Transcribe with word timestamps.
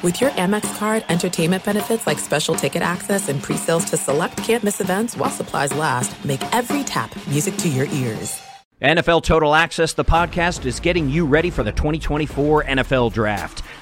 With 0.00 0.20
your 0.20 0.30
Amex 0.30 0.78
card, 0.78 1.04
entertainment 1.08 1.64
benefits 1.64 2.06
like 2.06 2.20
special 2.20 2.54
ticket 2.54 2.82
access 2.82 3.28
and 3.28 3.42
pre-sales 3.42 3.84
to 3.86 3.96
select 3.96 4.36
campus 4.36 4.80
events 4.80 5.16
while 5.16 5.28
supplies 5.28 5.74
last, 5.74 6.24
make 6.24 6.40
every 6.54 6.84
tap 6.84 7.10
music 7.26 7.56
to 7.56 7.68
your 7.68 7.86
ears. 7.86 8.40
NFL 8.80 9.24
Total 9.24 9.56
Access, 9.56 9.94
the 9.94 10.04
podcast, 10.04 10.64
is 10.66 10.78
getting 10.78 11.10
you 11.10 11.26
ready 11.26 11.50
for 11.50 11.64
the 11.64 11.72
2024 11.72 12.62
NFL 12.62 13.12
Draft. 13.12 13.64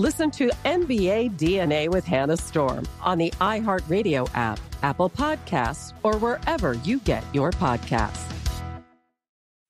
Listen 0.00 0.30
to 0.30 0.48
NBA 0.64 1.36
DNA 1.36 1.90
with 1.90 2.06
Hannah 2.06 2.38
Storm 2.38 2.88
on 3.02 3.18
the 3.18 3.30
iHeartRadio 3.32 4.30
app, 4.32 4.58
Apple 4.82 5.10
Podcasts, 5.10 5.92
or 6.02 6.16
wherever 6.16 6.72
you 6.72 7.00
get 7.00 7.22
your 7.34 7.50
podcasts. 7.50 8.32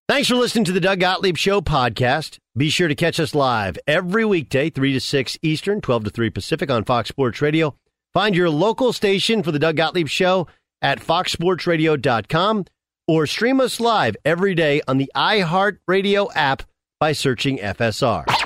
Thanks 0.09 0.29
for 0.29 0.37
listening 0.37 0.65
to 0.67 0.73
the 0.73 0.79
Doug 0.79 1.01
Gottlieb 1.01 1.37
Show 1.37 1.61
podcast. 1.61 2.39
Be 2.57 2.71
sure 2.71 2.87
to 2.87 2.95
catch 2.95 3.19
us 3.19 3.35
live 3.35 3.77
every 3.89 4.25
weekday, 4.25 4.71
3 4.71 4.93
to 4.93 5.01
6 5.01 5.37
Eastern, 5.43 5.81
12 5.81 6.05
to 6.05 6.11
3 6.11 6.31
Pacific 6.31 6.71
on 6.71 6.85
Fox 6.85 7.09
Sports 7.09 7.43
Radio. 7.43 7.75
Find 8.15 8.37
your 8.37 8.51
local 8.51 8.93
station 8.93 9.43
for 9.43 9.51
the 9.51 9.59
Doug 9.59 9.75
Gottlieb 9.75 10.07
Show 10.07 10.47
at 10.81 11.01
foxsportsradio.com 11.01 12.67
or 13.09 13.27
stream 13.27 13.61
us 13.61 13.81
live 13.81 14.17
every 14.25 14.55
day 14.55 14.81
on 14.87 14.99
the 14.99 15.11
iHeartRadio 15.17 16.31
app 16.37 16.63
by 17.01 17.11
searching 17.11 17.59
FSR. 17.59 18.40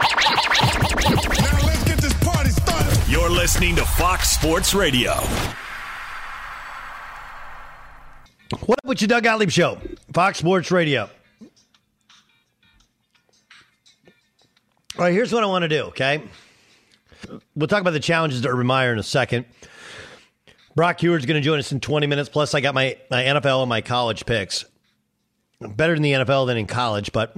Listening 3.44 3.76
to 3.76 3.84
Fox 3.84 4.30
Sports 4.30 4.72
Radio. 4.72 5.12
What 8.60 8.78
up 8.78 8.86
with 8.86 9.02
your 9.02 9.08
Doug 9.08 9.24
Gottlieb 9.24 9.50
Show? 9.50 9.78
Fox 10.14 10.38
Sports 10.38 10.70
Radio. 10.70 11.10
All 14.96 15.04
right, 15.04 15.12
here's 15.12 15.30
what 15.30 15.42
I 15.42 15.46
want 15.46 15.60
to 15.60 15.68
do, 15.68 15.82
okay? 15.88 16.22
We'll 17.54 17.66
talk 17.66 17.82
about 17.82 17.90
the 17.90 18.00
challenges 18.00 18.40
to 18.40 18.48
Urban 18.48 18.66
Meyer 18.66 18.94
in 18.94 18.98
a 18.98 19.02
second. 19.02 19.44
Brock 20.74 21.00
Huard's 21.00 21.26
going 21.26 21.38
to 21.38 21.44
join 21.44 21.58
us 21.58 21.70
in 21.70 21.80
20 21.80 22.06
minutes. 22.06 22.30
Plus, 22.30 22.54
I 22.54 22.62
got 22.62 22.74
my, 22.74 22.96
my 23.10 23.24
NFL 23.24 23.60
and 23.60 23.68
my 23.68 23.82
college 23.82 24.24
picks. 24.24 24.64
Better 25.60 25.92
in 25.92 26.00
the 26.00 26.12
NFL 26.12 26.46
than 26.46 26.56
in 26.56 26.66
college, 26.66 27.12
but 27.12 27.36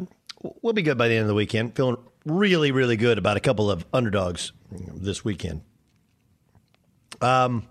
we'll 0.63 0.73
be 0.73 0.83
good 0.83 0.99
by 0.99 1.09
the 1.09 1.15
end 1.15 1.23
of 1.23 1.29
the 1.29 1.35
weekend. 1.35 1.75
Feeling 1.75 1.97
really, 2.25 2.71
really 2.71 2.97
good 2.97 3.19
about 3.19 3.37
a 3.37 3.41
couple 3.41 3.73
of 3.73 3.85
underdogs 3.93 4.53
this 4.71 5.25
weekend. 5.25 5.63
Um, 7.21 7.67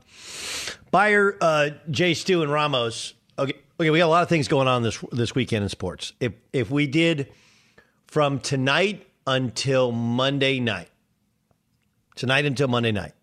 Beyer, 0.92 1.38
uh, 1.42 1.70
Jay 1.90 2.14
Stu, 2.14 2.42
and 2.42 2.52
Ramos. 2.52 3.14
Okay, 3.38 3.54
okay, 3.80 3.90
we 3.90 4.00
got 4.00 4.06
a 4.06 4.08
lot 4.08 4.24
of 4.24 4.30
things 4.30 4.48
going 4.48 4.68
on 4.68 4.84
this 4.84 5.04
this 5.12 5.36
weekend 5.36 5.64
in 5.64 5.70
sports. 5.70 6.14
If 6.20 6.34
if 6.54 6.72
we 6.72 6.88
did 6.88 7.32
from 8.08 8.40
tonight 8.40 9.08
until 9.28 9.92
Monday 9.92 10.60
night, 10.60 10.90
tonight 12.16 12.46
until 12.46 12.68
Monday 12.68 12.92
night, 12.92 13.14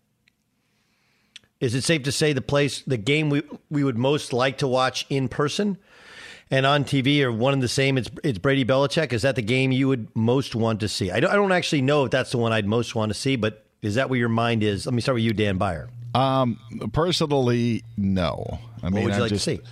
is 1.60 1.74
it 1.74 1.82
safe 1.82 2.02
to 2.04 2.12
say 2.12 2.32
the 2.32 2.42
place, 2.42 2.82
the 2.82 2.98
game 2.98 3.30
we 3.30 3.42
we 3.70 3.84
would 3.84 3.98
most 3.98 4.32
like 4.32 4.58
to 4.58 4.68
watch 4.68 5.06
in 5.08 5.28
person? 5.28 5.78
and 6.52 6.66
on 6.66 6.84
TV 6.84 7.22
are 7.22 7.32
one 7.32 7.54
and 7.54 7.62
the 7.62 7.68
same. 7.68 7.96
It's 7.96 8.10
it's 8.22 8.38
Brady 8.38 8.64
Belichick. 8.64 9.14
Is 9.14 9.22
that 9.22 9.36
the 9.36 9.42
game 9.42 9.72
you 9.72 9.88
would 9.88 10.14
most 10.14 10.54
want 10.54 10.80
to 10.80 10.88
see? 10.88 11.10
I 11.10 11.18
don't, 11.18 11.30
I 11.30 11.34
don't 11.34 11.50
actually 11.50 11.80
know 11.80 12.04
if 12.04 12.10
that's 12.10 12.30
the 12.30 12.38
one 12.38 12.52
I'd 12.52 12.66
most 12.66 12.94
want 12.94 13.08
to 13.08 13.14
see, 13.14 13.36
but 13.36 13.64
is 13.82 13.96
that 13.96 14.08
where 14.08 14.18
your 14.18 14.28
mind 14.28 14.62
is? 14.62 14.86
Let 14.86 14.94
me 14.94 15.00
start 15.02 15.14
with 15.14 15.24
you, 15.24 15.32
Dan 15.32 15.58
Beyer. 15.58 15.88
Um, 16.14 16.58
personally, 16.92 17.82
no. 17.96 18.58
I 18.82 18.86
what 18.86 18.92
mean, 18.92 19.04
would 19.04 19.10
you 19.12 19.18
I 19.18 19.20
like 19.22 19.30
just, 19.30 19.44
to 19.44 19.56
see? 19.56 19.62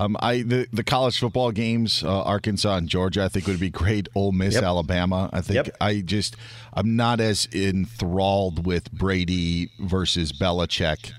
Um, 0.00 0.16
I 0.20 0.42
the, 0.42 0.66
the 0.72 0.82
college 0.82 1.18
football 1.20 1.52
games, 1.52 2.02
uh, 2.02 2.22
Arkansas 2.22 2.76
and 2.76 2.88
Georgia, 2.88 3.22
I 3.24 3.28
think 3.28 3.46
would 3.46 3.60
be 3.60 3.70
great. 3.70 4.08
Ole 4.14 4.32
Miss, 4.32 4.54
Yep. 4.54 4.64
Alabama. 4.64 5.30
I 5.32 5.40
think 5.40 5.66
Yep. 5.66 5.76
I 5.80 6.00
just 6.00 6.36
I'm 6.72 6.96
not 6.96 7.20
as 7.20 7.46
enthralled 7.52 8.66
with 8.66 8.90
Brady 8.92 9.70
versus 9.78 10.32
Belichick 10.32 11.12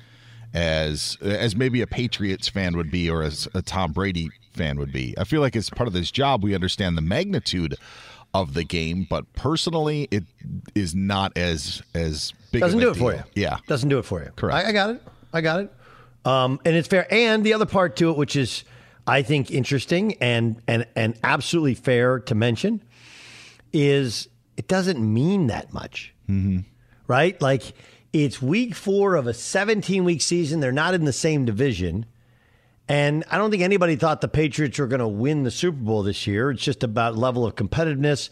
as 0.53 1.17
as 1.21 1.55
maybe 1.55 1.81
a 1.81 1.87
Patriots 1.87 2.49
fan 2.49 2.75
would 2.75 2.91
be 2.91 3.09
or 3.09 3.23
as 3.23 3.47
a 3.53 3.61
Tom 3.61 3.93
Brady 3.93 4.29
fan 4.51 4.77
would 4.77 4.91
be. 4.91 5.13
I 5.17 5.23
feel 5.23 5.39
like 5.41 5.55
as 5.55 5.69
part 5.69 5.87
of 5.87 5.93
this 5.93 6.11
job, 6.11 6.43
we 6.43 6.53
understand 6.53 6.97
the 6.97 7.01
magnitude 7.01 7.75
of 8.41 8.53
the 8.53 8.63
game, 8.63 9.07
but 9.09 9.31
personally, 9.33 10.07
it 10.11 10.23
is 10.75 10.93
not 10.93 11.37
as 11.37 11.81
as 11.93 12.33
big. 12.51 12.61
Doesn't 12.61 12.79
do 12.79 12.89
it 12.89 12.95
for 12.95 13.13
you. 13.13 13.23
Yeah, 13.33 13.57
Doesn't 13.67 13.89
do 13.89 13.97
it 13.97 14.03
for 14.03 14.21
you. 14.21 14.29
Correct. 14.35 14.65
I, 14.65 14.69
I 14.69 14.71
got 14.71 14.89
it. 14.89 15.01
I 15.33 15.41
got 15.41 15.61
it. 15.61 15.73
Um, 16.25 16.59
and 16.65 16.75
it's 16.75 16.87
fair. 16.87 17.07
And 17.11 17.45
the 17.45 17.53
other 17.53 17.65
part 17.65 17.95
to 17.97 18.09
it, 18.09 18.17
which 18.17 18.35
is 18.35 18.63
I 19.07 19.21
think 19.21 19.51
interesting 19.51 20.15
and 20.21 20.61
and 20.67 20.85
and 20.95 21.17
absolutely 21.23 21.75
fair 21.75 22.19
to 22.19 22.35
mention, 22.35 22.83
is 23.71 24.27
it 24.57 24.67
doesn't 24.67 24.99
mean 24.99 25.47
that 25.47 25.73
much, 25.73 26.13
mm-hmm. 26.29 26.59
right? 27.07 27.41
Like 27.41 27.73
it's 28.11 28.41
week 28.41 28.75
four 28.75 29.15
of 29.15 29.27
a 29.27 29.33
17 29.33 30.03
week 30.03 30.21
season. 30.21 30.59
They're 30.59 30.71
not 30.71 30.93
in 30.93 31.05
the 31.05 31.13
same 31.13 31.45
division. 31.45 32.05
And 32.87 33.23
I 33.31 33.37
don't 33.37 33.49
think 33.51 33.63
anybody 33.63 33.95
thought 33.95 34.21
the 34.21 34.27
Patriots 34.27 34.77
were 34.77 34.87
going 34.87 34.99
to 34.99 35.07
win 35.07 35.43
the 35.43 35.51
Super 35.51 35.77
Bowl 35.77 36.03
this 36.03 36.27
year. 36.27 36.51
It's 36.51 36.61
just 36.63 36.83
about 36.83 37.17
level 37.17 37.45
of 37.45 37.55
competitiveness. 37.55 38.29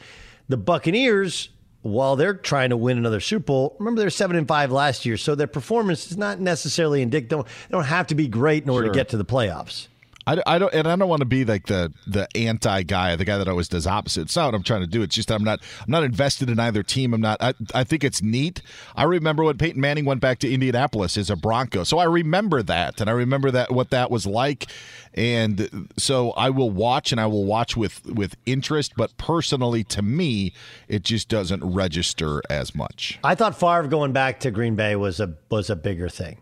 The 0.47 0.57
Buccaneers, 0.57 1.49
while 1.81 2.15
they're 2.15 2.35
trying 2.35 2.69
to 2.69 2.77
win 2.77 2.97
another 2.97 3.19
Super 3.19 3.45
Bowl, 3.45 3.75
remember 3.79 4.01
they're 4.01 4.09
seven 4.11 4.35
and 4.35 4.47
five 4.47 4.71
last 4.71 5.05
year, 5.05 5.17
so 5.17 5.33
their 5.33 5.47
performance 5.47 6.11
is 6.11 6.17
not 6.17 6.39
necessarily 6.39 7.01
indicative. 7.01 7.45
They 7.45 7.71
don't 7.71 7.85
have 7.85 8.07
to 8.07 8.15
be 8.15 8.27
great 8.27 8.63
in 8.63 8.69
order 8.69 8.85
Sure. 8.87 8.93
to 8.93 8.99
get 8.99 9.09
to 9.09 9.17
the 9.17 9.25
playoffs. 9.25 9.87
I, 10.25 10.41
I 10.45 10.59
don't 10.59 10.73
and 10.73 10.87
I 10.87 10.95
don't 10.95 11.09
want 11.09 11.21
to 11.21 11.25
be 11.25 11.45
like 11.45 11.67
the 11.67 11.91
the 12.07 12.27
anti 12.35 12.83
guy, 12.83 13.15
the 13.15 13.25
guy 13.25 13.37
that 13.37 13.47
always 13.47 13.67
does 13.67 13.85
opposite. 13.85 14.23
It's 14.23 14.35
not 14.35 14.45
what 14.45 14.55
I'm 14.55 14.63
trying 14.63 14.81
to 14.81 14.87
do. 14.87 15.01
It's 15.01 15.15
just 15.15 15.31
I'm 15.31 15.43
not 15.43 15.59
I'm 15.81 15.91
not 15.91 16.03
invested 16.03 16.49
in 16.49 16.59
either 16.59 16.83
team. 16.83 17.13
I'm 17.13 17.21
not. 17.21 17.41
I, 17.41 17.53
I 17.73 17.83
think 17.83 18.03
it's 18.03 18.21
neat. 18.21 18.61
I 18.95 19.03
remember 19.03 19.43
when 19.43 19.57
Peyton 19.57 19.81
Manning 19.81 20.05
went 20.05 20.21
back 20.21 20.39
to 20.39 20.51
Indianapolis 20.51 21.17
as 21.17 21.29
a 21.29 21.35
Bronco, 21.35 21.83
so 21.83 21.97
I 21.99 22.05
remember 22.05 22.63
that, 22.63 23.01
and 23.01 23.09
I 23.09 23.13
remember 23.13 23.51
that 23.51 23.71
what 23.71 23.89
that 23.89 24.09
was 24.09 24.25
like, 24.25 24.67
and 25.13 25.89
so 25.97 26.31
I 26.31 26.49
will 26.49 26.71
watch 26.71 27.11
and 27.11 27.19
I 27.19 27.25
will 27.25 27.45
watch 27.45 27.75
with 27.75 28.05
with 28.05 28.35
interest. 28.45 28.93
But 28.95 29.15
personally, 29.17 29.83
to 29.85 30.01
me, 30.01 30.53
it 30.87 31.03
just 31.03 31.27
doesn't 31.27 31.63
register 31.63 32.41
as 32.49 32.73
much. 32.73 33.19
I 33.23 33.35
thought 33.35 33.59
Favre 33.59 33.87
going 33.87 34.13
back 34.13 34.39
to 34.41 34.51
Green 34.51 34.75
Bay 34.75 34.95
was 34.95 35.19
a 35.19 35.33
was 35.49 35.69
a 35.69 35.75
bigger 35.75 36.09
thing 36.09 36.37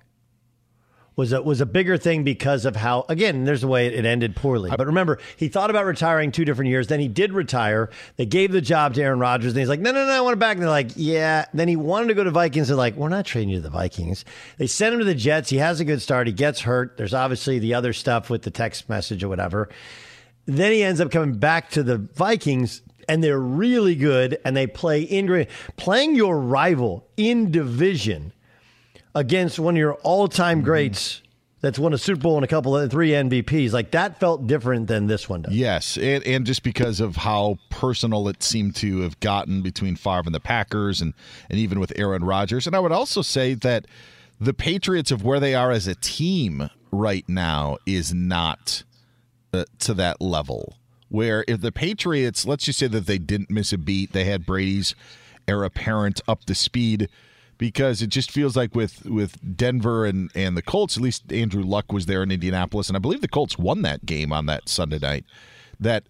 was 1.16 1.34
a, 1.34 1.42
was 1.42 1.62
a 1.62 1.66
bigger 1.66 1.98
thing 1.98 2.24
because 2.24 2.66
of 2.66 2.76
how 2.76 3.06
again 3.10 3.44
there's 3.44 3.62
the 3.62 3.68
way 3.68 3.88
it 3.88 4.06
ended 4.06 4.36
poorly. 4.36 4.72
But 4.76 4.88
remember, 4.88 5.20
he 5.36 5.48
thought 5.48 5.70
about 5.70 5.86
retiring 5.86 6.32
two 6.32 6.46
different 6.46 6.70
years. 6.70 6.88
Then 6.88 7.00
he 7.00 7.08
did 7.08 7.34
retire. 7.34 7.90
They 8.16 8.26
gave 8.26 8.52
the 8.52 8.62
job 8.62 8.94
to 8.96 9.02
Aaron 9.02 9.20
Rodgers, 9.20 9.54
and 9.54 9.60
he's 9.60 9.70
like, 9.70 9.80
no, 9.80 9.92
no, 9.92 10.06
no, 10.06 10.12
I 10.12 10.22
want 10.22 10.34
it 10.34 10.40
back. 10.40 10.56
And 10.56 10.64
they're 10.64 10.70
like, 10.70 10.92
yeah. 10.96 11.46
Then 11.54 11.68
he 11.68 11.76
wanted 11.76 12.08
to 12.08 12.14
go 12.14 12.24
to 12.24 12.32
Vikings. 12.32 12.70
They're 12.70 12.78
like, 12.78 12.96
we're 12.96 13.10
not 13.10 13.26
trading 13.26 13.50
you 13.50 13.58
to 13.58 13.62
the 13.62 13.70
Vikings. 13.70 14.26
They 14.58 14.68
sent 14.68 14.94
him 14.94 15.00
to 15.00 15.06
the 15.06 15.16
Jets. 15.16 15.50
He 15.50 15.58
has 15.58 15.80
a 15.80 15.86
good 15.86 16.02
start. 16.02 16.28
He 16.28 16.34
gets 16.34 16.62
hurt. 16.62 16.98
There's 16.98 17.14
obviously 17.14 17.60
the 17.60 17.74
other 17.74 17.94
stuff 17.94 18.30
with 18.30 18.44
the 18.44 18.52
text 18.52 18.90
message 18.90 19.24
or 19.24 19.30
whatever. 19.30 19.70
Then 20.46 20.72
he 20.72 20.84
ends 20.84 21.00
up 21.02 21.12
coming 21.12 21.38
back 21.38 21.70
to 21.72 21.84
the 21.84 21.98
Vikings 21.98 22.82
and 23.08 23.24
they're 23.24 23.40
really 23.40 23.96
good 23.96 24.40
and 24.46 24.56
they 24.56 24.68
play 24.68 25.02
in 25.02 25.48
playing 25.78 26.16
your 26.16 26.40
rival 26.40 27.08
in 27.18 27.52
division 27.52 28.34
against 29.16 29.60
one 29.60 29.76
of 29.76 29.80
your 29.80 29.96
all-time 29.96 30.60
mm-hmm. 30.60 30.66
greats 30.66 31.22
that's 31.62 31.78
won 31.78 31.94
a 31.94 31.98
Super 31.98 32.22
Bowl 32.22 32.36
and 32.38 32.44
a 32.44 32.48
couple 32.48 32.76
of 32.76 32.90
three 32.90 33.12
MVPs. 33.12 33.72
Like 33.72 33.92
that 33.92 34.20
felt 34.20 34.48
different 34.48 34.88
than 34.88 35.08
this 35.08 35.30
one 35.30 35.44
does. 35.44 35.54
Yes, 35.54 35.98
and, 35.98 36.26
and 36.26 36.46
just 36.46 36.64
because 36.64 37.00
of 37.00 37.16
how 37.16 37.58
personal 37.70 38.28
it 38.28 38.44
seemed 38.44 38.76
to 38.78 39.02
have 39.02 39.20
gotten 39.20 39.62
between 39.62 39.96
Favre 39.96 40.24
and 40.26 40.36
the 40.36 40.40
Packers, 40.40 41.02
and 41.02 41.14
and 41.50 41.60
even 41.60 41.80
with 41.80 41.94
Aaron 41.96 42.24
Rodgers. 42.24 42.68
And 42.68 42.76
I 42.76 42.80
would 42.80 42.92
also 42.92 43.22
say 43.22 43.54
that 43.54 43.86
the 44.40 44.54
Patriots 44.54 45.12
of 45.12 45.24
where 45.24 45.40
they 45.40 45.54
are 45.54 45.72
as 45.72 45.88
a 45.88 45.96
team 45.96 46.70
right 46.92 47.28
now 47.30 47.78
is 47.86 48.14
not 48.14 48.84
uh, 49.54 49.66
to 49.80 49.94
that 49.94 50.20
level. 50.20 50.78
Where 51.10 51.46
if 51.48 51.62
the 51.62 51.72
Patriots, 51.72 52.46
let's 52.46 52.64
just 52.64 52.80
say 52.80 52.88
that 52.88 53.06
they 53.06 53.18
didn't 53.18 53.52
miss 53.52 53.74
a 53.74 53.78
beat, 53.78 54.14
they 54.14 54.24
had 54.24 54.46
Brady's 54.46 54.96
heir 55.48 55.64
apparent 55.64 56.22
up 56.28 56.46
to 56.46 56.56
speed 56.56 57.10
because 57.62 58.02
it 58.02 58.08
just 58.08 58.32
feels 58.32 58.58
like 58.58 58.74
with 58.74 59.06
with 59.06 59.38
Denver 59.56 60.04
and 60.04 60.32
and 60.34 60.58
the 60.58 60.64
Colts, 60.64 60.98
at 60.98 61.04
least 61.04 61.32
Andrew 61.32 61.62
Luck 61.62 61.92
was 61.92 62.08
there 62.08 62.24
in 62.24 62.32
Indianapolis, 62.32 62.88
and 62.88 62.98
I 62.98 63.00
believe 63.00 63.22
the 63.22 63.28
Colts 63.28 63.56
won 63.56 63.84
that 63.84 64.04
game 64.04 64.34
on 64.34 64.48
that 64.48 64.68
Sunday 64.68 64.98
night. 64.98 65.26
That 65.80 66.06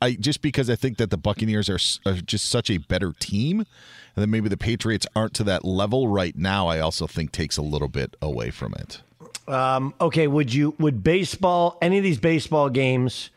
I 0.00 0.12
just 0.12 0.42
because 0.42 0.70
I 0.70 0.76
think 0.76 0.98
that 0.98 1.10
the 1.10 1.16
Buccaneers 1.16 1.68
are, 1.68 1.80
are 2.08 2.14
just 2.18 2.48
such 2.48 2.70
a 2.70 2.78
better 2.78 3.12
team, 3.18 3.58
and 3.58 3.66
then 4.14 4.30
maybe 4.30 4.48
the 4.48 4.56
Patriots 4.56 5.08
aren't 5.16 5.34
to 5.34 5.44
that 5.44 5.64
level 5.64 6.06
right 6.06 6.36
now. 6.36 6.68
I 6.68 6.78
also 6.78 7.08
think 7.08 7.32
takes 7.32 7.56
a 7.56 7.62
little 7.62 7.88
bit 7.88 8.14
away 8.22 8.52
from 8.52 8.72
it. 8.74 9.02
Um, 9.48 9.92
okay, 10.00 10.28
would 10.28 10.54
you 10.54 10.76
would 10.78 11.02
baseball 11.02 11.78
any 11.82 11.98
of 11.98 12.04
these 12.04 12.18
baseball 12.18 12.70
games? 12.70 13.30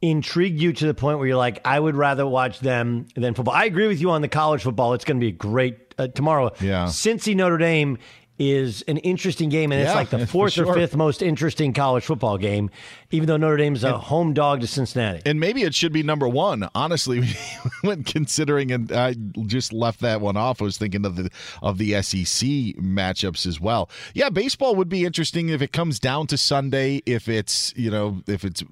intrigue 0.00 0.58
you 0.58 0.72
to 0.72 0.86
the 0.86 0.94
point 0.94 1.18
where 1.18 1.28
you're 1.28 1.36
like, 1.36 1.60
I 1.62 1.78
would 1.78 1.96
rather 1.96 2.26
watch 2.26 2.60
them 2.60 3.08
than 3.14 3.34
football. 3.34 3.52
I 3.52 3.66
agree 3.66 3.86
with 3.86 4.00
you 4.00 4.10
on 4.10 4.22
the 4.22 4.28
college 4.28 4.62
football. 4.62 4.94
It's 4.94 5.04
going 5.04 5.20
to 5.20 5.26
be 5.26 5.32
great 5.32 5.85
uh, 5.98 6.08
tomorrow. 6.08 6.52
Yeah. 6.60 6.86
Cincy 6.86 7.34
Notre 7.34 7.58
Dame 7.58 7.98
is 8.38 8.82
an 8.82 8.98
interesting 8.98 9.48
game, 9.48 9.72
and 9.72 9.80
it's 9.80 9.94
like 9.94 10.10
the 10.10 10.26
fourth 10.26 10.54
sure. 10.54 10.66
or 10.66 10.74
fifth 10.74 10.94
most 10.94 11.22
interesting 11.22 11.72
college 11.72 12.04
football 12.04 12.36
game, 12.36 12.70
even 13.10 13.26
though 13.26 13.36
Notre 13.36 13.56
Dame's 13.56 13.82
a 13.82 13.94
and, 13.94 13.96
home 13.96 14.34
dog 14.34 14.60
to 14.60 14.66
Cincinnati. 14.66 15.22
And 15.24 15.40
maybe 15.40 15.62
it 15.62 15.74
should 15.74 15.92
be 15.92 16.02
number 16.02 16.28
one, 16.28 16.68
honestly, 16.74 17.26
when 17.80 18.04
considering. 18.04 18.72
And 18.72 18.92
I 18.92 19.14
just 19.46 19.72
left 19.72 20.00
that 20.00 20.20
one 20.20 20.36
off. 20.36 20.60
I 20.60 20.64
was 20.64 20.76
thinking 20.76 21.06
of 21.06 21.16
the 21.16 21.30
of 21.62 21.78
the 21.78 22.02
SEC 22.02 22.48
matchups 22.76 23.46
as 23.46 23.60
well. 23.60 23.88
Yeah, 24.14 24.28
baseball 24.28 24.76
would 24.76 24.88
be 24.88 25.04
interesting 25.04 25.48
if 25.48 25.62
it 25.62 25.72
comes 25.72 25.98
down 25.98 26.26
to 26.28 26.36
Sunday. 26.36 27.02
If 27.06 27.28
it's 27.28 27.72
you 27.76 27.90
know 27.90 28.22
if 28.26 28.44
it's 28.44 28.62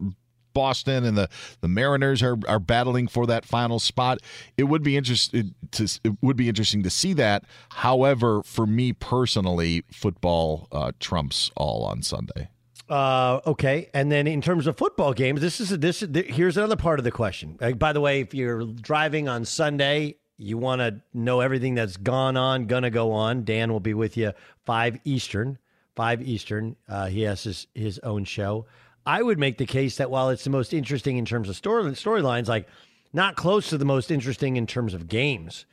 Boston 0.54 1.04
and 1.04 1.18
the, 1.18 1.28
the 1.60 1.68
Mariners 1.68 2.22
are, 2.22 2.38
are 2.48 2.58
battling 2.58 3.08
for 3.08 3.26
that 3.26 3.44
final 3.44 3.78
spot. 3.78 4.20
It 4.56 4.64
would 4.64 4.82
be 4.82 4.96
interesting 4.96 5.54
to 5.72 5.84
it 6.04 6.12
would 6.22 6.36
be 6.36 6.48
interesting 6.48 6.82
to 6.84 6.90
see 6.90 7.12
that. 7.14 7.44
However, 7.70 8.42
for 8.42 8.66
me 8.66 8.92
personally, 8.92 9.84
football 9.92 10.68
uh, 10.72 10.92
trumps 11.00 11.50
all 11.56 11.84
on 11.84 12.02
Sunday. 12.02 12.48
Uh, 12.88 13.40
okay, 13.46 13.88
and 13.94 14.12
then 14.12 14.26
in 14.26 14.42
terms 14.42 14.66
of 14.66 14.76
football 14.76 15.14
games, 15.14 15.40
this 15.40 15.58
is 15.60 15.72
a, 15.72 15.76
this. 15.76 16.00
Here's 16.00 16.56
another 16.56 16.76
part 16.76 16.98
of 16.98 17.04
the 17.04 17.10
question. 17.10 17.56
Uh, 17.60 17.72
by 17.72 17.92
the 17.92 18.00
way, 18.00 18.20
if 18.20 18.34
you're 18.34 18.64
driving 18.64 19.26
on 19.26 19.46
Sunday, 19.46 20.16
you 20.36 20.58
want 20.58 20.80
to 20.80 21.00
know 21.14 21.40
everything 21.40 21.74
that's 21.74 21.96
gone 21.96 22.36
on, 22.36 22.66
gonna 22.66 22.90
go 22.90 23.12
on. 23.12 23.44
Dan 23.44 23.72
will 23.72 23.80
be 23.80 23.94
with 23.94 24.16
you 24.16 24.32
five 24.64 24.98
Eastern. 25.04 25.58
Five 25.96 26.22
Eastern. 26.22 26.76
Uh, 26.88 27.06
he 27.06 27.22
has 27.22 27.44
his 27.44 27.68
his 27.74 27.98
own 28.00 28.24
show. 28.24 28.66
I 29.06 29.22
would 29.22 29.38
make 29.38 29.58
the 29.58 29.66
case 29.66 29.96
that 29.96 30.10
while 30.10 30.30
it's 30.30 30.44
the 30.44 30.50
most 30.50 30.72
interesting 30.72 31.16
in 31.18 31.24
terms 31.24 31.48
of 31.48 31.56
story 31.56 31.84
storylines, 31.92 32.48
like 32.48 32.66
not 33.12 33.36
close 33.36 33.68
to 33.68 33.78
the 33.78 33.84
most 33.84 34.10
interesting 34.10 34.56
in 34.56 34.66
terms 34.66 34.94
of 34.94 35.08
games. 35.08 35.66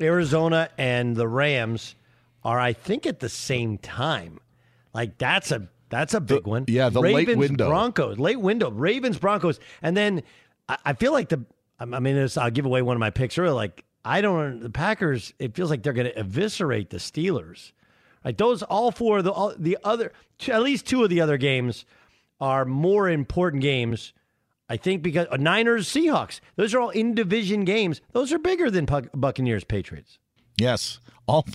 Arizona 0.00 0.68
and 0.76 1.16
the 1.16 1.26
Rams 1.26 1.94
are, 2.44 2.60
I 2.60 2.74
think, 2.74 3.06
at 3.06 3.20
the 3.20 3.28
same 3.28 3.78
time. 3.78 4.40
Like 4.92 5.18
that's 5.18 5.50
a 5.50 5.68
that's 5.88 6.14
a 6.14 6.20
big 6.20 6.44
the, 6.44 6.50
one. 6.50 6.64
Yeah, 6.68 6.88
the 6.88 7.00
Ravens, 7.00 7.28
late 7.28 7.36
window, 7.38 7.68
Broncos, 7.68 8.18
late 8.18 8.40
window, 8.40 8.70
Ravens, 8.70 9.18
Broncos, 9.18 9.58
and 9.82 9.96
then 9.96 10.22
I, 10.68 10.78
I 10.86 10.92
feel 10.92 11.12
like 11.12 11.28
the. 11.28 11.44
I 11.78 11.84
mean, 11.84 12.28
I'll 12.38 12.50
give 12.50 12.64
away 12.64 12.80
one 12.80 12.96
of 12.96 13.00
my 13.00 13.10
picks 13.10 13.36
earlier. 13.36 13.52
Like 13.52 13.84
I 14.04 14.20
don't 14.20 14.60
the 14.60 14.70
Packers. 14.70 15.32
It 15.38 15.54
feels 15.54 15.70
like 15.70 15.82
they're 15.82 15.92
going 15.92 16.06
to 16.06 16.18
eviscerate 16.18 16.90
the 16.90 16.98
Steelers. 16.98 17.72
Like 18.24 18.38
those, 18.38 18.62
all 18.62 18.90
four 18.90 19.18
of 19.18 19.24
the 19.24 19.32
all, 19.32 19.54
the 19.56 19.78
other, 19.84 20.12
at 20.48 20.62
least 20.62 20.86
two 20.86 21.04
of 21.04 21.10
the 21.10 21.20
other 21.20 21.36
games 21.36 21.84
are 22.40 22.64
more 22.64 23.08
important 23.08 23.62
games. 23.62 24.12
I 24.68 24.76
think 24.76 25.02
because 25.02 25.26
uh, 25.30 25.36
Niners, 25.36 25.88
Seahawks, 25.88 26.40
those 26.56 26.74
are 26.74 26.80
all 26.80 26.90
in 26.90 27.14
division 27.14 27.64
games. 27.64 28.00
Those 28.12 28.32
are 28.32 28.38
bigger 28.38 28.70
than 28.70 28.86
Buccaneers, 29.14 29.64
Patriots. 29.64 30.18
Yes, 30.58 31.00
all 31.28 31.46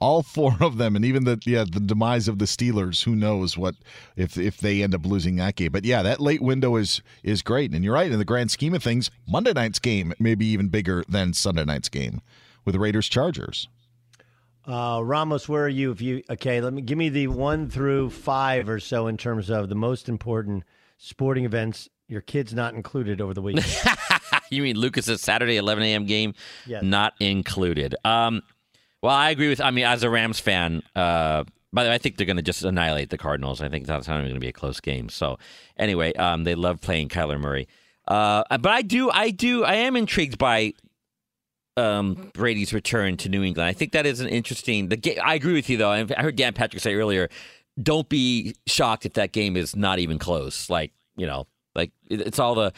all 0.00 0.22
four 0.22 0.56
of 0.60 0.78
them, 0.78 0.96
and 0.96 1.04
even 1.04 1.24
the 1.24 1.40
yeah 1.44 1.64
the 1.70 1.80
demise 1.80 2.26
of 2.28 2.38
the 2.38 2.44
Steelers. 2.46 3.04
Who 3.04 3.14
knows 3.14 3.56
what 3.56 3.74
if 4.16 4.36
if 4.36 4.56
they 4.56 4.82
end 4.82 4.94
up 4.94 5.06
losing 5.06 5.36
that 5.36 5.56
game? 5.56 5.72
But 5.72 5.84
yeah, 5.84 6.02
that 6.02 6.20
late 6.20 6.42
window 6.42 6.76
is 6.76 7.02
is 7.22 7.42
great, 7.42 7.72
and 7.72 7.84
you're 7.84 7.94
right 7.94 8.10
in 8.10 8.18
the 8.18 8.24
grand 8.24 8.50
scheme 8.50 8.74
of 8.74 8.82
things. 8.82 9.10
Monday 9.28 9.52
night's 9.52 9.78
game 9.78 10.12
may 10.18 10.34
be 10.34 10.46
even 10.46 10.68
bigger 10.68 11.04
than 11.08 11.34
Sunday 11.34 11.64
night's 11.64 11.88
game 11.88 12.20
with 12.64 12.76
Raiders 12.76 13.08
Chargers. 13.08 13.68
Uh, 14.66 15.00
Ramos, 15.02 15.48
where 15.48 15.64
are 15.64 15.68
you? 15.68 15.92
If 15.92 16.00
you 16.00 16.22
okay, 16.28 16.60
let 16.60 16.72
me 16.72 16.82
give 16.82 16.98
me 16.98 17.08
the 17.08 17.28
one 17.28 17.70
through 17.70 18.10
five 18.10 18.68
or 18.68 18.80
so 18.80 19.06
in 19.06 19.16
terms 19.16 19.48
of 19.48 19.68
the 19.68 19.74
most 19.74 20.08
important 20.08 20.64
sporting 20.98 21.44
events. 21.44 21.88
Your 22.08 22.20
kids 22.20 22.54
not 22.54 22.74
included 22.74 23.20
over 23.20 23.34
the 23.34 23.42
weekend. 23.42 23.66
you 24.50 24.62
mean 24.62 24.76
Lucas's 24.76 25.20
Saturday 25.20 25.56
11 25.56 25.82
a.m. 25.82 26.06
game? 26.06 26.34
Yes. 26.64 26.82
Not 26.84 27.14
included. 27.18 27.96
Um, 28.04 28.42
well, 29.02 29.14
I 29.14 29.30
agree 29.30 29.48
with. 29.48 29.60
I 29.60 29.70
mean, 29.70 29.84
as 29.84 30.02
a 30.02 30.10
Rams 30.10 30.38
fan, 30.38 30.82
uh, 30.94 31.44
by 31.72 31.84
the 31.84 31.90
way, 31.90 31.94
I 31.94 31.98
think 31.98 32.16
they're 32.16 32.26
going 32.26 32.36
to 32.36 32.42
just 32.42 32.62
annihilate 32.64 33.10
the 33.10 33.18
Cardinals. 33.18 33.60
I 33.60 33.68
think 33.68 33.86
that's 33.86 34.08
not 34.08 34.14
even 34.14 34.26
going 34.26 34.34
to 34.34 34.40
be 34.40 34.48
a 34.48 34.52
close 34.52 34.80
game. 34.80 35.08
So, 35.08 35.38
anyway, 35.76 36.12
um, 36.14 36.44
they 36.44 36.54
love 36.54 36.80
playing 36.80 37.08
Kyler 37.08 37.40
Murray. 37.40 37.68
Uh, 38.08 38.44
but 38.48 38.70
I 38.70 38.82
do, 38.82 39.10
I 39.10 39.30
do, 39.30 39.64
I 39.64 39.74
am 39.74 39.96
intrigued 39.96 40.38
by 40.38 40.74
um, 41.76 42.30
Brady's 42.32 42.72
return 42.72 43.16
to 43.18 43.28
New 43.28 43.42
England. 43.42 43.68
I 43.68 43.72
think 43.72 43.92
that 43.92 44.06
is 44.06 44.20
an 44.20 44.28
interesting. 44.28 44.88
The 44.88 44.96
ga- 44.96 45.18
I 45.18 45.34
agree 45.34 45.54
with 45.54 45.68
you 45.68 45.76
though. 45.76 45.90
I 45.90 46.04
heard 46.04 46.36
Dan 46.36 46.52
Patrick 46.54 46.82
say 46.82 46.94
earlier, 46.94 47.28
don't 47.80 48.08
be 48.08 48.54
shocked 48.66 49.06
if 49.06 49.14
that 49.14 49.32
game 49.32 49.56
is 49.56 49.76
not 49.76 49.98
even 49.98 50.18
close. 50.18 50.70
Like 50.70 50.92
you 51.16 51.26
know, 51.26 51.46
like 51.74 51.92
it's 52.08 52.38
all 52.38 52.54
the 52.54 52.72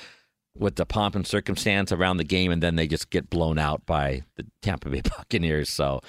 with 0.56 0.74
the 0.74 0.86
pomp 0.86 1.14
and 1.14 1.26
circumstance 1.26 1.92
around 1.92 2.16
the 2.16 2.24
game, 2.24 2.50
and 2.50 2.62
then 2.62 2.76
they 2.76 2.88
just 2.88 3.10
get 3.10 3.30
blown 3.30 3.58
out 3.58 3.86
by 3.86 4.22
the 4.36 4.44
Tampa 4.62 4.88
Bay 4.88 5.02
Buccaneers. 5.16 5.70
So, 5.70 6.00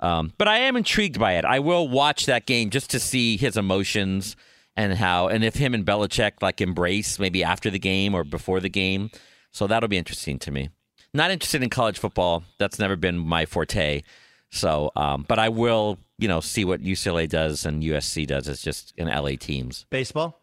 um, 0.00 0.32
but 0.38 0.48
I 0.48 0.58
am 0.60 0.76
intrigued 0.76 1.18
by 1.18 1.34
it. 1.34 1.44
I 1.44 1.58
will 1.58 1.88
watch 1.88 2.26
that 2.26 2.46
game 2.46 2.70
just 2.70 2.90
to 2.90 3.00
see 3.00 3.36
his 3.36 3.56
emotions 3.56 4.36
and 4.76 4.94
how, 4.94 5.28
and 5.28 5.44
if 5.44 5.56
him 5.56 5.74
and 5.74 5.84
Belichick 5.84 6.34
like 6.40 6.60
embrace 6.60 7.18
maybe 7.18 7.44
after 7.44 7.68
the 7.68 7.78
game 7.78 8.14
or 8.14 8.24
before 8.24 8.60
the 8.60 8.68
game. 8.70 9.10
So 9.52 9.66
that'll 9.66 9.88
be 9.88 9.98
interesting 9.98 10.38
to 10.40 10.50
me. 10.50 10.70
Not 11.14 11.30
interested 11.30 11.62
in 11.62 11.70
college 11.70 11.98
football. 11.98 12.44
That's 12.58 12.78
never 12.78 12.96
been 12.96 13.18
my 13.18 13.46
forte. 13.46 14.02
So, 14.50 14.90
um, 14.96 15.24
but 15.28 15.38
I 15.38 15.48
will, 15.48 15.98
you 16.18 16.28
know, 16.28 16.40
see 16.40 16.64
what 16.64 16.82
UCLA 16.82 17.28
does 17.28 17.66
and 17.66 17.82
USC 17.82 18.26
does 18.26 18.48
It's 18.48 18.62
just 18.62 18.92
in 18.96 19.08
LA 19.08 19.32
teams. 19.38 19.86
Baseball. 19.90 20.40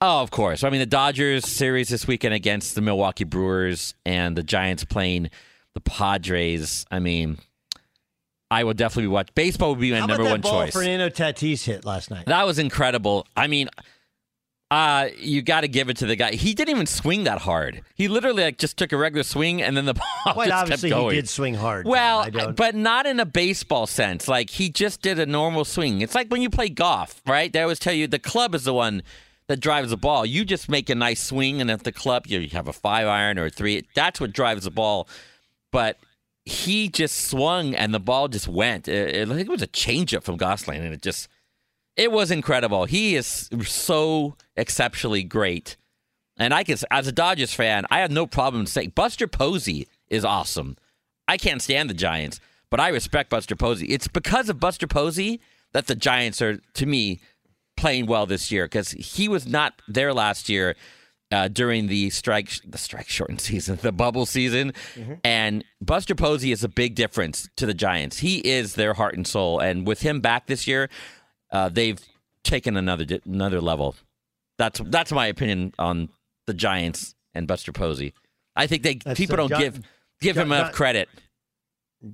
Oh, 0.00 0.20
of 0.20 0.30
course. 0.30 0.64
I 0.64 0.70
mean, 0.70 0.80
the 0.80 0.86
Dodgers 0.86 1.46
series 1.46 1.88
this 1.88 2.06
weekend 2.06 2.34
against 2.34 2.74
the 2.74 2.80
Milwaukee 2.82 3.24
Brewers 3.24 3.94
and 4.04 4.36
the 4.36 4.42
Giants 4.42 4.84
playing 4.84 5.30
the 5.72 5.80
Padres. 5.80 6.84
I 6.90 6.98
mean, 6.98 7.38
I 8.50 8.64
would 8.64 8.76
definitely 8.76 9.08
watch. 9.08 9.34
Baseball 9.34 9.70
would 9.70 9.80
be 9.80 9.92
my 9.92 10.00
How 10.00 10.06
number 10.06 10.24
one 10.24 10.42
choice. 10.42 10.72
Fernando 10.72 11.08
Tatis 11.08 11.64
hit 11.64 11.84
last 11.84 12.10
night. 12.10 12.26
That 12.26 12.46
was 12.46 12.58
incredible. 12.58 13.26
I 13.36 13.46
mean, 13.46 13.68
Uh, 14.70 15.08
you 15.18 15.40
got 15.42 15.60
to 15.60 15.68
give 15.68 15.88
it 15.88 15.96
to 15.98 16.06
the 16.06 16.16
guy. 16.16 16.32
He 16.32 16.52
didn't 16.54 16.74
even 16.74 16.86
swing 16.86 17.24
that 17.24 17.38
hard. 17.38 17.82
He 17.94 18.08
literally 18.08 18.42
like 18.42 18.58
just 18.58 18.76
took 18.76 18.92
a 18.92 18.96
regular 18.96 19.22
swing 19.22 19.62
and 19.62 19.76
then 19.76 19.84
the 19.84 19.94
ball 20.24 20.32
Quite 20.32 20.48
just 20.48 20.62
obviously, 20.62 20.90
kept 20.90 21.00
going. 21.00 21.14
he 21.14 21.20
did 21.20 21.28
swing 21.28 21.54
hard. 21.54 21.86
Well, 21.86 22.28
but 22.56 22.74
not 22.74 23.06
in 23.06 23.20
a 23.20 23.26
baseball 23.26 23.86
sense. 23.86 24.26
Like 24.26 24.50
he 24.50 24.70
just 24.70 25.00
did 25.02 25.18
a 25.18 25.26
normal 25.26 25.64
swing. 25.64 26.00
It's 26.00 26.14
like 26.14 26.28
when 26.28 26.42
you 26.42 26.50
play 26.50 26.70
golf, 26.70 27.22
right? 27.26 27.52
They 27.52 27.62
always 27.62 27.78
tell 27.78 27.92
you 27.92 28.06
the 28.06 28.18
club 28.18 28.54
is 28.54 28.64
the 28.64 28.74
one 28.74 29.02
that 29.46 29.60
drives 29.60 29.90
the 29.90 29.96
ball. 29.96 30.24
You 30.24 30.44
just 30.44 30.68
make 30.68 30.88
a 30.88 30.94
nice 30.94 31.22
swing, 31.22 31.60
and 31.60 31.70
if 31.70 31.82
the 31.82 31.92
club 31.92 32.26
you 32.26 32.48
have 32.48 32.66
a 32.66 32.72
five 32.72 33.06
iron 33.06 33.38
or 33.38 33.46
a 33.46 33.50
three, 33.50 33.86
that's 33.94 34.18
what 34.20 34.32
drives 34.32 34.64
the 34.64 34.70
ball. 34.70 35.06
But 35.70 35.98
he 36.46 36.88
just 36.88 37.26
swung, 37.26 37.74
and 37.74 37.92
the 37.94 38.00
ball 38.00 38.28
just 38.28 38.48
went. 38.48 38.88
It, 38.88 39.14
it, 39.14 39.30
it 39.30 39.48
was 39.48 39.62
a 39.62 39.68
changeup 39.68 40.22
from 40.24 40.36
Gosling, 40.36 40.82
and 40.82 40.94
it 40.94 41.02
just 41.02 41.28
it 41.96 42.10
was 42.10 42.30
incredible. 42.30 42.84
He 42.84 43.14
is 43.16 43.48
so 43.64 44.36
exceptionally 44.56 45.22
great. 45.22 45.76
And 46.36 46.52
I 46.52 46.64
can, 46.64 46.76
as 46.90 47.06
a 47.06 47.12
Dodgers 47.12 47.54
fan, 47.54 47.86
I 47.90 48.00
have 48.00 48.10
no 48.10 48.26
problem 48.26 48.66
saying 48.66 48.92
Buster 48.94 49.28
Posey 49.28 49.86
is 50.08 50.24
awesome. 50.24 50.76
I 51.28 51.36
can't 51.36 51.62
stand 51.62 51.88
the 51.88 51.94
Giants, 51.94 52.40
but 52.70 52.80
I 52.80 52.88
respect 52.88 53.30
Buster 53.30 53.54
Posey. 53.54 53.86
It's 53.86 54.08
because 54.08 54.48
of 54.48 54.58
Buster 54.58 54.86
Posey 54.86 55.40
that 55.72 55.86
the 55.86 55.94
Giants 55.94 56.42
are, 56.42 56.58
to 56.74 56.86
me, 56.86 57.20
playing 57.76 58.06
well 58.06 58.26
this 58.26 58.50
year 58.50 58.64
because 58.66 58.90
he 58.92 59.28
was 59.28 59.46
not 59.46 59.80
there 59.88 60.12
last 60.12 60.48
year 60.48 60.74
uh, 61.32 61.48
during 61.48 61.86
the 61.88 62.10
strike, 62.10 62.50
the 62.64 62.78
strike 62.78 63.08
shortened 63.08 63.40
season, 63.50 63.78
the 63.82 63.92
bubble 63.92 64.26
season, 64.26 64.72
and 65.24 65.64
Buster 65.80 66.14
Posey 66.14 66.52
is 66.52 66.62
a 66.64 66.68
big 66.68 66.94
difference 66.94 67.48
to 67.56 67.66
the 67.66 67.74
Giants. 67.74 68.18
He 68.18 68.38
is 68.38 68.74
their 68.74 68.94
heart 68.94 69.14
and 69.16 69.26
soul, 69.26 69.58
and 69.60 69.86
with 69.86 70.02
him 70.02 70.20
back 70.20 70.46
this 70.46 70.66
year, 70.66 70.88
uh, 71.54 71.70
they've 71.70 71.98
taken 72.42 72.76
another 72.76 73.06
di- 73.06 73.20
another 73.24 73.60
level. 73.62 73.94
That's 74.58 74.80
that's 74.86 75.10
my 75.12 75.26
opinion 75.28 75.72
on 75.78 76.10
the 76.46 76.52
Giants 76.54 77.14
and 77.32 77.46
Buster 77.46 77.72
Posey. 77.72 78.12
I 78.54 78.66
think 78.66 78.82
they 78.82 78.96
That's, 78.96 79.18
people 79.18 79.36
don't 79.38 79.48
John- 79.48 79.60
give 79.60 79.80
give 80.20 80.34
John- 80.36 80.46
him 80.46 80.52
enough 80.52 80.66
John- 80.66 80.74
credit. 80.74 81.08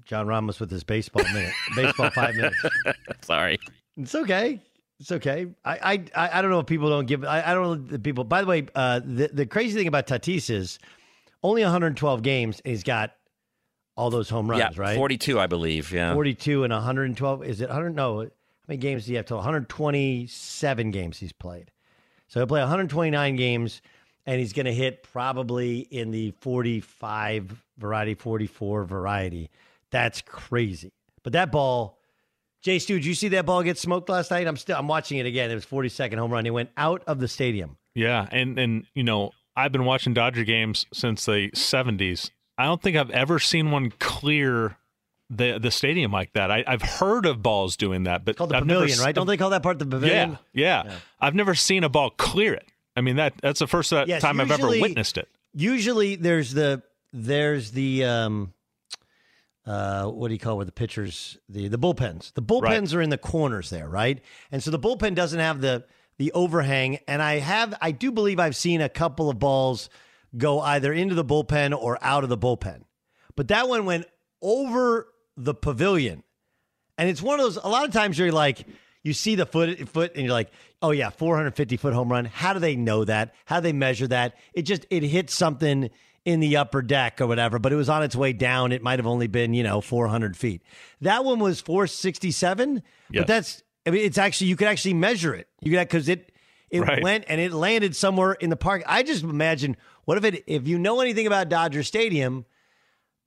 John 0.04 0.28
Ramos 0.28 0.60
with 0.60 0.70
his 0.70 0.84
baseball 0.84 1.24
minute, 1.32 1.52
baseball 1.74 2.10
five 2.10 2.36
minutes. 2.36 2.56
Sorry. 3.22 3.58
It's 3.96 4.14
okay. 4.14 4.60
It's 5.00 5.10
okay. 5.10 5.48
I 5.64 6.04
I 6.16 6.28
I 6.38 6.42
don't 6.42 6.50
know 6.52 6.60
if 6.60 6.66
people 6.66 6.88
don't 6.90 7.06
give. 7.06 7.24
I, 7.24 7.42
I 7.44 7.54
don't 7.54 7.64
know 7.64 7.74
the 7.88 7.98
people. 7.98 8.22
By 8.22 8.42
the 8.42 8.46
way, 8.46 8.66
uh, 8.76 9.00
the 9.04 9.30
the 9.32 9.46
crazy 9.46 9.76
thing 9.76 9.88
about 9.88 10.06
Tatis 10.06 10.48
is 10.48 10.78
only 11.42 11.62
112 11.62 12.22
games. 12.22 12.60
And 12.64 12.70
he's 12.70 12.84
got 12.84 13.12
all 13.96 14.10
those 14.10 14.28
home 14.30 14.48
runs, 14.48 14.60
yeah, 14.60 14.70
right? 14.76 14.96
42, 14.96 15.40
I 15.40 15.46
believe. 15.46 15.90
Yeah. 15.92 16.12
42 16.14 16.64
and 16.64 16.72
112. 16.72 17.44
Is 17.44 17.60
it 17.60 17.68
100? 17.68 17.96
No. 17.96 18.28
Many 18.70 18.78
games 18.78 19.10
you 19.10 19.16
have 19.16 19.26
to? 19.26 19.34
127 19.34 20.90
games 20.92 21.18
he's 21.18 21.32
played. 21.32 21.72
So 22.28 22.38
he'll 22.38 22.46
play 22.46 22.60
129 22.60 23.34
games, 23.34 23.82
and 24.26 24.38
he's 24.38 24.52
going 24.52 24.66
to 24.66 24.72
hit 24.72 25.02
probably 25.02 25.80
in 25.80 26.12
the 26.12 26.30
45 26.40 27.64
variety, 27.78 28.14
44 28.14 28.84
variety. 28.84 29.50
That's 29.90 30.22
crazy. 30.22 30.92
But 31.24 31.32
that 31.32 31.50
ball, 31.50 31.98
Jay 32.62 32.78
Stu, 32.78 32.94
did 32.94 33.06
you 33.06 33.16
see 33.16 33.26
that 33.30 33.44
ball 33.44 33.64
get 33.64 33.76
smoked 33.76 34.08
last 34.08 34.30
night? 34.30 34.46
I'm 34.46 34.56
still 34.56 34.78
I'm 34.78 34.86
watching 34.86 35.18
it 35.18 35.26
again. 35.26 35.50
It 35.50 35.54
was 35.56 35.66
42nd 35.66 36.18
home 36.18 36.30
run. 36.30 36.44
He 36.44 36.52
went 36.52 36.70
out 36.76 37.02
of 37.08 37.18
the 37.18 37.26
stadium. 37.26 37.76
Yeah, 37.96 38.28
and 38.30 38.56
and 38.56 38.86
you 38.94 39.02
know 39.02 39.32
I've 39.56 39.72
been 39.72 39.84
watching 39.84 40.14
Dodger 40.14 40.44
games 40.44 40.86
since 40.94 41.24
the 41.24 41.50
'70s. 41.56 42.30
I 42.56 42.66
don't 42.66 42.80
think 42.80 42.96
I've 42.96 43.10
ever 43.10 43.40
seen 43.40 43.72
one 43.72 43.90
clear 43.98 44.76
the 45.30 45.58
the 45.58 45.70
stadium 45.70 46.10
like 46.12 46.32
that. 46.34 46.50
I, 46.50 46.64
I've 46.66 46.82
heard 46.82 47.24
of 47.24 47.42
balls 47.42 47.76
doing 47.76 48.02
that, 48.04 48.24
but 48.24 48.36
Called 48.36 48.50
the 48.50 48.56
I've 48.56 48.66
never 48.66 48.80
pavilion, 48.80 48.98
s- 48.98 49.04
right? 49.04 49.14
Don't 49.14 49.26
they 49.28 49.36
call 49.36 49.50
that 49.50 49.62
part 49.62 49.78
the 49.78 49.86
pavilion? 49.86 50.38
Yeah, 50.52 50.82
yeah, 50.84 50.98
I've 51.20 51.34
never 51.34 51.54
seen 51.54 51.84
a 51.84 51.88
ball 51.88 52.10
clear 52.10 52.52
it. 52.54 52.66
I 52.96 53.00
mean 53.00 53.16
that 53.16 53.34
that's 53.40 53.60
the 53.60 53.66
first 53.68 53.92
Yes, 53.92 54.20
time 54.20 54.40
I've 54.40 54.50
ever 54.50 54.68
witnessed 54.68 55.16
it. 55.16 55.28
Usually 55.54 56.16
there's 56.16 56.52
the 56.52 56.82
there's 57.12 57.70
the 57.70 58.04
um 58.04 58.52
uh 59.66 60.06
what 60.06 60.28
do 60.28 60.34
you 60.34 60.40
call 60.40 60.54
it 60.54 60.58
with 60.58 60.66
the 60.68 60.72
pitchers 60.72 61.38
the 61.48 61.68
the 61.68 61.78
bullpens. 61.78 62.32
The 62.34 62.42
bullpens 62.42 62.62
Right. 62.62 62.94
are 62.94 63.00
in 63.02 63.10
the 63.10 63.18
corners 63.18 63.70
there, 63.70 63.88
right? 63.88 64.20
And 64.50 64.62
so 64.62 64.70
the 64.70 64.78
bullpen 64.78 65.14
doesn't 65.14 65.38
have 65.38 65.60
the 65.60 65.84
the 66.18 66.32
overhang 66.32 66.98
and 67.06 67.22
I 67.22 67.38
have 67.38 67.74
I 67.80 67.92
do 67.92 68.10
believe 68.10 68.38
I've 68.40 68.56
seen 68.56 68.80
a 68.80 68.88
couple 68.88 69.30
of 69.30 69.38
balls 69.38 69.88
go 70.36 70.60
either 70.60 70.92
into 70.92 71.14
the 71.14 71.24
bullpen 71.24 71.76
or 71.76 71.98
out 72.02 72.22
of 72.24 72.30
the 72.30 72.38
bullpen. 72.38 72.82
But 73.36 73.48
that 73.48 73.68
one 73.68 73.84
went 73.84 74.06
over 74.42 75.06
the 75.44 75.54
pavilion. 75.54 76.22
And 76.98 77.08
it's 77.08 77.22
one 77.22 77.40
of 77.40 77.44
those. 77.46 77.56
A 77.56 77.68
lot 77.68 77.86
of 77.86 77.92
times 77.92 78.18
you're 78.18 78.32
like, 78.32 78.66
you 79.02 79.12
see 79.14 79.34
the 79.34 79.46
foot 79.46 79.88
foot, 79.88 80.12
and 80.14 80.24
you're 80.24 80.32
like, 80.34 80.50
oh 80.82 80.90
yeah, 80.90 81.10
450 81.10 81.76
foot 81.78 81.94
home 81.94 82.10
run. 82.12 82.26
How 82.26 82.52
do 82.52 82.58
they 82.58 82.76
know 82.76 83.04
that? 83.04 83.34
How 83.46 83.60
do 83.60 83.64
they 83.64 83.72
measure 83.72 84.06
that? 84.08 84.34
It 84.52 84.62
just 84.62 84.86
it 84.90 85.02
hit 85.02 85.30
something 85.30 85.90
in 86.26 86.40
the 86.40 86.58
upper 86.58 86.82
deck 86.82 87.18
or 87.22 87.26
whatever, 87.26 87.58
but 87.58 87.72
it 87.72 87.76
was 87.76 87.88
on 87.88 88.02
its 88.02 88.14
way 88.14 88.34
down. 88.34 88.72
It 88.72 88.82
might 88.82 88.98
have 88.98 89.06
only 89.06 89.26
been 89.26 89.54
you 89.54 89.62
know 89.62 89.80
400 89.80 90.36
feet. 90.36 90.62
That 91.00 91.24
one 91.24 91.38
was 91.38 91.60
467, 91.62 92.82
Yes. 93.10 93.20
but 93.22 93.26
that's. 93.26 93.62
I 93.86 93.90
mean, 93.90 94.04
it's 94.04 94.18
actually 94.18 94.48
you 94.48 94.56
could 94.56 94.68
actually 94.68 94.94
measure 94.94 95.34
it. 95.34 95.48
You 95.62 95.70
could 95.72 95.80
because 95.88 96.08
it 96.10 96.32
it 96.70 96.80
Right. 96.82 97.02
went 97.02 97.24
and 97.28 97.40
it 97.40 97.52
landed 97.52 97.96
somewhere 97.96 98.32
in 98.34 98.50
the 98.50 98.56
park. 98.56 98.82
I 98.86 99.02
just 99.02 99.24
imagine 99.24 99.78
what 100.04 100.18
if 100.18 100.24
it 100.24 100.44
if 100.46 100.68
you 100.68 100.78
know 100.78 101.00
anything 101.00 101.26
about 101.26 101.48
Dodger 101.48 101.82
Stadium. 101.82 102.44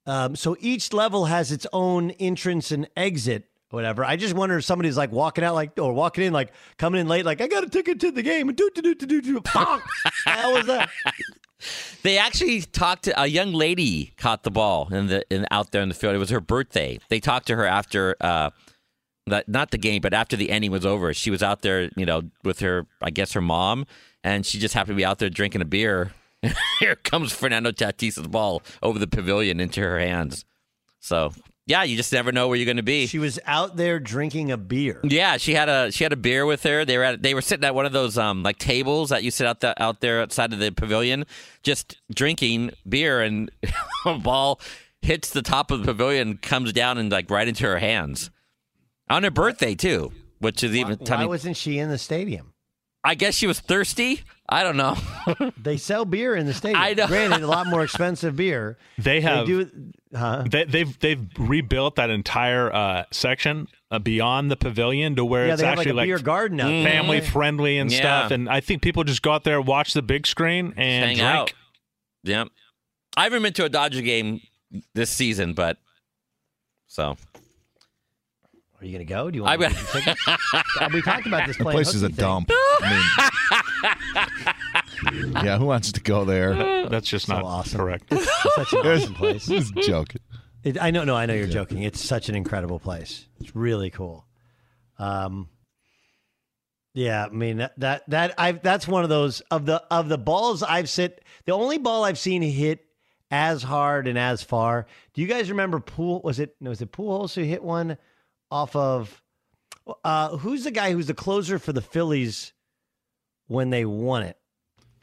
Um, 0.05 0.35
so 0.35 0.57
each 0.59 0.93
level 0.93 1.25
has 1.25 1.51
its 1.51 1.65
own 1.71 2.11
entrance 2.11 2.71
and 2.71 2.89
exit, 2.97 3.45
whatever. 3.69 4.03
I 4.03 4.15
just 4.17 4.33
wonder 4.33 4.57
if 4.57 4.65
somebody's 4.65 4.97
like 4.97 5.11
walking 5.11 5.43
out, 5.43 5.55
like 5.55 5.79
or 5.79 5.93
walking 5.93 6.25
in, 6.25 6.33
like 6.33 6.51
coming 6.77 6.99
in 6.99 7.07
late, 7.07 7.25
like 7.25 7.41
I 7.41 7.47
got 7.47 7.63
a 7.63 7.69
ticket 7.69 7.99
to 8.01 8.11
the 8.11 8.21
game. 8.21 8.47
Do 8.47 8.69
do 8.75 8.81
do 8.81 8.95
do 8.95 9.05
do 9.05 9.21
do. 9.21 9.41
How 9.45 10.53
was 10.53 10.65
that? 10.67 10.89
They 12.01 12.17
actually 12.17 12.61
talked 12.61 13.03
to 13.03 13.21
a 13.21 13.27
young 13.27 13.53
lady 13.53 14.13
caught 14.17 14.43
the 14.43 14.51
ball 14.51 14.93
in 14.93 15.07
the 15.07 15.23
in, 15.29 15.45
out 15.49 15.71
there 15.71 15.81
in 15.81 15.87
the 15.87 15.95
field. 15.95 16.13
It 16.13 16.17
was 16.17 16.29
her 16.29 16.41
birthday. 16.41 16.99
They 17.09 17.21
talked 17.21 17.47
to 17.47 17.55
her 17.55 17.65
after 17.65 18.17
uh, 18.19 18.49
that 19.27 19.47
not 19.47 19.71
the 19.71 19.77
game, 19.77 20.01
but 20.01 20.13
after 20.13 20.35
the 20.35 20.49
inning 20.49 20.71
was 20.71 20.85
over. 20.85 21.13
She 21.13 21.31
was 21.31 21.41
out 21.41 21.61
there, 21.61 21.89
you 21.95 22.05
know, 22.05 22.23
with 22.43 22.59
her 22.59 22.85
I 23.01 23.11
guess 23.11 23.31
her 23.33 23.41
mom, 23.41 23.85
and 24.23 24.45
she 24.45 24.59
just 24.59 24.73
happened 24.73 24.95
to 24.95 24.97
be 24.97 25.05
out 25.05 25.19
there 25.19 25.29
drinking 25.29 25.61
a 25.61 25.65
beer. 25.65 26.11
Here 26.79 26.95
comes 26.95 27.31
Fernando 27.33 27.71
Tatis's 27.71 28.27
ball 28.27 28.61
over 28.81 28.99
the 28.99 29.07
pavilion 29.07 29.59
into 29.59 29.81
her 29.81 29.99
hands. 29.99 30.45
So 30.99 31.33
yeah, 31.65 31.83
you 31.83 31.95
just 31.95 32.11
never 32.11 32.31
know 32.31 32.49
where 32.49 32.57
you're 32.57 32.65
going 32.65 32.77
to 32.77 32.83
be. 32.83 33.07
She 33.07 33.19
was 33.19 33.39
out 33.45 33.77
there 33.77 33.99
drinking 33.99 34.51
a 34.51 34.57
beer. 34.57 34.99
Yeah, 35.03 35.37
she 35.37 35.53
had 35.53 35.69
a 35.69 35.91
she 35.91 36.03
had 36.03 36.11
a 36.11 36.17
beer 36.17 36.45
with 36.45 36.63
her. 36.63 36.83
They 36.83 36.97
were 36.97 37.03
at, 37.05 37.21
they 37.21 37.33
were 37.33 37.41
sitting 37.41 37.63
at 37.63 37.73
one 37.73 37.85
of 37.85 37.93
those 37.93 38.17
um 38.17 38.43
like 38.43 38.57
tables 38.57 39.09
that 39.09 39.23
you 39.23 39.31
sit 39.31 39.47
out 39.47 39.61
the, 39.61 39.81
out 39.81 40.01
there 40.01 40.21
outside 40.21 40.51
of 40.51 40.59
the 40.59 40.71
pavilion, 40.71 41.25
just 41.61 42.01
drinking 42.13 42.71
beer, 42.87 43.21
and 43.21 43.49
a 44.05 44.17
ball 44.17 44.59
hits 45.01 45.29
the 45.29 45.41
top 45.41 45.71
of 45.71 45.79
the 45.79 45.85
pavilion, 45.85 46.37
comes 46.37 46.73
down 46.73 46.97
and 46.97 47.11
like 47.11 47.29
right 47.29 47.47
into 47.47 47.63
her 47.63 47.79
hands 47.79 48.29
on 49.09 49.23
her 49.23 49.31
birthday 49.31 49.75
too, 49.75 50.11
which 50.39 50.63
is 50.63 50.75
even. 50.75 50.97
I 51.09 51.15
Why 51.15 51.25
wasn't 51.25 51.55
she 51.55 51.79
in 51.79 51.89
the 51.89 51.97
stadium? 51.97 52.52
I 53.03 53.15
guess 53.15 53.35
she 53.35 53.47
was 53.47 53.59
thirsty. 53.59 54.21
I 54.47 54.63
don't 54.63 54.77
know. 54.77 54.95
They 55.61 55.77
sell 55.77 56.03
beer 56.05 56.35
in 56.35 56.45
the 56.45 56.53
stadium. 56.53 56.81
I 56.81 56.93
know. 56.93 57.07
Granted, 57.07 57.41
a 57.41 57.47
lot 57.47 57.67
more 57.67 57.83
expensive 57.85 58.35
beer. 58.35 58.77
They 58.97 59.21
have 59.21 59.45
do, 59.47 59.69
huh? 60.15 60.43
they, 60.49 60.65
they've 60.65 60.99
they've 60.99 61.25
rebuilt 61.37 61.95
that 61.95 62.09
entire 62.09 62.73
uh, 62.73 63.03
section 63.11 63.67
uh, 63.91 63.99
beyond 63.99 64.51
the 64.51 64.57
pavilion 64.57 65.15
to 65.15 65.23
where 65.25 65.47
Yeah, 65.47 65.53
it's 65.53 65.61
they 65.61 65.67
have 65.67 65.77
like 65.77 65.87
actually 65.87 66.03
a 66.03 66.05
beer 66.07 66.19
garden 66.19 66.59
out 66.59 66.67
there. 66.67 66.83
family 66.89 67.21
friendly 67.21 67.77
and 67.77 67.89
Yeah. 67.91 67.99
stuff. 67.99 68.31
And 68.31 68.49
I 68.49 68.59
think 68.59 68.81
people 68.81 69.03
just 69.05 69.21
go 69.21 69.31
out 69.31 69.43
there, 69.45 69.61
watch 69.61 69.93
the 69.93 70.01
big 70.01 70.27
screen, 70.27 70.73
and 70.75 71.05
Hang 71.05 71.15
drink. 71.15 71.21
out. 71.21 71.53
Yep. 72.23 72.47
I 73.15 73.23
haven't 73.23 73.43
been 73.43 73.53
to 73.53 73.65
a 73.65 73.69
Dodger 73.69 74.01
game 74.01 74.41
this 74.93 75.09
season, 75.09 75.53
but 75.53 75.77
so 76.87 77.15
Are 78.83 78.85
you 78.85 78.91
going 78.97 79.07
to 79.07 79.13
go? 79.13 79.31
Do 79.31 79.37
you 79.37 79.43
want 79.43 79.61
to 79.61 79.67
get 79.69 79.77
some 79.77 80.01
tickets? 80.01 80.27
Uh, 80.27 80.89
we 80.93 81.01
talked 81.01 81.25
about 81.25 81.47
this 81.47 81.55
The 81.57 81.63
place 81.63 81.93
is 81.93 82.03
a 82.03 82.07
thing. 82.07 82.17
dump. 82.17 82.49
I 82.51 83.95
mean, 85.13 85.31
yeah, 85.45 85.57
who 85.57 85.65
wants 85.65 85.93
to 85.93 86.01
go 86.01 86.25
there? 86.25 86.89
That's 86.89 87.07
just 87.07 87.27
So 87.27 87.35
not 87.35 87.45
awesome. 87.45 87.79
correct. 87.79 88.05
It's 88.11 88.25
such 88.55 88.73
an 88.73 88.79
awesome 88.79 89.13
place. 89.15 89.45
Just 89.45 89.73
joking. 89.75 90.19
It, 90.63 90.81
I 90.81 90.91
know, 90.91 91.05
no, 91.05 91.15
I 91.15 91.25
know 91.25 91.33
you're 91.33 91.47
joking. 91.47 91.83
It's 91.83 92.01
such 92.01 92.27
an 92.27 92.35
incredible 92.35 92.77
place. 92.77 93.25
It's 93.39 93.55
really 93.55 93.89
cool. 93.89 94.25
Um, 94.99 95.47
yeah, 96.93 97.25
I 97.25 97.29
mean 97.29 97.57
that 97.57 97.79
that 97.79 98.03
that 98.09 98.33
I 98.37 98.51
that's 98.51 98.87
one 98.87 99.03
of 99.03 99.09
those 99.09 99.39
of 99.49 99.65
the 99.65 99.81
of 99.89 100.09
the 100.09 100.17
balls 100.17 100.61
I've 100.61 100.89
sit. 100.89 101.23
The 101.45 101.53
only 101.53 101.77
ball 101.77 102.03
I've 102.03 102.19
seen 102.19 102.41
hit 102.41 102.85
as 103.31 103.63
hard 103.63 104.07
and 104.07 104.19
as 104.19 104.43
far. 104.43 104.85
Do 105.13 105.21
you 105.21 105.27
guys 105.27 105.49
remember 105.49 105.79
Pool? 105.79 106.21
Was 106.21 106.39
it 106.39 106.55
no? 106.59 106.69
Was 106.69 106.81
it 106.81 106.91
Pujols 106.91 107.33
who 107.33 107.43
hit 107.43 107.63
one 107.63 107.97
off 108.53 108.75
of? 108.75 109.21
Uh, 110.03 110.37
who's 110.37 110.63
the 110.63 110.71
guy 110.71 110.91
who's 110.93 111.07
the 111.07 111.13
closer 111.13 111.59
for 111.59 111.73
the 111.73 111.81
Phillies 111.81 112.53
when 113.47 113.69
they 113.69 113.83
won 113.85 114.23
it? 114.23 114.37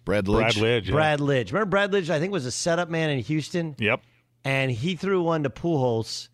Brad 0.05 0.25
Lidge. 0.27 0.59
Brad 0.59 0.85
Lidge. 0.85 0.87
yeah. 0.87 0.93
Brad 0.93 1.21
Lidge. 1.21 1.53
Remember 1.53 1.67
Brad 1.71 1.93
Lidge? 1.93 2.09
I 2.11 2.19
think 2.19 2.33
was 2.33 2.47
a 2.47 2.51
setup 2.51 2.89
man 2.89 3.11
in 3.11 3.19
Houston 3.21 3.77
Yep. 3.79 4.01
and 4.45 4.71
he 4.71 4.97
threw 4.97 5.23
one 5.23 5.43
to 5.43 5.51
Pujols, 5.51 6.29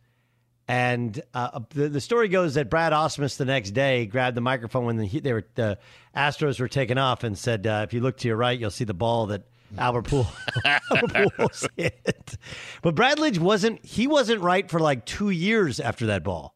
And 0.68 1.20
uh, 1.34 1.60
the, 1.70 1.88
the 1.88 2.00
story 2.00 2.28
goes 2.28 2.54
that 2.54 2.70
Brad 2.70 2.92
Ausmus 2.92 3.36
the 3.36 3.44
next 3.44 3.72
day 3.72 4.06
grabbed 4.06 4.36
the 4.36 4.40
microphone 4.40 4.84
when 4.84 4.96
the, 4.96 5.08
they 5.20 5.32
were, 5.32 5.44
the 5.56 5.78
Astros 6.16 6.60
were 6.60 6.68
taking 6.68 6.98
off 6.98 7.24
and 7.24 7.36
said, 7.36 7.66
uh, 7.66 7.82
"If 7.86 7.92
you 7.92 8.00
look 8.00 8.16
to 8.18 8.28
your 8.28 8.36
right, 8.36 8.58
you'll 8.58 8.70
see 8.70 8.84
the 8.84 8.94
ball 8.94 9.26
that 9.26 9.42
Albert 9.76 10.02
Poole 10.02 10.26
Albert 10.64 11.10
Pujols 11.12 11.68
hit." 11.76 12.36
But 12.82 12.94
Brad 12.94 13.18
Lidge 13.18 13.38
wasn't. 13.38 13.84
He 13.84 14.06
wasn't 14.06 14.40
right 14.40 14.68
for 14.70 14.80
like 14.80 15.04
two 15.04 15.30
years 15.30 15.78
after 15.80 16.06
that 16.06 16.24
ball. 16.24 16.55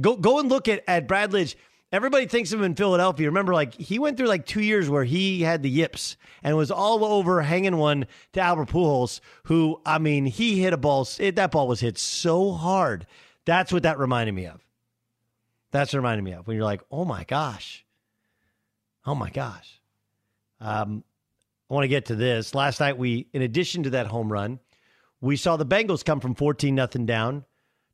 Go 0.00 0.16
go 0.16 0.38
and 0.38 0.48
look 0.48 0.68
at 0.68 0.84
at 0.86 1.08
Brad 1.08 1.32
Lidge. 1.32 1.54
Everybody 1.90 2.26
thinks 2.26 2.52
of 2.52 2.60
him 2.60 2.66
in 2.66 2.74
Philadelphia. 2.74 3.28
Remember, 3.28 3.54
like 3.54 3.74
he 3.74 3.98
went 3.98 4.18
through 4.18 4.26
like 4.26 4.44
two 4.44 4.60
years 4.60 4.90
where 4.90 5.04
he 5.04 5.40
had 5.40 5.62
the 5.62 5.70
yips 5.70 6.16
and 6.42 6.56
was 6.56 6.70
all 6.70 7.04
over 7.04 7.40
hanging 7.40 7.78
one 7.78 8.06
to 8.34 8.40
Albert 8.40 8.68
Pujols, 8.68 9.20
who 9.44 9.80
I 9.86 9.98
mean, 9.98 10.26
he 10.26 10.60
hit 10.60 10.74
a 10.74 10.76
ball. 10.76 11.08
It, 11.18 11.36
that 11.36 11.50
ball 11.50 11.66
was 11.66 11.80
hit 11.80 11.96
so 11.96 12.52
hard. 12.52 13.06
That's 13.46 13.72
what 13.72 13.84
that 13.84 13.98
reminded 13.98 14.32
me 14.34 14.46
of. 14.46 14.62
That's 15.70 15.94
reminded 15.94 16.22
me 16.22 16.32
of 16.32 16.46
when 16.46 16.56
you're 16.56 16.64
like, 16.64 16.82
oh 16.90 17.04
my 17.04 17.24
gosh, 17.24 17.84
oh 19.06 19.14
my 19.14 19.30
gosh. 19.30 19.80
Um, 20.60 21.04
I 21.70 21.74
want 21.74 21.84
to 21.84 21.88
get 21.88 22.06
to 22.06 22.14
this. 22.14 22.54
Last 22.54 22.80
night, 22.80 22.98
we, 22.98 23.28
in 23.32 23.42
addition 23.42 23.82
to 23.84 23.90
that 23.90 24.06
home 24.06 24.32
run, 24.32 24.58
we 25.20 25.36
saw 25.36 25.56
the 25.56 25.66
Bengals 25.66 26.04
come 26.04 26.20
from 26.20 26.34
14 26.34 26.74
nothing 26.74 27.06
down 27.06 27.44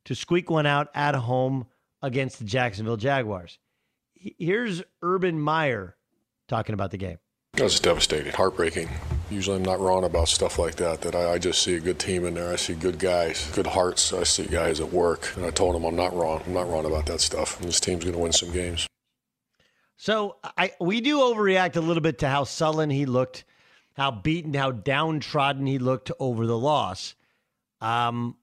to 0.05 0.15
squeak 0.15 0.49
one 0.49 0.65
out 0.65 0.87
at 0.93 1.15
home 1.15 1.65
against 2.05 2.39
the 2.39 2.45
Jacksonville 2.45 2.97
Jaguars. 2.97 3.57
Here's 4.13 4.83
Urban 5.01 5.39
Meyer 5.39 5.97
talking 6.47 6.73
about 6.73 6.91
the 6.91 6.97
game. 6.97 7.17
It 7.57 7.63
was 7.63 7.79
devastating, 7.79 8.33
heartbreaking. 8.33 8.89
Usually 9.29 9.57
I'm 9.57 9.63
not 9.63 9.79
wrong 9.79 10.03
about 10.03 10.27
stuff 10.27 10.59
like 10.59 10.75
that, 10.75 11.01
that 11.01 11.15
I, 11.15 11.33
I, 11.33 11.37
just 11.37 11.63
see 11.63 11.75
a 11.75 11.79
good 11.79 11.99
team 11.99 12.25
in 12.25 12.33
there. 12.33 12.51
I 12.51 12.57
see 12.57 12.73
good 12.73 12.99
guys, 12.99 13.49
good 13.55 13.65
hearts. 13.65 14.13
I 14.13 14.23
see 14.23 14.45
guys 14.45 14.81
at 14.81 14.91
work. 14.91 15.35
And 15.35 15.45
I 15.45 15.51
told 15.51 15.73
them 15.73 15.85
I'm 15.85 15.95
not 15.95 16.13
wrong. 16.13 16.43
I'm 16.45 16.53
not 16.53 16.69
wrong 16.69 16.85
about 16.85 17.05
that 17.07 17.21
stuff. 17.21 17.57
And 17.59 17.67
this 17.67 17.79
team's 17.79 18.03
going 18.03 18.13
to 18.13 18.19
win 18.19 18.33
some 18.33 18.51
games. 18.51 18.87
So 19.97 20.35
I 20.57 20.73
we 20.81 20.99
do 20.99 21.19
overreact 21.19 21.77
a 21.77 21.81
little 21.81 22.01
bit 22.01 22.19
to 22.19 22.27
how 22.27 22.43
sullen 22.43 22.89
he 22.89 23.05
looked, 23.05 23.45
how 23.93 24.11
beaten, 24.11 24.53
how 24.53 24.71
downtrodden 24.71 25.65
he 25.65 25.79
looked 25.79 26.11
over 26.19 26.45
the 26.45 26.57
loss. 26.57 27.15
Um, 27.79 28.35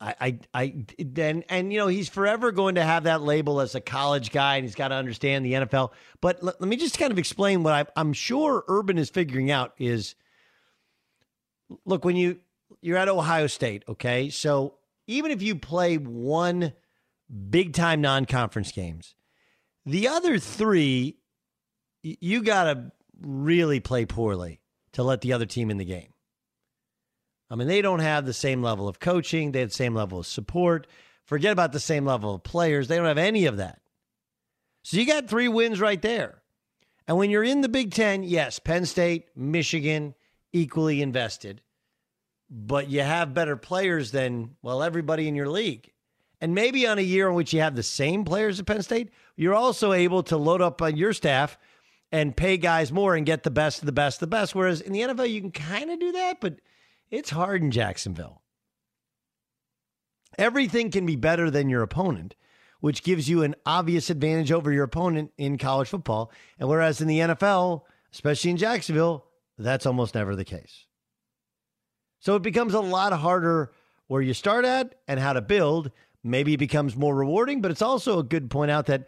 I, 0.00 0.14
I, 0.20 0.38
I, 0.52 0.84
and, 0.98 1.44
and, 1.48 1.72
you 1.72 1.78
know, 1.78 1.86
he's 1.86 2.08
forever 2.08 2.52
going 2.52 2.74
to 2.74 2.82
have 2.82 3.04
that 3.04 3.22
label 3.22 3.60
as 3.60 3.74
a 3.74 3.80
college 3.80 4.30
guy 4.30 4.56
and 4.56 4.64
he's 4.64 4.74
got 4.74 4.88
to 4.88 4.94
understand 4.94 5.44
the 5.44 5.52
NFL. 5.52 5.92
But 6.20 6.42
let, 6.42 6.60
let 6.60 6.68
me 6.68 6.76
just 6.76 6.98
kind 6.98 7.12
of 7.12 7.18
explain 7.18 7.62
what 7.62 7.72
I, 7.72 8.00
I'm 8.00 8.12
sure 8.12 8.64
Urban 8.68 8.98
is 8.98 9.08
figuring 9.08 9.50
out 9.50 9.72
is 9.78 10.14
look, 11.84 12.04
when 12.04 12.16
you, 12.16 12.40
you're 12.80 12.98
at 12.98 13.08
Ohio 13.08 13.46
State, 13.46 13.84
okay? 13.88 14.30
So 14.30 14.74
even 15.06 15.30
if 15.30 15.42
you 15.42 15.56
play 15.56 15.96
one 15.96 16.72
big 17.50 17.72
time 17.72 18.00
non 18.00 18.24
conference 18.24 18.72
games, 18.72 19.14
the 19.86 20.08
other 20.08 20.38
three, 20.38 21.18
you 22.02 22.42
got 22.42 22.64
to 22.64 22.92
really 23.20 23.80
play 23.80 24.06
poorly 24.06 24.60
to 24.92 25.02
let 25.02 25.20
the 25.20 25.32
other 25.32 25.46
team 25.46 25.70
in 25.70 25.78
the 25.78 25.84
game. 25.84 26.13
I 27.50 27.56
mean, 27.56 27.68
they 27.68 27.82
don't 27.82 28.00
have 28.00 28.26
the 28.26 28.32
same 28.32 28.62
level 28.62 28.88
of 28.88 29.00
coaching, 29.00 29.52
they 29.52 29.60
have 29.60 29.70
the 29.70 29.74
same 29.74 29.94
level 29.94 30.18
of 30.18 30.26
support. 30.26 30.86
Forget 31.24 31.52
about 31.52 31.72
the 31.72 31.80
same 31.80 32.04
level 32.04 32.34
of 32.34 32.42
players. 32.42 32.88
They 32.88 32.96
don't 32.96 33.06
have 33.06 33.16
any 33.16 33.46
of 33.46 33.56
that. 33.56 33.80
So 34.82 34.98
you 34.98 35.06
got 35.06 35.28
three 35.28 35.48
wins 35.48 35.80
right 35.80 36.00
there. 36.02 36.42
And 37.08 37.16
when 37.16 37.30
you're 37.30 37.44
in 37.44 37.62
the 37.62 37.68
Big 37.68 37.92
Ten, 37.92 38.22
yes, 38.22 38.58
Penn 38.58 38.84
State, 38.84 39.28
Michigan, 39.34 40.14
equally 40.52 41.02
invested, 41.02 41.62
but 42.50 42.88
you 42.88 43.00
have 43.00 43.34
better 43.34 43.56
players 43.56 44.10
than, 44.10 44.56
well, 44.62 44.82
everybody 44.82 45.26
in 45.26 45.34
your 45.34 45.48
league. 45.48 45.90
And 46.40 46.54
maybe 46.54 46.86
on 46.86 46.98
a 46.98 47.02
year 47.02 47.28
in 47.28 47.34
which 47.34 47.54
you 47.54 47.60
have 47.60 47.74
the 47.74 47.82
same 47.82 48.24
players 48.24 48.60
at 48.60 48.66
Penn 48.66 48.82
State, 48.82 49.10
you're 49.36 49.54
also 49.54 49.92
able 49.92 50.22
to 50.24 50.36
load 50.36 50.60
up 50.60 50.82
on 50.82 50.96
your 50.96 51.12
staff 51.12 51.56
and 52.12 52.36
pay 52.36 52.58
guys 52.58 52.92
more 52.92 53.16
and 53.16 53.26
get 53.26 53.42
the 53.42 53.50
best 53.50 53.80
of 53.80 53.86
the 53.86 53.92
best 53.92 54.16
of 54.16 54.20
the 54.20 54.36
best. 54.36 54.54
Whereas 54.54 54.80
in 54.80 54.92
the 54.92 55.00
NFL, 55.00 55.30
you 55.30 55.40
can 55.40 55.50
kind 55.50 55.90
of 55.90 55.98
do 55.98 56.12
that, 56.12 56.40
but 56.40 56.60
it's 57.14 57.30
hard 57.30 57.62
in 57.62 57.70
Jacksonville. 57.70 58.42
Everything 60.36 60.90
can 60.90 61.06
be 61.06 61.14
better 61.14 61.48
than 61.48 61.68
your 61.68 61.82
opponent, 61.82 62.34
which 62.80 63.04
gives 63.04 63.28
you 63.28 63.44
an 63.44 63.54
obvious 63.64 64.10
advantage 64.10 64.50
over 64.50 64.72
your 64.72 64.82
opponent 64.82 65.30
in 65.38 65.56
college 65.56 65.88
football. 65.88 66.32
And 66.58 66.68
whereas 66.68 67.00
in 67.00 67.06
the 67.06 67.20
NFL, 67.20 67.82
especially 68.12 68.50
in 68.50 68.56
Jacksonville, 68.56 69.26
that's 69.56 69.86
almost 69.86 70.16
never 70.16 70.34
the 70.34 70.44
case. 70.44 70.86
So 72.18 72.34
it 72.34 72.42
becomes 72.42 72.74
a 72.74 72.80
lot 72.80 73.12
harder 73.12 73.70
where 74.08 74.22
you 74.22 74.34
start 74.34 74.64
at 74.64 74.96
and 75.06 75.20
how 75.20 75.34
to 75.34 75.40
build. 75.40 75.92
Maybe 76.24 76.54
it 76.54 76.58
becomes 76.58 76.96
more 76.96 77.14
rewarding, 77.14 77.60
but 77.60 77.70
it's 77.70 77.82
also 77.82 78.18
a 78.18 78.24
good 78.24 78.50
point 78.50 78.72
out 78.72 78.86
that 78.86 79.06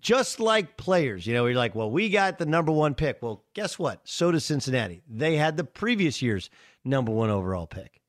just 0.00 0.40
like 0.40 0.76
players, 0.76 1.26
you 1.26 1.34
know, 1.34 1.46
you're 1.46 1.56
like, 1.56 1.74
well, 1.74 1.90
we 1.90 2.08
got 2.08 2.38
the 2.38 2.46
number 2.46 2.72
one 2.72 2.94
pick. 2.94 3.22
Well, 3.22 3.44
guess 3.54 3.78
what? 3.78 4.00
So 4.04 4.30
does 4.30 4.44
Cincinnati. 4.44 5.02
They 5.08 5.36
had 5.36 5.56
the 5.56 5.64
previous 5.64 6.22
year's 6.22 6.50
number 6.84 7.12
one 7.12 7.30
overall 7.30 7.66
pick. 7.66 8.00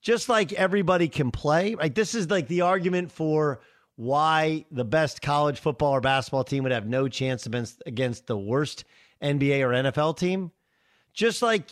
Just 0.00 0.28
like 0.28 0.52
everybody 0.52 1.08
can 1.08 1.30
play, 1.30 1.74
like 1.76 1.94
this 1.94 2.14
is 2.14 2.30
like 2.30 2.46
the 2.48 2.60
argument 2.60 3.10
for 3.10 3.60
why 3.96 4.66
the 4.70 4.84
best 4.84 5.22
college 5.22 5.60
football 5.60 5.92
or 5.92 6.00
basketball 6.00 6.44
team 6.44 6.64
would 6.64 6.72
have 6.72 6.86
no 6.86 7.08
chance 7.08 7.46
against 7.46 7.82
against 7.86 8.26
the 8.26 8.36
worst 8.36 8.84
NBA 9.22 9.60
or 9.62 9.70
NFL 9.70 10.18
team. 10.18 10.50
Just 11.14 11.40
like 11.40 11.70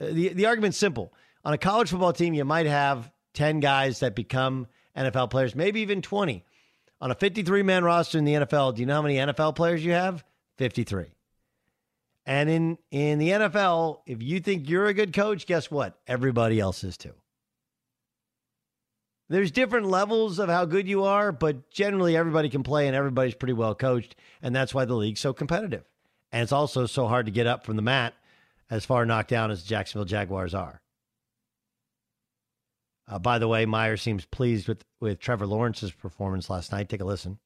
uh, 0.00 0.06
the 0.06 0.30
the 0.30 0.46
argument's 0.46 0.78
simple. 0.78 1.12
On 1.44 1.52
a 1.52 1.58
college 1.58 1.90
football 1.90 2.12
team, 2.12 2.34
you 2.34 2.44
might 2.44 2.66
have 2.66 3.10
10 3.34 3.60
guys 3.60 4.00
that 4.00 4.14
become 4.16 4.66
NFL 4.96 5.30
players, 5.30 5.54
maybe 5.54 5.80
even 5.80 6.02
20 6.02 6.44
on 7.00 7.10
a 7.10 7.14
53 7.14 7.62
man 7.62 7.84
roster 7.84 8.18
in 8.18 8.24
the 8.24 8.34
NFL, 8.34 8.74
do 8.74 8.80
you 8.80 8.86
know 8.86 8.94
how 8.94 9.02
many 9.02 9.16
NFL 9.16 9.56
players 9.56 9.84
you 9.84 9.92
have? 9.92 10.24
53. 10.58 11.06
And 12.26 12.50
in 12.50 12.78
in 12.90 13.18
the 13.18 13.30
NFL, 13.30 14.00
if 14.06 14.22
you 14.22 14.40
think 14.40 14.68
you're 14.68 14.86
a 14.86 14.94
good 14.94 15.12
coach, 15.12 15.46
guess 15.46 15.70
what? 15.70 15.98
Everybody 16.06 16.60
else 16.60 16.84
is 16.84 16.96
too. 16.96 17.14
There's 19.28 19.52
different 19.52 19.86
levels 19.86 20.38
of 20.38 20.48
how 20.48 20.64
good 20.64 20.88
you 20.88 21.04
are, 21.04 21.30
but 21.30 21.70
generally 21.70 22.16
everybody 22.16 22.48
can 22.48 22.64
play 22.64 22.88
and 22.88 22.96
everybody's 22.96 23.34
pretty 23.34 23.52
well 23.52 23.74
coached, 23.74 24.16
and 24.42 24.54
that's 24.54 24.74
why 24.74 24.84
the 24.84 24.94
league's 24.94 25.20
so 25.20 25.32
competitive. 25.32 25.84
And 26.32 26.42
it's 26.42 26.52
also 26.52 26.86
so 26.86 27.06
hard 27.06 27.26
to 27.26 27.32
get 27.32 27.46
up 27.46 27.64
from 27.64 27.76
the 27.76 27.82
mat 27.82 28.14
as 28.68 28.84
far 28.84 29.06
knocked 29.06 29.30
down 29.30 29.50
as 29.50 29.62
the 29.62 29.68
Jacksonville 29.68 30.04
Jaguars 30.04 30.54
are. 30.54 30.80
Uh, 33.10 33.18
by 33.18 33.38
the 33.38 33.48
way, 33.48 33.66
Meyer 33.66 33.96
seems 33.96 34.24
pleased 34.24 34.68
with, 34.68 34.84
with 35.00 35.18
Trevor 35.18 35.46
Lawrence's 35.46 35.90
performance 35.90 36.48
last 36.48 36.70
night. 36.70 36.88
Take 36.88 37.00
a 37.00 37.04
listen. 37.04 37.38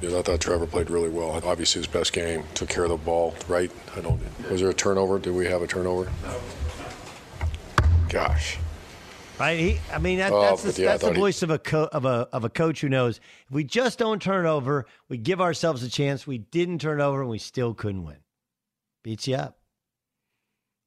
Yeah, 0.00 0.18
I 0.18 0.22
thought 0.22 0.40
Trevor 0.40 0.66
played 0.66 0.90
really 0.90 1.10
well. 1.10 1.30
Obviously, 1.44 1.80
his 1.80 1.86
best 1.86 2.12
game. 2.12 2.42
Took 2.54 2.70
care 2.70 2.84
of 2.84 2.90
the 2.90 2.96
ball, 2.96 3.34
right? 3.46 3.70
I 3.96 4.00
don't. 4.00 4.20
Was 4.50 4.60
there 4.60 4.70
a 4.70 4.74
turnover? 4.74 5.18
Did 5.18 5.34
we 5.34 5.46
have 5.46 5.62
a 5.62 5.66
turnover? 5.66 6.10
Gosh. 8.08 8.58
Right. 9.38 9.58
He, 9.58 9.80
I 9.92 9.98
mean, 9.98 10.18
that, 10.18 10.30
that's, 10.30 10.62
the, 10.62 10.82
yeah, 10.82 10.92
that's 10.92 11.04
the 11.04 11.12
voice 11.12 11.40
he, 11.40 11.44
of 11.44 11.50
a 11.50 11.58
co- 11.58 11.88
of 11.92 12.04
a 12.04 12.28
of 12.32 12.44
a 12.44 12.48
coach 12.48 12.80
who 12.80 12.88
knows 12.88 13.18
if 13.46 13.52
we 13.52 13.64
just 13.64 13.98
don't 13.98 14.22
turn 14.22 14.46
over, 14.46 14.86
we 15.08 15.16
give 15.16 15.40
ourselves 15.40 15.82
a 15.82 15.88
chance. 15.88 16.26
We 16.26 16.38
didn't 16.38 16.80
turn 16.80 17.00
over, 17.00 17.20
and 17.20 17.30
we 17.30 17.38
still 17.38 17.74
couldn't 17.74 18.04
win. 18.04 18.18
Beats 19.02 19.28
you 19.28 19.36
up. 19.36 19.58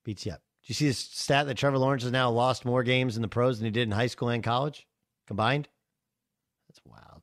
Beats 0.03 0.25
you 0.25 0.33
up. 0.33 0.41
Do 0.67 0.71
you 0.71 0.75
see 0.75 0.87
this 0.87 0.99
stat 0.99 1.47
that 1.47 1.55
Trevor 1.55 1.77
Lawrence 1.77 2.03
has 2.03 2.11
now 2.11 2.29
lost 2.29 2.65
more 2.65 2.83
games 2.83 3.15
in 3.15 3.21
the 3.21 3.29
pros 3.29 3.57
than 3.57 3.65
he 3.65 3.71
did 3.71 3.87
in 3.87 3.91
high 3.91 4.07
school 4.07 4.27
and 4.27 4.43
college 4.43 4.85
combined? 5.25 5.69
That's 6.67 6.81
wild. 6.83 7.21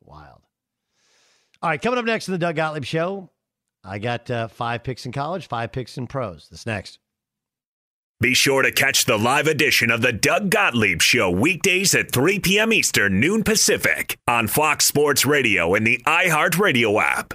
Wild. 0.00 0.42
All 1.60 1.70
right, 1.70 1.82
coming 1.82 1.98
up 1.98 2.04
next 2.04 2.28
in 2.28 2.32
the 2.32 2.38
Doug 2.38 2.54
Gottlieb 2.54 2.84
Show, 2.84 3.30
I 3.82 3.98
got 3.98 4.30
uh, 4.30 4.46
five 4.46 4.84
picks 4.84 5.06
in 5.06 5.10
college, 5.10 5.48
five 5.48 5.72
picks 5.72 5.98
in 5.98 6.06
pros. 6.06 6.46
This 6.48 6.66
next. 6.66 7.00
Be 8.20 8.32
sure 8.32 8.62
to 8.62 8.70
catch 8.70 9.06
the 9.06 9.18
live 9.18 9.48
edition 9.48 9.90
of 9.90 10.00
the 10.00 10.12
Doug 10.12 10.50
Gottlieb 10.50 11.02
Show 11.02 11.30
weekdays 11.32 11.96
at 11.96 12.12
3 12.12 12.38
p.m. 12.38 12.72
Eastern, 12.72 13.18
noon 13.18 13.42
Pacific 13.42 14.16
on 14.28 14.46
Fox 14.46 14.84
Sports 14.84 15.26
Radio 15.26 15.74
and 15.74 15.84
the 15.84 16.00
iHeartRadio 16.06 17.02
app. 17.02 17.34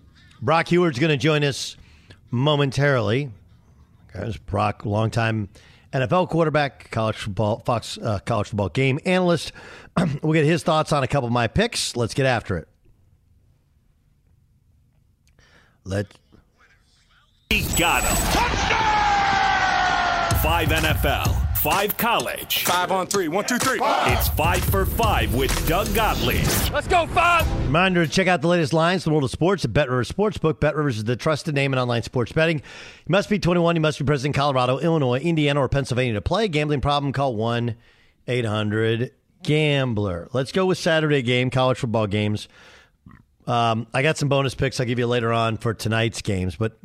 Brock 0.41 0.67
Huard's 0.69 0.99
going 0.99 1.11
to 1.11 1.17
join 1.17 1.43
us 1.43 1.77
momentarily. 2.31 3.31
Guys, 4.13 4.37
Brock, 4.37 4.85
longtime 4.85 5.49
NFL 5.93 6.29
quarterback, 6.29 6.89
college 6.89 7.17
football, 7.17 7.59
Fox 7.59 7.97
uh, 7.97 8.19
college 8.19 8.47
football 8.47 8.69
game 8.69 8.99
analyst. 9.05 9.51
we'll 10.21 10.33
get 10.33 10.45
his 10.45 10.63
thoughts 10.63 10.91
on 10.91 11.03
a 11.03 11.07
couple 11.07 11.27
of 11.27 11.33
my 11.33 11.47
picks. 11.47 11.95
Let's 11.95 12.13
get 12.13 12.25
after 12.25 12.57
it. 12.57 12.67
Let 15.83 16.07
He 17.49 17.63
got 17.77 18.03
him. 18.03 18.15
Five 20.41 20.69
NFL, 20.69 21.40
five 21.61 21.95
college. 21.95 22.63
Five 22.63 22.91
on 22.91 23.05
three. 23.05 23.27
One, 23.27 23.45
two, 23.45 23.59
three. 23.59 23.79
It's 23.81 24.27
five 24.29 24.63
for 24.65 24.85
five 24.85 25.33
with 25.35 25.67
Doug 25.67 25.93
Gottlieb. 25.93 26.43
Let's 26.73 26.87
go, 26.87 27.05
five. 27.07 27.49
Reminder 27.65 28.05
to 28.05 28.11
check 28.11 28.27
out 28.27 28.41
the 28.41 28.47
latest 28.47 28.73
lines 28.73 29.05
in 29.05 29.11
the 29.11 29.13
world 29.13 29.25
of 29.25 29.31
sports 29.31 29.63
at 29.63 29.71
Bet 29.71 29.87
Rivers 29.87 30.11
Sportsbook. 30.11 30.59
Bet 30.59 30.75
Rivers 30.75 30.97
is 30.97 31.03
the 31.03 31.15
trusted 31.15 31.53
name 31.53 31.71
in 31.71 31.79
online 31.79 32.01
sports 32.01 32.31
betting. 32.31 32.57
You 32.57 33.09
must 33.09 33.29
be 33.29 33.37
21. 33.37 33.75
You 33.75 33.81
must 33.81 33.99
be 33.99 34.05
present 34.05 34.35
in 34.35 34.39
Colorado, 34.39 34.79
Illinois, 34.79 35.19
Indiana, 35.19 35.61
or 35.61 35.69
Pennsylvania 35.69 36.13
to 36.13 36.21
play. 36.21 36.47
Gambling 36.47 36.81
problem? 36.81 37.13
Call 37.13 37.35
1 37.35 37.75
800 38.27 39.11
Gambler. 39.43 40.29
Let's 40.33 40.51
go 40.51 40.65
with 40.65 40.79
Saturday 40.79 41.21
game, 41.21 41.51
college 41.51 41.77
football 41.77 42.07
games. 42.07 42.47
Um, 43.45 43.85
I 43.93 44.01
got 44.01 44.17
some 44.17 44.29
bonus 44.29 44.55
picks 44.55 44.79
I'll 44.79 44.85
give 44.85 44.99
you 44.99 45.07
later 45.07 45.31
on 45.31 45.57
for 45.57 45.73
tonight's 45.73 46.21
games, 46.21 46.55
but 46.55 46.77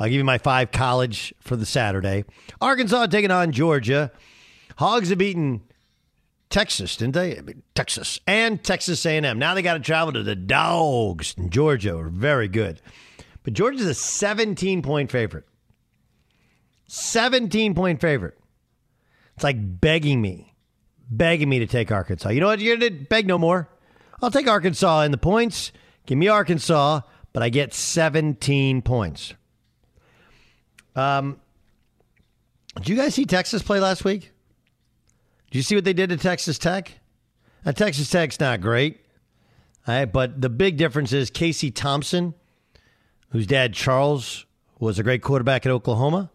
I'll 0.00 0.06
give 0.06 0.16
you 0.16 0.24
my 0.24 0.38
five 0.38 0.72
college 0.72 1.34
for 1.40 1.56
the 1.56 1.66
Saturday. 1.66 2.24
Arkansas 2.58 3.06
taking 3.06 3.30
on 3.30 3.52
Georgia. 3.52 4.10
Hogs 4.78 5.10
have 5.10 5.18
beaten 5.18 5.60
Texas, 6.48 6.96
didn't 6.96 7.12
they? 7.12 7.38
Texas 7.74 8.18
and 8.26 8.64
Texas 8.64 9.04
A&M. 9.04 9.38
Now 9.38 9.52
they 9.52 9.60
got 9.60 9.74
to 9.74 9.80
travel 9.80 10.14
to 10.14 10.22
the 10.22 10.34
Dogs 10.34 11.34
in 11.36 11.50
Georgia. 11.50 11.98
Are 11.98 12.08
very 12.08 12.48
good, 12.48 12.80
but 13.42 13.52
Georgia's 13.52 13.86
a 13.86 13.94
17 13.94 14.80
point 14.80 15.10
favorite. 15.10 15.44
17 16.88 17.74
point 17.74 18.00
favorite. 18.00 18.38
It's 19.34 19.44
like 19.44 19.80
begging 19.80 20.22
me, 20.22 20.54
begging 21.10 21.50
me 21.50 21.58
to 21.58 21.66
take 21.66 21.92
Arkansas. 21.92 22.30
You 22.30 22.40
know 22.40 22.46
what? 22.46 22.60
You're 22.60 22.78
gonna 22.78 22.90
beg 22.90 23.26
no 23.26 23.36
more. 23.36 23.68
I'll 24.22 24.30
take 24.30 24.48
Arkansas 24.48 25.02
in 25.02 25.10
the 25.10 25.18
points. 25.18 25.72
Give 26.06 26.16
me 26.16 26.28
Arkansas, 26.28 27.02
but 27.34 27.42
I 27.42 27.50
get 27.50 27.74
17 27.74 28.80
points. 28.80 29.34
Um, 31.00 31.40
did 32.76 32.88
you 32.88 32.96
guys 32.96 33.14
see 33.14 33.24
Texas 33.24 33.62
play 33.62 33.80
last 33.80 34.04
week? 34.04 34.32
Did 35.50 35.58
you 35.58 35.62
see 35.62 35.74
what 35.74 35.84
they 35.84 35.92
did 35.92 36.10
to 36.10 36.16
Texas 36.16 36.58
Tech? 36.58 36.92
Now, 37.64 37.72
Texas 37.72 38.08
Tech's 38.10 38.38
not 38.38 38.60
great, 38.60 39.00
right, 39.88 40.04
but 40.04 40.40
the 40.40 40.48
big 40.48 40.76
difference 40.76 41.12
is 41.12 41.30
Casey 41.30 41.70
Thompson, 41.70 42.34
whose 43.30 43.46
dad 43.46 43.74
Charles 43.74 44.46
was 44.78 44.98
a 44.98 45.02
great 45.02 45.22
quarterback 45.22 45.66
at 45.66 45.72
Oklahoma, 45.72 46.30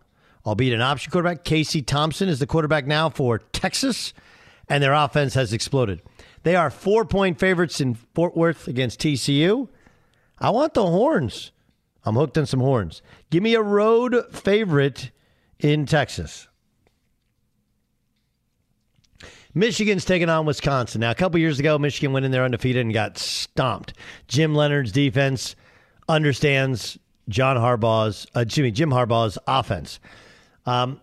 albeit 0.46 0.74
an 0.74 0.82
option 0.82 1.12
quarterback. 1.12 1.44
Casey 1.44 1.82
Thompson 1.82 2.28
is 2.28 2.40
the 2.40 2.48
quarterback 2.48 2.86
now 2.86 3.10
for 3.10 3.40
Texas, 3.40 4.14
and 4.68 4.84
their 4.84 4.94
offense 4.94 5.36
has 5.36 5.54
exploded. 5.54 6.02
They 6.44 6.56
are 6.56 6.70
four 6.70 7.06
point 7.06 7.40
favorites 7.40 7.80
in 7.80 7.96
Fort 8.14 8.36
Worth 8.36 8.68
against 8.68 9.00
TCU. 9.00 9.70
I 10.38 10.50
want 10.50 10.74
the 10.74 10.86
horns. 10.86 11.52
I'm 12.06 12.16
hooked 12.16 12.38
on 12.38 12.46
some 12.46 12.60
horns. 12.60 13.02
Give 13.30 13.42
me 13.42 13.56
a 13.56 13.62
road 13.62 14.16
favorite 14.32 15.12
in 15.60 15.86
Texas. 15.86 16.48
Michigan's 19.54 20.04
taking 20.04 20.30
on 20.30 20.46
Wisconsin. 20.46 21.02
Now, 21.02 21.12
a 21.12 21.16
couple 21.16 21.40
years 21.40 21.60
ago, 21.60 21.80
Michigan 21.80 22.12
went 22.12 22.26
in 22.26 22.32
there 22.32 22.44
undefeated 22.44 22.86
and 22.86 22.94
got 22.94 23.18
stomped. 23.18 23.94
Jim 24.28 24.54
Leonhard's 24.54 24.92
defense 24.92 25.56
understands 26.10 27.00
John 27.30 27.56
Harbaugh's, 27.56 28.28
uh, 28.36 28.42
excuse 28.42 28.64
me, 28.64 28.72
Jim 28.72 28.90
Harbaugh's 28.90 29.38
offense. 29.48 30.00
Um, 30.66 31.00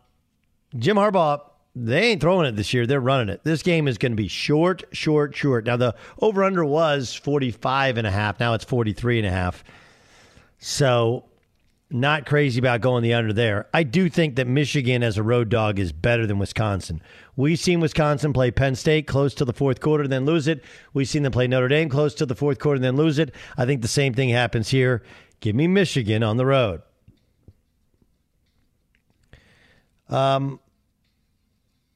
Jim 0.78 0.96
Harbaugh, 0.96 1.40
they 1.74 2.10
ain't 2.10 2.20
throwing 2.20 2.46
it 2.46 2.54
this 2.54 2.74
year. 2.74 2.86
They're 2.86 3.00
running 3.00 3.30
it. 3.30 3.42
This 3.42 3.62
game 3.62 3.88
is 3.88 3.96
going 3.96 4.12
to 4.12 4.16
be 4.16 4.28
short, 4.28 4.84
short, 4.92 5.34
short. 5.34 5.64
Now, 5.64 5.78
the 5.78 5.94
over 6.20 6.44
under 6.44 6.64
was 6.64 7.14
45 7.14 7.96
and 7.96 8.06
a 8.06 8.10
half. 8.10 8.38
Now 8.38 8.52
it's 8.52 8.64
43 8.64 9.18
and 9.18 9.26
a 9.26 9.30
half. 9.30 9.64
So 10.64 11.24
not 11.90 12.24
crazy 12.24 12.60
about 12.60 12.80
going 12.80 13.02
the 13.02 13.14
under 13.14 13.32
there. 13.32 13.66
I 13.74 13.82
do 13.82 14.08
think 14.08 14.36
that 14.36 14.46
Michigan 14.46 15.02
as 15.02 15.18
a 15.18 15.22
road 15.22 15.48
dog 15.48 15.80
is 15.80 15.90
better 15.90 16.24
than 16.24 16.38
Wisconsin. 16.38 17.02
We've 17.34 17.58
seen 17.58 17.80
Wisconsin 17.80 18.32
play 18.32 18.52
Penn 18.52 18.76
State 18.76 19.08
close 19.08 19.34
to 19.34 19.44
the 19.44 19.52
fourth 19.52 19.80
quarter 19.80 20.04
and 20.04 20.12
then 20.12 20.24
lose 20.24 20.46
it. 20.46 20.62
We've 20.94 21.08
seen 21.08 21.24
them 21.24 21.32
play 21.32 21.48
Notre 21.48 21.66
Dame 21.66 21.88
close 21.88 22.14
to 22.14 22.26
the 22.26 22.36
fourth 22.36 22.60
quarter 22.60 22.76
and 22.76 22.84
then 22.84 22.94
lose 22.94 23.18
it. 23.18 23.34
I 23.58 23.66
think 23.66 23.82
the 23.82 23.88
same 23.88 24.14
thing 24.14 24.28
happens 24.28 24.68
here. 24.68 25.02
Give 25.40 25.56
me 25.56 25.66
Michigan 25.66 26.22
on 26.22 26.36
the 26.36 26.46
road. 26.46 26.82
Um, 30.08 30.60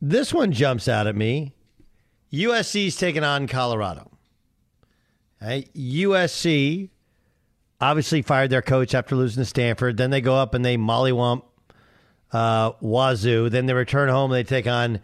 this 0.03 0.35
one 0.35 0.51
jumps 0.51 0.89
out 0.89 1.07
at 1.07 1.15
me. 1.15 1.55
USC's 2.33 2.97
taking 2.97 3.23
on 3.23 3.47
Colorado. 3.47 4.11
Right? 5.41 5.73
USC 5.73 6.91
obviously 7.81 8.23
fired 8.23 8.51
their 8.51 8.63
coach 8.63 8.95
after 8.95 9.17
losing 9.17 9.43
to 9.43 9.45
Stanford. 9.47 9.97
Then 9.97 10.11
they 10.11 10.21
go 10.21 10.37
up 10.37 10.55
and 10.55 10.65
they 10.65 10.77
mollywump 10.77 11.43
uh, 12.33 12.73
Wazzu. 12.75 13.51
Then 13.51 13.67
they 13.67 13.75
return 13.75 14.09
home 14.09 14.33
and 14.33 14.39
they 14.39 14.49
take 14.49 14.67
on 14.67 15.01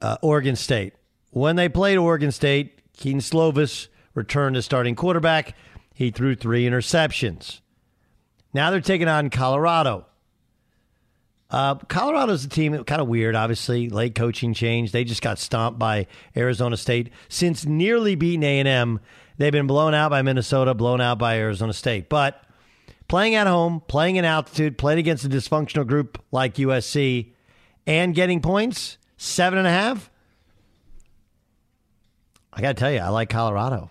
uh, 0.00 0.16
Oregon 0.22 0.56
State. 0.56 0.94
When 1.30 1.56
they 1.56 1.68
played 1.68 1.98
Oregon 1.98 2.30
State, 2.30 2.80
Kedon 2.96 3.20
Slovis 3.20 3.88
returned 4.14 4.56
as 4.56 4.64
starting 4.64 4.94
quarterback. 4.94 5.56
He 5.94 6.10
threw 6.10 6.34
three 6.34 6.64
interceptions. 6.64 7.60
Now 8.52 8.70
they're 8.70 8.80
taking 8.80 9.08
on 9.08 9.30
Colorado. 9.30 10.06
Uh, 11.50 11.76
Colorado's 11.76 12.44
a 12.44 12.48
team 12.48 12.82
kind 12.84 13.00
of 13.00 13.08
weird, 13.08 13.36
obviously. 13.36 13.88
Late 13.88 14.14
coaching 14.14 14.54
change. 14.54 14.92
They 14.92 15.04
just 15.04 15.22
got 15.22 15.38
stomped 15.38 15.78
by 15.78 16.06
Arizona 16.36 16.76
State. 16.76 17.10
Since 17.28 17.64
nearly 17.64 18.14
beating 18.14 18.42
A&M, 18.42 19.00
they've 19.38 19.52
been 19.52 19.66
blown 19.66 19.94
out 19.94 20.10
by 20.10 20.22
Minnesota, 20.22 20.74
blown 20.74 21.00
out 21.00 21.18
by 21.18 21.38
Arizona 21.38 21.72
State. 21.72 22.08
But 22.08 22.42
playing 23.08 23.34
at 23.34 23.46
home, 23.46 23.82
playing 23.86 24.16
in 24.16 24.24
altitude, 24.24 24.78
playing 24.78 24.98
against 24.98 25.24
a 25.24 25.28
dysfunctional 25.28 25.86
group 25.86 26.22
like 26.32 26.54
USC, 26.54 27.32
and 27.86 28.14
getting 28.14 28.40
points, 28.40 28.98
seven 29.16 29.58
and 29.58 29.68
a 29.68 29.70
half. 29.70 30.10
I 32.52 32.60
got 32.60 32.68
to 32.68 32.74
tell 32.74 32.92
you, 32.92 33.00
I 33.00 33.08
like 33.08 33.28
Colorado. 33.28 33.90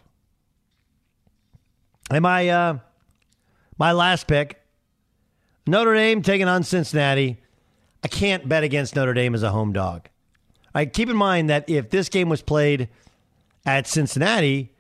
And 2.10 2.24
my 2.24 2.50
uh, 2.50 2.78
my 3.78 3.92
last 3.92 4.28
pick, 4.28 4.62
Notre 5.68 5.94
Dame 5.96 6.22
taking 6.22 6.48
on 6.48 6.64
Cincinnati. 6.64 7.38
I 8.04 8.08
can't 8.10 8.50
bet 8.50 8.64
against 8.64 8.96
Notre 8.96 9.14
Dame 9.14 9.34
as 9.34 9.44
a 9.44 9.50
home 9.50 9.72
dog. 9.72 10.10
I 10.76 10.86
keep 10.86 11.10
in 11.10 11.16
mind 11.16 11.50
that 11.50 11.70
if 11.70 11.90
this 11.90 12.10
game 12.10 12.28
was 12.28 12.42
played 12.42 12.90
at 13.66 13.88
Cincinnati, 13.88 14.73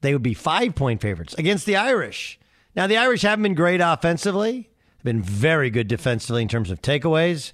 they 0.00 0.12
would 0.12 0.22
be 0.22 0.34
five 0.34 0.74
point 0.74 1.00
favorites 1.00 1.34
against 1.38 1.66
the 1.66 1.76
Irish. 1.76 2.38
Now 2.74 2.86
the 2.86 2.96
Irish 2.96 3.22
haven't 3.22 3.42
been 3.42 3.54
great 3.54 3.80
offensively; 3.80 4.70
they've 4.98 5.04
been 5.04 5.22
very 5.22 5.70
good 5.70 5.88
defensively 5.88 6.42
in 6.42 6.48
terms 6.48 6.70
of 6.70 6.82
takeaways. 6.82 7.52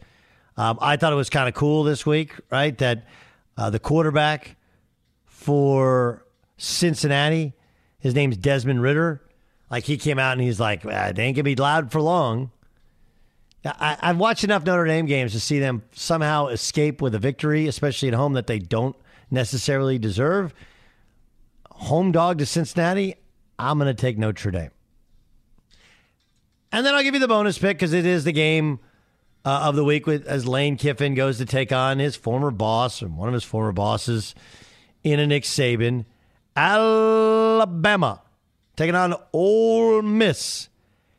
Um, 0.56 0.78
I 0.80 0.96
thought 0.96 1.12
it 1.12 1.16
was 1.16 1.30
kind 1.30 1.48
of 1.48 1.54
cool 1.54 1.84
this 1.84 2.06
week, 2.06 2.32
right? 2.50 2.76
That 2.78 3.06
uh, 3.56 3.70
the 3.70 3.78
quarterback 3.78 4.56
for 5.26 6.24
Cincinnati, 6.56 7.52
his 7.98 8.14
name's 8.14 8.36
Desmond 8.36 8.82
Ridder. 8.82 9.22
Like 9.70 9.84
he 9.84 9.98
came 9.98 10.18
out 10.18 10.32
and 10.32 10.40
he's 10.40 10.60
like, 10.60 10.84
ah, 10.86 11.12
"They 11.14 11.24
ain't 11.24 11.36
gonna 11.36 11.44
be 11.44 11.56
loud 11.56 11.90
for 11.92 12.00
long." 12.00 12.50
I, 13.64 13.96
I've 14.00 14.18
watched 14.18 14.44
enough 14.44 14.64
Notre 14.64 14.86
Dame 14.86 15.06
games 15.06 15.32
to 15.32 15.40
see 15.40 15.58
them 15.58 15.82
somehow 15.92 16.46
escape 16.48 17.02
with 17.02 17.14
a 17.14 17.18
victory, 17.18 17.66
especially 17.66 18.08
at 18.08 18.14
home 18.14 18.34
that 18.34 18.46
they 18.46 18.58
don't 18.58 18.94
necessarily 19.30 19.98
deserve. 19.98 20.54
Home 21.76 22.12
dog 22.12 22.38
to 22.38 22.46
Cincinnati, 22.46 23.14
I'm 23.58 23.78
going 23.78 23.94
to 23.94 24.00
take 24.00 24.18
Notre 24.18 24.50
Dame. 24.50 24.70
And 26.72 26.84
then 26.84 26.94
I'll 26.94 27.02
give 27.02 27.14
you 27.14 27.20
the 27.20 27.28
bonus 27.28 27.58
pick 27.58 27.76
because 27.78 27.92
it 27.92 28.04
is 28.04 28.24
the 28.24 28.32
game 28.32 28.80
uh, 29.44 29.60
of 29.64 29.76
the 29.76 29.84
week 29.84 30.06
with 30.06 30.26
as 30.26 30.46
Lane 30.46 30.76
Kiffin 30.76 31.14
goes 31.14 31.38
to 31.38 31.46
take 31.46 31.72
on 31.72 31.98
his 31.98 32.16
former 32.16 32.50
boss 32.50 33.02
or 33.02 33.08
one 33.08 33.28
of 33.28 33.34
his 33.34 33.44
former 33.44 33.72
bosses 33.72 34.34
in 35.04 35.20
a 35.20 35.26
Nick 35.26 35.44
Saban. 35.44 36.04
Alabama 36.56 38.22
taking 38.76 38.94
on 38.94 39.14
Ole 39.32 40.02
Miss. 40.02 40.68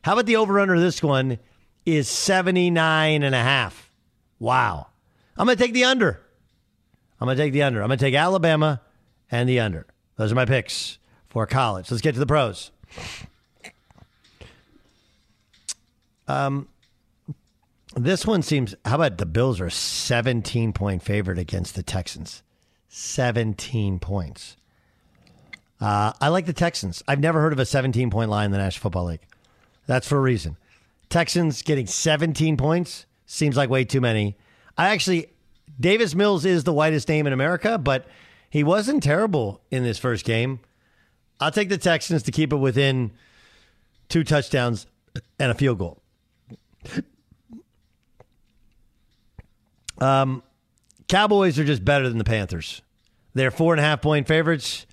How 0.02 0.12
about 0.12 0.26
the 0.26 0.36
over 0.36 0.60
under 0.60 0.78
this 0.78 1.02
one 1.02 1.38
is 1.86 2.08
79 2.08 3.22
and 3.22 3.34
a 3.34 3.42
half. 3.42 3.90
Wow. 4.38 4.88
I'm 5.36 5.46
going 5.46 5.56
to 5.56 5.62
take 5.62 5.72
the 5.72 5.84
under. 5.84 6.20
I'm 7.20 7.26
going 7.26 7.36
to 7.36 7.42
take 7.42 7.52
the 7.52 7.62
under. 7.62 7.80
I'm 7.80 7.88
going 7.88 7.98
to 7.98 8.04
take 8.04 8.14
Alabama 8.14 8.82
and 9.30 9.48
the 9.48 9.60
under. 9.60 9.86
Those 10.18 10.32
are 10.32 10.34
my 10.34 10.44
picks 10.44 10.98
for 11.28 11.46
college. 11.46 11.90
Let's 11.90 12.02
get 12.02 12.12
to 12.12 12.20
the 12.20 12.26
pros. 12.26 12.70
Um, 16.26 16.68
this 17.96 18.26
one 18.26 18.42
seems. 18.42 18.74
How 18.84 18.96
about 18.96 19.16
the 19.16 19.26
Bills 19.26 19.60
are 19.60 19.70
17 19.70 20.72
point 20.74 21.02
favorite 21.02 21.38
against 21.38 21.74
the 21.74 21.82
Texans? 21.82 22.42
17 22.88 24.00
points. 24.00 24.56
Uh, 25.80 26.12
I 26.20 26.28
like 26.28 26.46
the 26.46 26.52
Texans. 26.52 27.02
I've 27.06 27.20
never 27.20 27.40
heard 27.40 27.52
of 27.52 27.60
a 27.60 27.64
17 27.64 28.10
point 28.10 28.28
line 28.28 28.46
in 28.46 28.50
the 28.50 28.58
National 28.58 28.82
Football 28.82 29.06
League. 29.06 29.26
That's 29.86 30.06
for 30.06 30.18
a 30.18 30.20
reason. 30.20 30.56
Texans 31.08 31.62
getting 31.62 31.86
17 31.86 32.56
points 32.56 33.06
seems 33.24 33.56
like 33.56 33.70
way 33.70 33.84
too 33.84 34.00
many. 34.00 34.36
I 34.76 34.88
actually, 34.88 35.28
Davis 35.78 36.14
Mills 36.14 36.44
is 36.44 36.64
the 36.64 36.72
whitest 36.72 37.08
name 37.08 37.26
in 37.26 37.32
America, 37.32 37.78
but 37.78 38.06
he 38.50 38.64
wasn't 38.64 39.02
terrible 39.02 39.60
in 39.70 39.82
this 39.82 39.98
first 39.98 40.24
game. 40.24 40.60
I'll 41.40 41.50
take 41.50 41.68
the 41.68 41.78
Texans 41.78 42.22
to 42.24 42.32
keep 42.32 42.52
it 42.52 42.56
within 42.56 43.12
two 44.08 44.24
touchdowns 44.24 44.86
and 45.38 45.50
a 45.50 45.54
field 45.54 45.78
goal. 45.78 46.02
Um, 50.00 50.42
Cowboys 51.08 51.58
are 51.58 51.64
just 51.64 51.84
better 51.84 52.08
than 52.08 52.18
the 52.18 52.24
Panthers. 52.24 52.82
They're 53.34 53.50
four 53.50 53.72
and 53.72 53.80
a 53.80 53.84
half 53.84 54.00
point 54.00 54.26
favorites. 54.26 54.86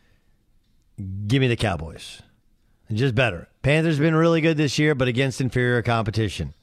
Give 0.97 1.41
me 1.41 1.47
the 1.47 1.55
Cowboys. 1.55 2.21
Just 2.91 3.15
better. 3.15 3.47
Panthers 3.63 3.95
have 3.95 4.03
been 4.03 4.15
really 4.15 4.41
good 4.41 4.57
this 4.57 4.77
year, 4.77 4.93
but 4.95 5.07
against 5.07 5.41
inferior 5.41 5.81
competition. 5.81 6.53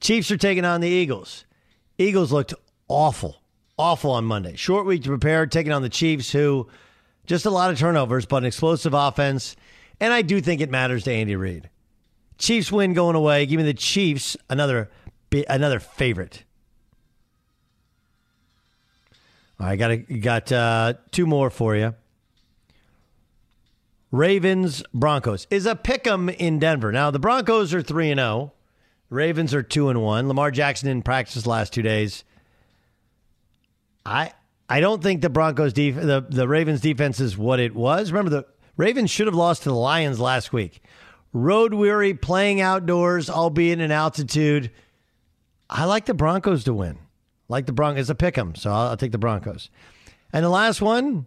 Chiefs 0.00 0.30
are 0.30 0.36
taking 0.36 0.64
on 0.64 0.80
the 0.80 0.88
Eagles. 0.88 1.44
Eagles 1.98 2.32
looked 2.32 2.54
awful, 2.88 3.42
awful 3.78 4.10
on 4.10 4.24
Monday. 4.24 4.56
Short 4.56 4.86
week 4.86 5.02
to 5.04 5.08
prepare, 5.08 5.46
taking 5.46 5.72
on 5.72 5.82
the 5.82 5.88
Chiefs, 5.88 6.32
who 6.32 6.68
just 7.26 7.46
a 7.46 7.50
lot 7.50 7.70
of 7.70 7.78
turnovers, 7.78 8.26
but 8.26 8.38
an 8.38 8.46
explosive 8.46 8.94
offense. 8.94 9.56
And 10.00 10.12
I 10.12 10.22
do 10.22 10.40
think 10.40 10.60
it 10.60 10.70
matters 10.70 11.04
to 11.04 11.12
Andy 11.12 11.36
Reid. 11.36 11.70
Chiefs 12.38 12.70
win 12.70 12.94
going 12.94 13.16
away. 13.16 13.46
Give 13.46 13.58
me 13.58 13.64
the 13.64 13.74
Chiefs 13.74 14.36
another 14.48 14.90
another 15.48 15.80
favorite. 15.80 16.44
All 19.60 19.66
right, 19.66 19.76
got 19.76 19.90
a, 19.90 19.96
got 19.96 20.52
uh, 20.52 20.94
two 21.10 21.26
more 21.26 21.50
for 21.50 21.74
you. 21.74 21.94
Ravens 24.10 24.82
Broncos 24.94 25.46
is 25.50 25.66
a 25.66 25.74
pick 25.76 26.06
'em 26.06 26.28
in 26.28 26.58
Denver. 26.58 26.92
Now 26.92 27.10
the 27.10 27.18
Broncos 27.18 27.74
are 27.74 27.82
three 27.82 28.10
and 28.10 28.18
zero. 28.18 28.28
Oh. 28.28 28.52
Ravens 29.10 29.54
are 29.54 29.62
two 29.62 29.88
and 29.88 30.02
one. 30.02 30.28
Lamar 30.28 30.50
Jackson 30.50 30.88
didn't 30.88 31.04
practice 31.04 31.46
last 31.46 31.72
two 31.72 31.82
days. 31.82 32.24
I 34.08 34.32
I 34.68 34.80
don't 34.80 35.02
think 35.02 35.20
the 35.22 35.30
Broncos 35.30 35.72
def- 35.72 35.94
the 35.96 36.24
the 36.28 36.48
Ravens 36.48 36.80
defense 36.80 37.20
is 37.20 37.36
what 37.36 37.60
it 37.60 37.74
was. 37.74 38.10
Remember 38.10 38.30
the 38.30 38.46
Ravens 38.76 39.10
should 39.10 39.26
have 39.26 39.34
lost 39.34 39.64
to 39.64 39.68
the 39.68 39.74
Lions 39.74 40.18
last 40.18 40.52
week. 40.52 40.82
road 41.34 41.74
weary, 41.74 42.14
playing 42.14 42.60
outdoors, 42.60 43.28
albeit 43.28 43.78
in 43.78 43.84
an 43.84 43.90
altitude. 43.92 44.70
I 45.68 45.84
like 45.84 46.06
the 46.06 46.14
Broncos 46.14 46.64
to 46.64 46.72
win. 46.72 46.98
Like 47.48 47.66
the 47.66 47.72
Broncos, 47.72 48.08
a 48.08 48.14
pick 48.14 48.38
'em, 48.38 48.54
so 48.54 48.70
I'll, 48.70 48.88
I'll 48.88 48.96
take 48.96 49.12
the 49.12 49.18
Broncos. 49.18 49.68
And 50.32 50.42
the 50.44 50.48
last 50.48 50.80
one, 50.80 51.26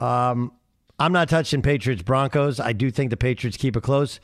um, 0.00 0.52
I'm 0.98 1.12
not 1.12 1.28
touching 1.28 1.62
Patriots 1.62 2.02
Broncos. 2.02 2.60
I 2.60 2.72
do 2.72 2.90
think 2.90 3.10
the 3.10 3.16
Patriots 3.16 3.56
keep 3.56 3.76
it 3.76 3.82
close. 3.82 4.20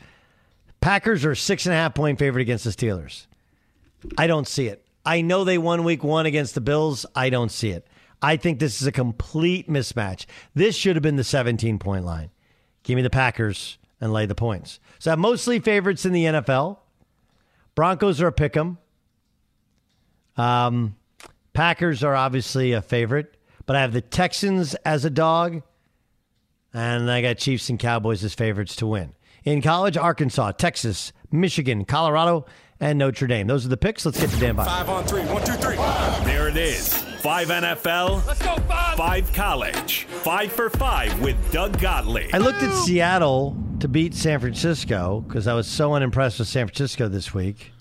Packers 0.81 1.25
are 1.25 1.35
six 1.35 1.67
and 1.67 1.73
a 1.73 1.77
half 1.77 1.95
point 1.95 2.19
favorite 2.19 2.43
against 2.43 2.65
the 2.65 2.71
Steelers. 2.71 3.27
I 4.17 4.27
don't 4.27 4.47
see 4.47 4.69
it. 4.69 4.86
I 5.07 5.21
know 5.21 5.45
they 5.45 5.57
won 5.57 5.85
week 5.85 6.03
one 6.03 6.27
against 6.27 6.55
the 6.55 6.61
Bills. 6.61 7.07
I 7.15 7.31
don't 7.31 7.51
see 7.51 7.71
it. 7.71 7.87
I 8.21 8.37
think 8.37 8.59
this 8.59 8.81
is 8.83 8.87
a 8.89 8.93
complete 8.93 9.69
mismatch. 9.69 10.27
This 10.55 10.75
should 10.75 10.97
have 10.97 11.03
been 11.03 11.17
the 11.17 11.25
17 11.25 11.79
point 11.79 12.05
line. 12.05 12.31
Give 12.83 12.97
me 12.97 13.03
the 13.03 13.11
Packers 13.11 13.79
and 14.01 14.13
lay 14.13 14.27
the 14.27 14.35
points. 14.35 14.81
So 14.99 15.13
I 15.13 15.15
mostly 15.15 15.61
favorites 15.61 16.05
in 16.05 16.13
the 16.13 16.25
NFL. 16.25 16.79
Broncos 17.75 18.21
are 18.21 18.27
a 18.29 18.33
pick 18.33 18.57
'em. 18.57 18.79
Um, 20.37 20.97
Packers 21.53 22.03
are 22.03 22.15
obviously 22.15 22.73
a 22.73 22.83
favorite, 22.83 23.37
but 23.65 23.77
I 23.77 23.81
have 23.81 23.93
the 23.93 24.01
Texans 24.01 24.75
as 24.77 25.05
a 25.05 25.11
dog, 25.11 25.63
and 26.75 27.11
I 27.11 27.23
got 27.23 27.39
Chiefs 27.39 27.71
and 27.71 27.79
Cowboys 27.79 28.25
as 28.25 28.35
favorites 28.35 28.77
to 28.77 28.87
win. 28.87 29.15
In 29.45 29.63
college, 29.63 29.97
Arkansas, 29.97 30.53
Texas, 30.53 31.13
Michigan, 31.31 31.85
Colorado, 31.85 32.45
and 32.81 32.99
Notre 32.99 33.27
Dame. 33.27 33.47
Those 33.47 33.65
are 33.65 33.69
the 33.69 33.77
picks. 33.77 34.05
Let's 34.05 34.21
get 34.21 34.31
to 34.31 34.37
Dan 34.39 34.57
Beyer. 34.57 34.67
Five 34.67 34.89
on 34.89 35.05
three. 35.05 35.23
One, 35.23 35.45
two, 35.45 35.53
three. 35.53 35.77
There 36.25 36.49
it 36.49 36.57
is. 36.57 36.93
Five 36.95 37.49
NFL. 37.49 38.27
Let's 38.27 38.43
go, 38.43 38.57
five. 38.69 38.97
Five 38.97 39.33
college. 39.33 40.05
Five 40.05 40.53
for 40.53 40.71
five 40.71 41.19
with 41.21 41.37
Doug 41.53 41.79
Gottlieb. 41.81 42.31
I 42.33 42.39
looked 42.39 42.63
at 42.63 42.73
Seattle 42.85 43.57
to 43.81 43.89
beat 43.89 44.15
San 44.15 44.41
Francisco 44.41 45.25
because 45.27 45.47
I 45.47 45.55
was 45.55 45.67
so 45.67 45.95
unimpressed 45.95 46.39
with 46.39 46.49
San 46.49 46.67
Francisco 46.67 47.09
this 47.09 47.35
week. 47.35 47.73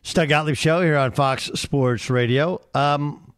It's 0.00 0.12
Doug 0.12 0.28
Gottlieb 0.28 0.56
Show 0.56 0.82
here 0.82 0.96
on 0.96 1.12
Fox 1.12 1.44
Sports 1.54 2.10
Radio. 2.10 2.60
Um, 2.74 3.32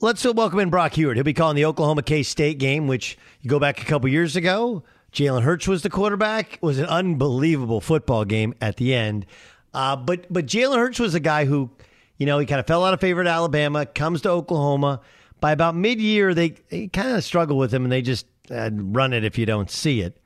let's 0.00 0.24
welcome 0.24 0.60
in 0.60 0.70
Brock 0.70 0.92
Huard. 0.92 1.16
He'll 1.16 1.24
be 1.24 1.34
calling 1.34 1.56
the 1.56 1.64
Oklahoma 1.66 2.02
K 2.02 2.22
State 2.22 2.58
game, 2.58 2.86
which 2.86 3.18
you 3.40 3.50
go 3.50 3.58
back 3.58 3.82
a 3.82 3.84
couple 3.84 4.08
years 4.08 4.36
ago. 4.36 4.82
Jalen 5.12 5.42
Hurts 5.42 5.68
was 5.68 5.82
the 5.82 5.90
quarterback. 5.90 6.54
It 6.54 6.62
was 6.62 6.78
an 6.78 6.86
unbelievable 6.86 7.82
football 7.82 8.24
game 8.24 8.54
at 8.62 8.76
the 8.76 8.94
end. 8.94 9.26
Uh, 9.74 9.96
but 9.96 10.26
but 10.30 10.46
Jalen 10.46 10.76
Hurts 10.76 10.98
was 10.98 11.14
a 11.14 11.20
guy 11.20 11.44
who, 11.44 11.70
you 12.18 12.26
know, 12.26 12.38
he 12.38 12.46
kind 12.46 12.60
of 12.60 12.66
fell 12.66 12.84
out 12.84 12.94
of 12.94 13.00
favor 13.00 13.20
at 13.20 13.26
Alabama, 13.26 13.86
comes 13.86 14.22
to 14.22 14.30
Oklahoma. 14.30 15.00
By 15.40 15.52
about 15.52 15.74
mid 15.74 16.00
year, 16.00 16.34
they, 16.34 16.50
they 16.68 16.86
kind 16.88 17.16
of 17.16 17.24
struggle 17.24 17.58
with 17.58 17.72
him 17.72 17.84
and 17.84 17.90
they 17.90 18.02
just 18.02 18.26
uh, 18.50 18.70
run 18.72 19.12
it 19.12 19.24
if 19.24 19.38
you 19.38 19.46
don't 19.46 19.70
see 19.70 20.00
it. 20.00 20.18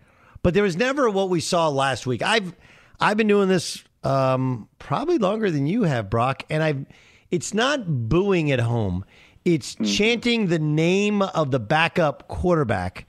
But 0.42 0.54
there 0.54 0.62
was 0.62 0.76
never 0.76 1.08
what 1.08 1.30
we 1.30 1.40
saw 1.40 1.68
last 1.68 2.06
week. 2.06 2.22
I've 2.22 2.54
I've 3.00 3.16
been 3.16 3.28
doing 3.28 3.48
this 3.48 3.82
um, 4.04 4.68
probably 4.78 5.18
longer 5.18 5.50
than 5.50 5.66
you 5.66 5.84
have, 5.84 6.10
Brock, 6.10 6.42
and 6.50 6.62
I've 6.62 6.86
it's 7.30 7.54
not 7.54 8.08
booing 8.08 8.52
at 8.52 8.60
home. 8.60 9.04
It's 9.44 9.76
chanting 9.84 10.48
the 10.48 10.58
name 10.58 11.22
of 11.22 11.52
the 11.52 11.60
backup 11.60 12.26
quarterback 12.26 13.06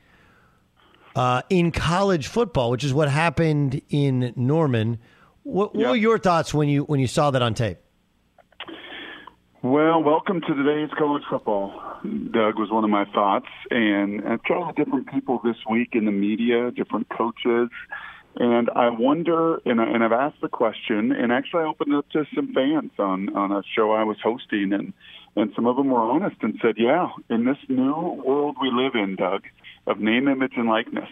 uh, 1.15 1.41
in 1.49 1.71
college 1.71 2.27
football, 2.27 2.69
which 2.69 2.83
is 2.83 2.93
what 2.93 3.09
happened 3.09 3.81
in 3.89 4.33
Norman. 4.35 4.99
What, 5.47 5.73
what 5.73 5.87
were 5.87 5.95
your 5.95 6.19
thoughts 6.19 6.53
when 6.53 6.67
you 6.67 6.83
when 6.83 6.99
you 6.99 7.07
saw 7.07 7.31
that 7.31 7.41
on 7.41 7.53
tape? 7.53 7.77
Well, 9.61 10.03
welcome 10.03 10.41
to 10.41 10.53
today's 10.53 10.89
college 10.97 11.23
football. 11.29 11.71
Doug 12.03 12.59
was 12.59 12.69
one 12.69 12.83
of 12.83 12.89
my 12.89 13.05
thoughts, 13.05 13.47
and 13.71 14.27
I've 14.27 14.43
talked 14.43 14.75
to 14.75 14.83
different 14.83 15.09
people 15.09 15.39
this 15.41 15.55
week 15.69 15.91
in 15.93 16.03
the 16.03 16.11
media, 16.11 16.69
different 16.71 17.07
coaches, 17.07 17.69
and 18.35 18.69
I 18.75 18.89
wonder, 18.89 19.61
and, 19.65 19.79
I, 19.79 19.85
and 19.85 20.03
I've 20.03 20.11
asked 20.11 20.41
the 20.41 20.49
question, 20.49 21.13
and 21.13 21.31
actually 21.31 21.61
I 21.63 21.67
opened 21.67 21.93
it 21.93 21.97
up 21.97 22.09
to 22.09 22.25
some 22.35 22.53
fans 22.53 22.91
on 22.99 23.33
on 23.33 23.53
a 23.53 23.61
show 23.73 23.93
I 23.93 24.03
was 24.03 24.17
hosting, 24.21 24.73
and 24.73 24.91
and 25.37 25.53
some 25.55 25.65
of 25.65 25.77
them 25.77 25.87
were 25.87 26.01
honest 26.01 26.35
and 26.41 26.59
said, 26.61 26.75
yeah, 26.77 27.07
in 27.29 27.45
this 27.45 27.57
new 27.69 28.21
world 28.25 28.57
we 28.61 28.69
live 28.69 28.95
in, 28.95 29.15
Doug, 29.15 29.43
of 29.87 29.97
name, 30.01 30.27
image, 30.27 30.53
and 30.57 30.67
likeness, 30.67 31.09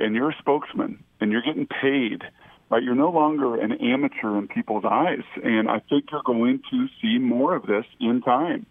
and 0.00 0.14
you're 0.14 0.30
a 0.30 0.36
spokesman, 0.38 1.04
and 1.20 1.30
you're 1.30 1.42
getting 1.42 1.66
paid 1.66 2.22
right? 2.70 2.82
You're 2.82 2.94
no 2.94 3.10
longer 3.10 3.60
an 3.60 3.72
amateur 3.72 4.38
in 4.38 4.48
people's 4.48 4.84
eyes. 4.84 5.24
And 5.42 5.68
I 5.68 5.80
think 5.88 6.06
you're 6.10 6.22
going 6.24 6.60
to 6.70 6.86
see 7.00 7.18
more 7.18 7.54
of 7.54 7.66
this 7.66 7.84
in 8.00 8.22
time. 8.22 8.66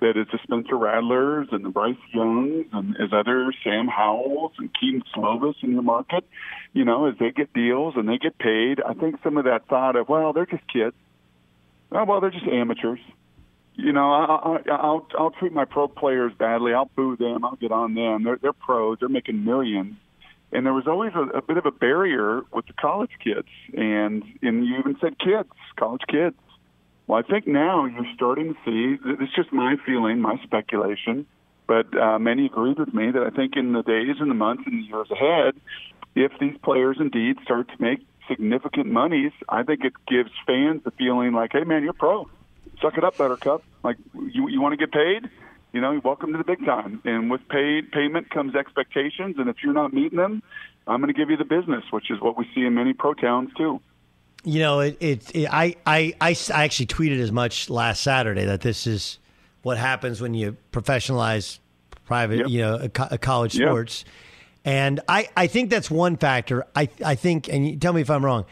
That 0.00 0.16
it's 0.16 0.30
the 0.30 0.38
Spencer 0.44 0.76
Rattlers 0.76 1.48
and 1.50 1.64
the 1.64 1.70
Bryce 1.70 1.96
Youngs 2.14 2.66
and 2.72 2.94
as 3.02 3.10
other 3.12 3.52
Sam 3.64 3.88
Howells 3.88 4.52
and 4.58 4.70
Kedon 4.72 5.02
Slovis 5.14 5.56
in 5.62 5.72
your 5.72 5.82
market, 5.82 6.24
you 6.72 6.84
know, 6.84 7.06
as 7.06 7.14
they 7.18 7.32
get 7.32 7.52
deals 7.52 7.94
and 7.96 8.08
they 8.08 8.16
get 8.16 8.38
paid, 8.38 8.80
I 8.80 8.94
think 8.94 9.16
some 9.24 9.36
of 9.36 9.44
that 9.46 9.66
thought 9.66 9.96
of, 9.96 10.08
well, 10.08 10.32
they're 10.32 10.46
just 10.46 10.62
kids. 10.72 10.94
Oh, 11.90 12.04
well, 12.04 12.20
they're 12.20 12.30
just 12.30 12.46
amateurs. 12.46 13.00
You 13.74 13.92
know, 13.92 14.12
I, 14.12 14.24
I, 14.24 14.72
I'll 14.72 15.06
I'll 15.18 15.30
treat 15.30 15.52
my 15.52 15.64
pro 15.64 15.88
players 15.88 16.32
badly. 16.36 16.74
I'll 16.74 16.90
boo 16.96 17.16
them. 17.16 17.44
I'll 17.44 17.56
get 17.56 17.72
on 17.72 17.94
them. 17.94 18.24
They're 18.24 18.38
they're 18.40 18.52
pros. 18.52 18.98
They're 18.98 19.08
making 19.08 19.44
millions 19.44 19.96
and 20.52 20.64
there 20.64 20.72
was 20.72 20.86
always 20.86 21.12
a, 21.14 21.38
a 21.38 21.42
bit 21.42 21.56
of 21.56 21.66
a 21.66 21.70
barrier 21.70 22.42
with 22.52 22.66
the 22.66 22.72
college 22.72 23.10
kids, 23.22 23.48
and 23.74 24.22
and 24.42 24.66
you 24.66 24.78
even 24.78 24.96
said 25.00 25.18
kids, 25.18 25.50
college 25.76 26.02
kids. 26.08 26.36
Well, 27.06 27.18
I 27.18 27.22
think 27.22 27.46
now 27.46 27.86
you're 27.86 28.06
starting 28.14 28.54
to 28.54 28.60
see. 28.64 28.98
It's 29.22 29.34
just 29.34 29.52
my 29.52 29.76
feeling, 29.86 30.20
my 30.20 30.36
speculation, 30.44 31.26
but 31.66 31.86
uh, 31.98 32.18
many 32.18 32.46
agreed 32.46 32.78
with 32.78 32.92
me 32.92 33.10
that 33.10 33.22
I 33.22 33.30
think 33.30 33.56
in 33.56 33.72
the 33.72 33.82
days 33.82 34.16
and 34.20 34.30
the 34.30 34.34
months 34.34 34.64
and 34.66 34.82
the 34.82 34.86
years 34.86 35.10
ahead, 35.10 35.54
if 36.14 36.32
these 36.40 36.56
players 36.62 36.98
indeed 37.00 37.36
start 37.44 37.68
to 37.68 37.82
make 37.82 38.00
significant 38.28 38.86
monies, 38.86 39.32
I 39.48 39.62
think 39.62 39.84
it 39.84 39.94
gives 40.06 40.30
fans 40.46 40.82
the 40.84 40.90
feeling 40.92 41.32
like, 41.32 41.52
hey 41.52 41.64
man, 41.64 41.82
you're 41.82 41.94
pro, 41.94 42.28
suck 42.80 42.98
it 42.98 43.04
up, 43.04 43.16
Buttercup. 43.16 43.62
Like 43.82 43.96
you 44.14 44.48
you 44.48 44.60
want 44.60 44.78
to 44.78 44.86
get 44.86 44.92
paid 44.92 45.30
you 45.72 45.80
know, 45.80 46.00
welcome 46.04 46.32
to 46.32 46.38
the 46.38 46.44
big 46.44 46.64
time. 46.64 47.00
And 47.04 47.30
with 47.30 47.46
paid 47.48 47.90
payment 47.92 48.30
comes 48.30 48.54
expectations, 48.54 49.36
and 49.38 49.48
if 49.48 49.56
you're 49.62 49.72
not 49.72 49.92
meeting 49.92 50.18
them, 50.18 50.42
I'm 50.86 51.00
going 51.00 51.12
to 51.12 51.18
give 51.18 51.30
you 51.30 51.36
the 51.36 51.44
business, 51.44 51.84
which 51.90 52.10
is 52.10 52.20
what 52.20 52.38
we 52.38 52.46
see 52.54 52.62
in 52.64 52.74
many 52.74 52.94
pro 52.94 53.14
towns 53.14 53.50
too. 53.56 53.80
You 54.44 54.60
know, 54.60 54.80
it, 54.80 54.96
it, 55.00 55.34
it 55.34 55.48
I, 55.52 55.76
I, 55.86 56.14
I, 56.20 56.36
I 56.54 56.64
actually 56.64 56.86
tweeted 56.86 57.20
as 57.20 57.32
much 57.32 57.68
last 57.68 58.02
Saturday 58.02 58.44
that 58.46 58.62
this 58.62 58.86
is 58.86 59.18
what 59.62 59.76
happens 59.76 60.20
when 60.20 60.32
you 60.32 60.56
professionalize 60.72 61.58
private, 62.06 62.38
Yep. 62.38 62.48
you 62.48 62.60
know, 62.60 62.74
a, 62.76 63.08
a 63.10 63.18
college 63.18 63.54
Yep. 63.56 63.68
sports. 63.68 64.04
And 64.64 65.00
I, 65.08 65.28
I 65.36 65.46
think 65.46 65.70
that's 65.70 65.90
one 65.90 66.16
factor. 66.16 66.64
I, 66.74 66.88
I 67.04 67.14
think, 67.14 67.48
and 67.48 67.66
you 67.66 67.76
tell 67.76 67.92
me 67.92 68.00
if 68.00 68.10
I'm 68.10 68.24
wrong. 68.24 68.46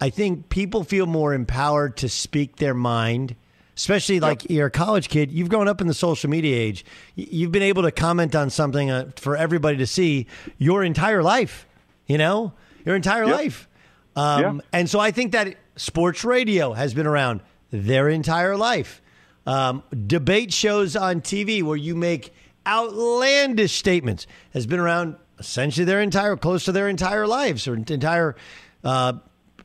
I 0.00 0.10
think 0.10 0.48
people 0.48 0.84
feel 0.84 1.06
more 1.06 1.34
empowered 1.34 1.96
to 1.98 2.08
speak 2.08 2.56
their 2.56 2.74
mind, 2.74 3.34
especially 3.78 4.18
like 4.18 4.50
you're 4.50 4.66
a 4.66 4.70
college 4.70 5.08
kid. 5.08 5.30
You've 5.30 5.48
grown 5.48 5.68
up 5.68 5.80
in 5.80 5.86
the 5.86 5.94
social 5.94 6.28
media 6.28 6.56
age. 6.56 6.84
You've 7.14 7.52
been 7.52 7.62
able 7.62 7.84
to 7.84 7.92
comment 7.92 8.34
on 8.34 8.50
something 8.50 8.90
uh, 8.90 9.10
for 9.14 9.36
everybody 9.36 9.76
to 9.76 9.86
see 9.86 10.26
your 10.58 10.82
entire 10.82 11.22
life. 11.22 11.64
You 12.08 12.18
know, 12.18 12.52
your 12.84 12.96
entire 12.96 13.24
Yep. 13.26 13.36
life. 13.36 13.68
Um, 14.16 14.62
And 14.72 14.90
so 14.90 14.98
I 14.98 15.12
think 15.12 15.30
that 15.32 15.54
sports 15.76 16.24
radio 16.24 16.72
has 16.72 16.92
been 16.92 17.06
around 17.06 17.40
their 17.70 18.08
entire 18.08 18.56
life. 18.56 19.00
Um, 19.46 19.84
debate 20.06 20.52
shows 20.52 20.96
on 20.96 21.20
TV 21.20 21.62
where 21.62 21.76
you 21.76 21.94
make 21.94 22.32
outlandish 22.66 23.72
statements 23.78 24.26
has 24.54 24.66
been 24.66 24.80
around 24.80 25.14
essentially 25.38 25.84
their 25.84 26.00
entire, 26.00 26.36
close 26.36 26.64
to 26.64 26.72
their 26.72 26.88
entire 26.88 27.26
lives 27.28 27.68
or 27.68 27.74
entire 27.76 28.34
uh, 28.82 29.12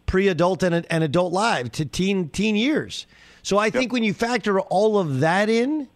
pre-adult 0.06 0.62
and, 0.62 0.86
and 0.90 1.04
adult 1.04 1.34
life 1.34 1.72
to 1.72 1.86
teen 1.86 2.30
teen 2.30 2.56
years. 2.56 3.08
So 3.44 3.58
I 3.58 3.70
think 3.70 3.92
when 3.94 4.04
you 4.04 4.14
factor 4.14 4.60
all 4.60 4.98
of 4.98 5.20
that 5.20 5.50
in, 5.50 5.88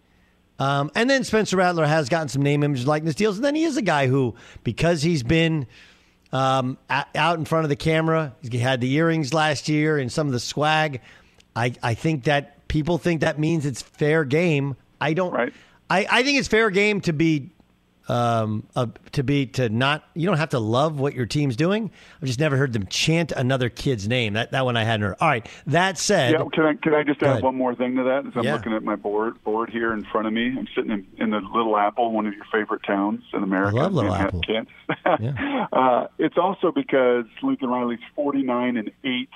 um, 0.58 0.90
and 0.94 1.08
then 1.08 1.24
Spencer 1.24 1.56
Rattler 1.56 1.86
has 1.86 2.08
gotten 2.08 2.28
some 2.28 2.42
name, 2.42 2.62
image, 2.62 2.84
likeness 2.84 3.14
deals, 3.14 3.36
and 3.36 3.44
then 3.44 3.54
he 3.54 3.64
is 3.64 3.76
a 3.76 3.82
guy 3.82 4.06
who, 4.06 4.34
because 4.64 5.02
he's 5.02 5.22
been 5.22 5.66
um, 6.32 6.76
out 6.90 7.38
in 7.38 7.44
front 7.44 7.64
of 7.64 7.70
the 7.70 7.76
camera, 7.76 8.34
he 8.42 8.58
had 8.58 8.80
the 8.80 8.92
earrings 8.92 9.32
last 9.32 9.68
year 9.68 9.98
and 9.98 10.12
some 10.12 10.26
of 10.26 10.32
the 10.32 10.40
swag. 10.40 11.00
I, 11.56 11.72
I 11.82 11.94
think 11.94 12.24
that 12.24 12.68
people 12.68 12.98
think 12.98 13.22
that 13.22 13.38
means 13.38 13.64
it's 13.64 13.80
fair 13.82 14.24
game. 14.24 14.76
I 15.00 15.14
don't. 15.14 15.32
I, 15.88 16.06
I 16.10 16.22
think 16.22 16.38
it's 16.38 16.48
fair 16.48 16.70
game 16.70 17.00
to 17.02 17.12
be 17.12 17.50
um, 18.08 18.66
uh, 18.74 18.86
to 19.12 19.22
be 19.22 19.46
to 19.46 19.68
not. 19.68 20.04
You 20.14 20.26
don't 20.26 20.38
have 20.38 20.50
to 20.50 20.58
love 20.58 20.98
what 21.00 21.14
your 21.14 21.26
team's 21.26 21.56
doing. 21.56 21.90
I've 22.20 22.26
just 22.26 22.40
never 22.40 22.56
heard 22.56 22.72
them 22.72 22.86
chant 22.86 23.32
another 23.32 23.68
kid's 23.68 24.08
name. 24.08 24.32
That 24.34 24.52
that 24.52 24.64
one 24.64 24.76
I 24.76 24.84
hadn't 24.84 25.06
heard. 25.06 25.16
All 25.20 25.28
right. 25.28 25.46
That 25.66 25.98
said, 25.98 26.32
Yeah, 26.32 26.44
can 26.52 26.64
I 26.64 26.74
can 26.74 26.94
I 26.94 27.02
just 27.02 27.22
add 27.22 27.30
ahead. 27.30 27.42
one 27.42 27.54
more 27.56 27.74
thing 27.74 27.96
to 27.96 28.02
that? 28.04 28.26
As 28.26 28.32
I'm 28.34 28.44
Yeah. 28.44 28.54
looking 28.54 28.72
at 28.72 28.82
my 28.82 28.96
board 28.96 29.42
board 29.44 29.70
here 29.70 29.92
in 29.92 30.04
front 30.04 30.26
of 30.26 30.32
me, 30.32 30.46
I'm 30.58 30.68
sitting 30.74 30.90
in, 30.90 31.06
in 31.18 31.30
the 31.30 31.40
Little 31.40 31.76
Apple, 31.76 32.12
one 32.12 32.26
of 32.26 32.34
your 32.34 32.46
favorite 32.52 32.82
towns 32.82 33.22
in 33.32 33.42
America. 33.42 33.76
love 33.76 33.92
Little 33.92 34.14
Apple. 34.14 34.40
Kansas. 34.40 34.72
uh, 35.72 36.06
it's 36.18 36.38
also 36.38 36.72
because 36.72 37.24
Lincoln 37.42 37.68
Riley's 37.70 37.98
49 38.14 38.76
and 38.76 38.90
eight. 39.04 39.30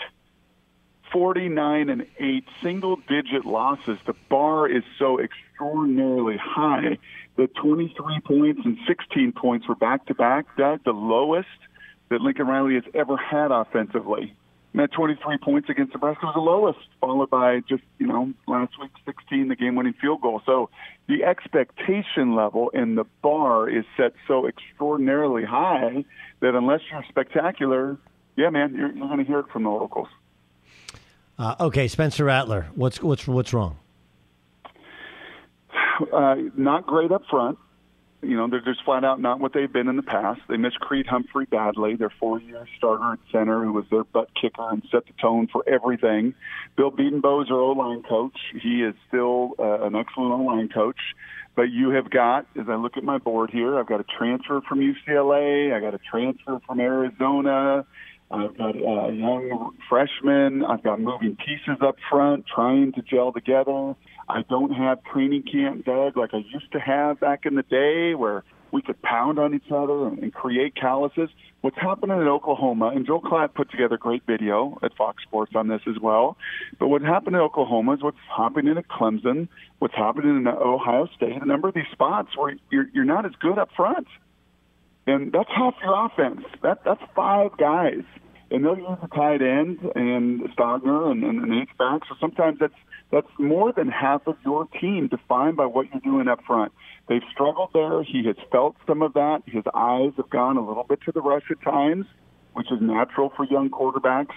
49 1.13 1.91
and 1.91 2.07
8 2.19 2.45
single 2.63 2.97
digit 2.97 3.45
losses. 3.45 3.99
The 4.07 4.15
bar 4.31 4.67
is 4.67 4.83
so 4.99 5.21
extraordinarily 5.21 6.39
high 6.39 6.97
that 7.37 7.55
23 7.55 8.21
points 8.21 8.61
and 8.65 8.79
16 8.87 9.33
points 9.33 9.69
were 9.69 9.75
back 9.75 10.07
to 10.07 10.15
back. 10.15 10.47
Doug, 10.57 10.85
the 10.85 10.93
lowest 10.93 11.49
that 12.11 12.21
Lincoln 12.21 12.47
Riley 12.47 12.75
has 12.75 12.85
ever 12.95 13.17
had 13.17 13.51
offensively. 13.51 14.35
And 14.73 14.81
that 14.81 14.93
23 14.93 15.39
points 15.39 15.69
against 15.69 15.93
Nebraska 15.93 16.27
was 16.27 16.35
the 16.35 16.41
lowest, 16.41 16.79
followed 17.01 17.29
by 17.29 17.61
just, 17.69 17.83
you 17.99 18.07
know, 18.07 18.33
last 18.47 18.73
week 18.81 18.91
16, 19.05 19.49
the 19.49 19.57
game 19.57 19.75
winning 19.75 19.93
field 19.93 20.23
goal. 20.23 20.41
So 20.47 20.71
the 21.09 21.25
expectation 21.25 22.35
level 22.35 22.71
and 22.73 22.97
the 22.97 23.05
bar 23.21 23.69
is 23.69 23.85
set 23.97 24.15
so 24.27 24.47
extraordinarily 24.47 25.45
high 25.45 26.05
that 26.41 26.55
unless 26.55 26.81
you're 26.91 27.05
spectacular, 27.09 27.99
yeah, 28.37 28.49
man, 28.49 28.75
you're, 28.75 28.93
you're 28.93 29.09
going 29.09 29.19
to 29.19 29.25
hear 29.25 29.41
it 29.41 29.47
from 29.53 29.65
the 29.65 29.71
locals. 29.71 30.09
Uh, 31.39 31.55
okay, 31.61 31.89
Spencer 31.89 32.25
Rattler, 32.25 32.69
what's 32.75 33.03
what's 33.03 33.27
what's 33.27 33.53
wrong? 33.53 33.79
Uh, 36.13 36.37
not 36.57 36.87
great 36.87 37.13
up 37.13 37.23
front. 37.31 37.59
You 38.23 38.37
know, 38.37 38.49
they're 38.49 38.61
just 38.61 38.85
flat 38.85 39.05
out 39.05 39.21
not 39.21 39.41
what 39.41 39.53
they've 39.53 39.73
been 39.73 39.89
in 39.89 39.97
the 39.97 40.03
past. 40.03 40.41
They 40.49 40.57
miss 40.57 40.75
Creed 40.75 41.07
Humphrey 41.09 41.45
badly, 41.45 41.97
their 41.97 42.13
four-year 42.21 42.69
starter 42.79 43.15
at 43.15 43.19
center, 43.33 43.65
who 43.65 43.73
was 43.73 43.85
their 43.91 44.05
butt 44.05 44.29
kicker 44.41 44.71
and 44.71 44.81
set 44.93 45.07
the 45.07 45.13
tone 45.21 45.49
for 45.51 45.69
everything. 45.69 46.35
Bill 46.77 46.93
Bedenbaugh 46.93 47.43
is 47.45 47.51
our 47.51 47.59
O-line 47.59 48.05
coach. 48.05 48.39
He 48.63 48.85
is 48.85 48.95
still 49.09 49.55
uh, 49.59 49.83
an 49.83 49.97
excellent 49.97 50.33
O-line 50.33 50.69
coach. 50.69 51.01
But 51.57 51.71
you 51.71 51.91
have 51.91 52.11
got, 52.11 52.47
as 52.59 52.69
I 52.69 52.77
look 52.77 52.97
at 52.97 53.03
my 53.03 53.19
board 53.19 53.51
here, 53.51 53.77
I've 53.77 53.89
got 53.89 54.01
a 54.01 54.05
transfer 54.05 54.61
from 54.69 54.79
UCLA. 54.79 55.75
I 55.75 55.81
got 55.81 55.95
a 55.95 55.99
transfer 55.99 56.61
from 56.65 56.79
Arizona. 56.79 57.85
I've 58.31 58.57
got 58.57 58.77
a 58.77 59.13
young 59.13 59.77
freshman. 59.89 60.65
I've 60.65 60.83
got 60.83 61.01
moving 61.01 61.37
pieces 61.37 61.83
up 61.83 61.97
front, 62.09 62.47
trying 62.47 62.93
to 62.93 63.03
gel 63.03 63.33
together. 63.33 63.95
I 64.29 64.43
don't 64.49 64.73
have 64.73 65.03
training 65.05 65.45
camp, 65.51 65.85
Doug, 65.85 66.17
like 66.17 66.33
I 66.33 66.39
used 66.39 66.73
to 66.73 66.81
have 66.81 67.21
back 67.21 67.45
in 67.45 67.55
the 67.55 67.63
day 67.63 68.15
where 68.15 68.45
we 68.71 68.81
could 68.81 69.01
pound 69.03 69.39
on 69.39 69.55
each 69.55 69.71
other 69.71 70.07
and, 70.07 70.33
create 70.33 70.75
calluses. 70.75 71.29
What's 71.61 71.77
happening 71.77 72.19
in 72.21 72.27
Oklahoma, 72.27 72.89
and 72.89 73.07
Joel 73.07 73.21
Klatt 73.21 73.55
put 73.55 73.71
together 73.71 73.97
a 73.97 73.99
great 73.99 74.23
video 74.27 74.79
at 74.83 74.97
Fox 74.97 75.23
Sports 75.23 75.53
on 75.55 75.69
this 75.69 75.83
as 75.87 76.01
well. 76.01 76.37
But 76.79 76.89
what 76.89 77.03
happened 77.03 77.37
in 77.37 77.43
Oklahoma 77.43 77.93
is 77.95 78.03
what's 78.03 78.17
happening 78.35 78.79
at 78.79 78.89
Clemson, 78.89 79.49
what's 79.79 79.95
happening 79.95 80.37
in 80.37 80.49
Ohio 80.49 81.09
State. 81.15 81.41
A 81.41 81.45
number 81.45 81.69
of 81.69 81.75
these 81.75 81.85
spots 81.93 82.31
where 82.37 82.57
you're, 82.71 82.87
you're 82.95 83.05
not 83.05 83.27
as 83.27 83.33
good 83.41 83.59
up 83.59 83.69
front. 83.77 84.07
And 85.07 85.33
that's 85.33 85.51
half 85.55 85.75
your 85.83 86.07
offense. 86.07 86.47
That 86.63 86.85
That's 86.85 87.03
five 87.15 87.57
guys 87.59 88.05
and 88.53 88.65
they'll 88.65 88.77
use 88.77 88.99
a 89.03 89.09
tight 89.09 89.41
end 89.41 89.79
and 89.95 90.43
Stogner 90.55 91.11
and, 91.11 91.25
and 91.25 91.43
an 91.43 91.53
H 91.61 91.71
back. 91.79 92.03
So 92.09 92.15
sometimes 92.21 92.59
that's 92.61 92.75
that's 93.13 93.29
more 93.39 93.73
than 93.73 93.89
half 93.89 94.27
of 94.27 94.37
your 94.45 94.67
team 94.81 95.07
defined 95.07 95.57
by 95.59 95.67
what 95.67 95.87
you're 95.93 96.01
doing 96.01 96.29
up 96.29 96.41
front. 96.47 96.73
They've 97.09 97.23
struggled 97.31 97.71
there. 97.75 98.03
He 98.03 98.25
has 98.27 98.37
felt 98.51 98.75
some 98.87 99.03
of 99.03 99.13
that. 99.13 99.43
His 99.47 99.65
eyes 99.75 100.13
have 100.17 100.31
gone 100.31 100.57
a 100.57 100.67
little 100.67 100.85
bit 100.85 101.01
to 101.03 101.13
the 101.13 101.21
rush 101.21 101.45
at 101.51 101.61
times, 101.63 102.07
which 102.55 102.73
is 102.73 102.81
natural 102.81 103.31
for 103.37 103.45
young 103.45 103.69
quarterbacks. 103.69 104.35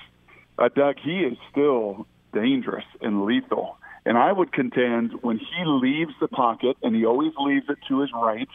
Uh, 0.60 0.68
Doug, 0.76 0.98
he 1.02 1.20
is 1.20 1.38
still 1.50 2.06
dangerous 2.34 2.84
and 3.02 3.26
lethal. 3.26 3.78
And 4.06 4.18
I 4.18 4.32
would 4.32 4.52
contend 4.52 5.14
when 5.22 5.40
he 5.40 5.64
leaves 5.66 6.12
the 6.20 6.28
pocket, 6.28 6.76
and 6.84 6.96
he 6.96 7.06
always 7.06 7.32
leaves 7.40 7.66
it 7.70 7.78
to 7.88 8.02
his 8.02 8.12
right, 8.14 8.50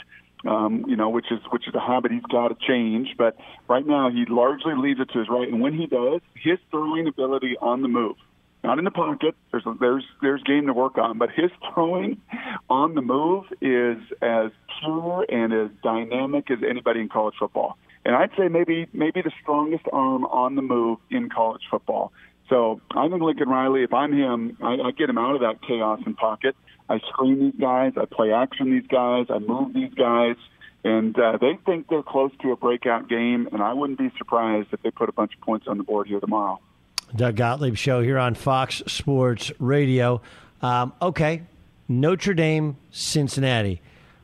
um, 0.46 0.84
you 0.86 0.96
know, 0.96 1.08
which 1.08 1.32
is 1.32 1.40
which 1.50 1.66
is 1.66 1.74
a 1.74 1.80
habit 1.80 2.12
he's 2.12 2.22
got 2.30 2.48
to 2.48 2.56
change. 2.68 3.08
But 3.16 3.36
right 3.68 3.86
now, 3.86 4.10
he 4.10 4.26
largely 4.28 4.74
leaves 4.76 5.00
it 5.00 5.08
to 5.12 5.18
his 5.18 5.28
right, 5.28 5.48
and 5.48 5.60
when 5.60 5.72
he 5.72 5.86
does, 5.86 6.20
his 6.34 6.58
throwing 6.70 7.08
ability 7.08 7.56
on 7.60 7.82
the 7.82 7.88
move 7.88 8.16
not 8.62 8.78
in 8.78 8.84
the 8.84 8.90
pocket. 8.90 9.34
There's 9.50 9.64
there's 9.80 10.04
there's 10.20 10.42
game 10.42 10.66
to 10.66 10.72
work 10.72 10.98
on, 10.98 11.18
but 11.18 11.30
his 11.30 11.50
throwing 11.72 12.20
on 12.68 12.94
the 12.94 13.02
move 13.02 13.44
is 13.60 13.98
as 14.20 14.50
pure 14.80 15.26
and 15.28 15.52
as 15.52 15.70
dynamic 15.82 16.50
as 16.50 16.58
anybody 16.68 17.00
in 17.00 17.08
college 17.08 17.34
football. 17.38 17.78
And 18.04 18.14
I'd 18.14 18.30
say 18.36 18.48
maybe 18.48 18.86
maybe 18.92 19.22
the 19.22 19.32
strongest 19.42 19.84
arm 19.92 20.24
on 20.26 20.56
the 20.56 20.62
move 20.62 20.98
in 21.10 21.28
college 21.28 21.62
football. 21.70 22.12
So 22.48 22.80
I 22.90 23.08
think 23.08 23.22
Lincoln 23.22 23.48
Riley, 23.48 23.84
if 23.84 23.94
I'm 23.94 24.12
him, 24.12 24.56
I, 24.60 24.74
I 24.74 24.90
get 24.90 25.08
him 25.08 25.18
out 25.18 25.36
of 25.36 25.40
that 25.42 25.62
chaos 25.66 26.00
and 26.04 26.16
pocket. 26.16 26.56
I 26.88 26.98
screen 27.08 27.38
these 27.38 27.60
guys, 27.60 27.92
I 27.96 28.04
play 28.04 28.32
action 28.32 28.72
these 28.72 28.86
guys, 28.88 29.26
I 29.30 29.38
move 29.38 29.72
these 29.72 29.94
guys, 29.94 30.34
and 30.82 31.16
uh, 31.16 31.38
they 31.40 31.56
think 31.64 31.86
they're 31.88 32.02
close 32.02 32.32
to 32.42 32.50
a 32.50 32.56
breakout 32.56 33.08
game. 33.08 33.48
And 33.52 33.62
I 33.62 33.72
wouldn't 33.72 34.00
be 34.00 34.10
surprised 34.18 34.68
if 34.72 34.82
they 34.82 34.90
put 34.90 35.08
a 35.08 35.12
bunch 35.12 35.32
of 35.34 35.40
points 35.40 35.66
on 35.68 35.78
the 35.78 35.84
board 35.84 36.08
here 36.08 36.18
tomorrow. 36.18 36.60
Doug 37.14 37.36
Gottlieb 37.36 37.76
show 37.76 38.02
here 38.02 38.18
on 38.18 38.34
Fox 38.34 38.82
Sports 38.86 39.50
Radio. 39.58 40.22
Um, 40.62 40.92
okay, 41.00 41.42
Notre 41.88 42.34
Dame, 42.34 42.76
Cincinnati. 42.90 43.80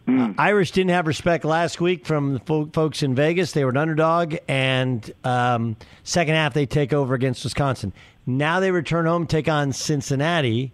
Mm. 0.06 0.30
Uh, 0.30 0.34
Irish 0.38 0.70
didn't 0.70 0.90
have 0.90 1.06
respect 1.06 1.44
last 1.44 1.80
week 1.80 2.06
from 2.06 2.34
the 2.34 2.38
fo- 2.40 2.70
folks 2.72 3.02
in 3.02 3.14
Vegas. 3.14 3.52
They 3.52 3.64
were 3.64 3.70
an 3.70 3.76
underdog, 3.76 4.36
and 4.46 5.10
um, 5.24 5.76
second 6.04 6.34
half 6.34 6.54
they 6.54 6.66
take 6.66 6.92
over 6.92 7.14
against 7.14 7.42
Wisconsin. 7.42 7.92
Now 8.24 8.60
they 8.60 8.70
return 8.70 9.06
home, 9.06 9.26
take 9.26 9.48
on 9.48 9.72
Cincinnati. 9.72 10.72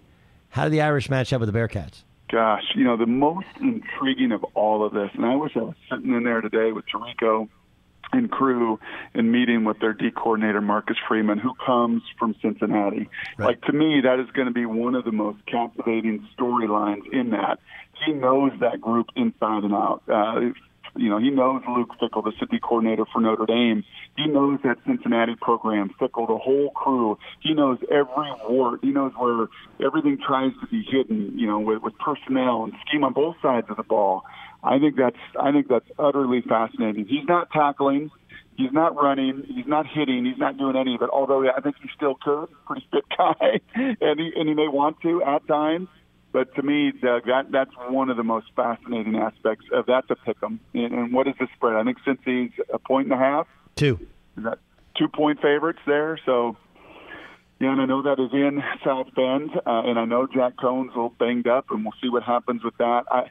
How 0.50 0.64
do 0.64 0.70
the 0.70 0.82
Irish 0.82 1.08
match 1.08 1.32
up 1.32 1.40
with 1.40 1.50
the 1.50 1.58
Bearcats? 1.58 2.02
Gosh, 2.30 2.62
you 2.74 2.84
know 2.84 2.96
the 2.96 3.06
most 3.06 3.46
intriguing 3.60 4.32
of 4.32 4.44
all 4.54 4.84
of 4.84 4.92
this, 4.92 5.10
and 5.14 5.24
I 5.24 5.36
wish 5.36 5.52
I 5.56 5.60
was 5.60 5.74
sitting 5.90 6.14
in 6.14 6.24
there 6.24 6.40
today 6.40 6.72
with 6.72 6.84
Tirico 6.86 7.48
and 8.12 8.30
crew 8.30 8.78
in 9.14 9.30
meeting 9.30 9.64
with 9.64 9.78
their 9.80 9.92
D 9.92 10.10
coordinator 10.10 10.60
Marcus 10.60 10.96
Freeman, 11.08 11.38
who 11.38 11.54
comes 11.54 12.02
from 12.18 12.34
Cincinnati. 12.42 13.08
Right. 13.38 13.46
Like 13.48 13.62
to 13.62 13.72
me, 13.72 14.02
that 14.02 14.20
is 14.20 14.30
going 14.32 14.48
to 14.48 14.54
be 14.54 14.66
one 14.66 14.94
of 14.94 15.04
the 15.04 15.12
most 15.12 15.44
captivating 15.46 16.26
storylines 16.38 17.10
in 17.12 17.30
that. 17.30 17.58
He 18.04 18.12
knows 18.12 18.52
that 18.60 18.80
group 18.80 19.06
inside 19.16 19.64
and 19.64 19.72
out. 19.72 20.02
Uh, 20.08 20.52
you 20.94 21.08
know, 21.08 21.18
he 21.18 21.30
knows 21.30 21.62
Luke 21.66 21.90
Fickell, 22.00 22.22
the 22.22 22.32
city 22.38 22.58
coordinator 22.58 23.04
for 23.10 23.20
Notre 23.20 23.46
Dame. 23.46 23.82
He 24.16 24.26
knows 24.26 24.58
that 24.62 24.76
Cincinnati 24.86 25.34
program, 25.40 25.90
Fickell, 25.98 26.28
the 26.28 26.36
whole 26.36 26.70
crew. 26.70 27.18
He 27.40 27.54
knows 27.54 27.78
every 27.90 28.30
wart. 28.46 28.80
He 28.82 28.90
knows 28.90 29.12
where 29.16 29.46
everything 29.84 30.18
tries 30.18 30.52
to 30.60 30.66
be 30.66 30.82
hidden, 30.82 31.38
you 31.38 31.46
know, 31.46 31.60
with, 31.60 31.82
with 31.82 31.94
personnel 31.98 32.64
and 32.64 32.74
scheme 32.86 33.04
on 33.04 33.14
both 33.14 33.36
sides 33.40 33.68
of 33.70 33.78
the 33.78 33.82
ball. 33.82 34.24
I 34.62 34.78
think 34.78 34.96
that's 34.96 35.16
I 35.40 35.52
think 35.52 35.68
that's 35.68 35.88
utterly 35.98 36.42
fascinating. 36.42 37.06
He's 37.06 37.24
not 37.26 37.50
tackling, 37.50 38.10
he's 38.56 38.72
not 38.72 38.94
running, 38.94 39.44
he's 39.48 39.66
not 39.66 39.86
hitting, 39.86 40.24
he's 40.24 40.38
not 40.38 40.56
doing 40.56 40.76
any 40.76 40.94
of 40.94 41.02
it. 41.02 41.10
Although 41.12 41.48
I 41.50 41.60
think 41.60 41.76
he 41.82 41.88
still 41.96 42.16
could, 42.22 42.48
pretty 42.66 42.86
fit 42.90 43.04
guy, 43.16 43.60
and 43.74 44.20
he 44.20 44.32
and 44.36 44.48
he 44.48 44.54
may 44.54 44.68
want 44.68 45.00
to 45.02 45.22
at 45.22 45.46
times. 45.46 45.88
But 46.32 46.54
to 46.54 46.62
me, 46.62 46.92
Doug, 46.92 47.26
that 47.26 47.50
that's 47.50 47.72
one 47.88 48.08
of 48.08 48.16
the 48.16 48.22
most 48.22 48.46
fascinating 48.56 49.16
aspects 49.16 49.66
of 49.72 49.86
that 49.86 50.08
to 50.08 50.16
pick 50.16 50.40
them. 50.40 50.60
And, 50.72 50.94
and 50.94 51.12
what 51.12 51.26
is 51.26 51.34
the 51.38 51.48
spread? 51.56 51.76
I 51.76 51.84
think 51.84 51.98
since 52.04 52.20
he's 52.24 52.50
a 52.72 52.78
point 52.78 53.06
and 53.06 53.14
a 53.14 53.22
half, 53.22 53.46
two, 53.76 53.98
is 54.36 54.44
that 54.44 54.58
two 54.96 55.08
point 55.08 55.42
favorites 55.42 55.80
there. 55.86 56.18
So 56.24 56.56
yeah, 57.60 57.72
and 57.72 57.80
I 57.80 57.84
know 57.84 58.02
that 58.02 58.18
is 58.18 58.32
in 58.32 58.62
South 58.84 59.08
Bend, 59.14 59.50
uh, 59.54 59.82
and 59.84 59.98
I 59.98 60.04
know 60.04 60.26
Jack 60.26 60.54
Coan's 60.56 60.90
a 60.92 60.96
little 60.96 61.14
banged 61.18 61.46
up, 61.46 61.70
and 61.70 61.84
we'll 61.84 61.94
see 62.02 62.08
what 62.08 62.22
happens 62.22 62.64
with 62.64 62.76
that. 62.78 63.04
I 63.10 63.30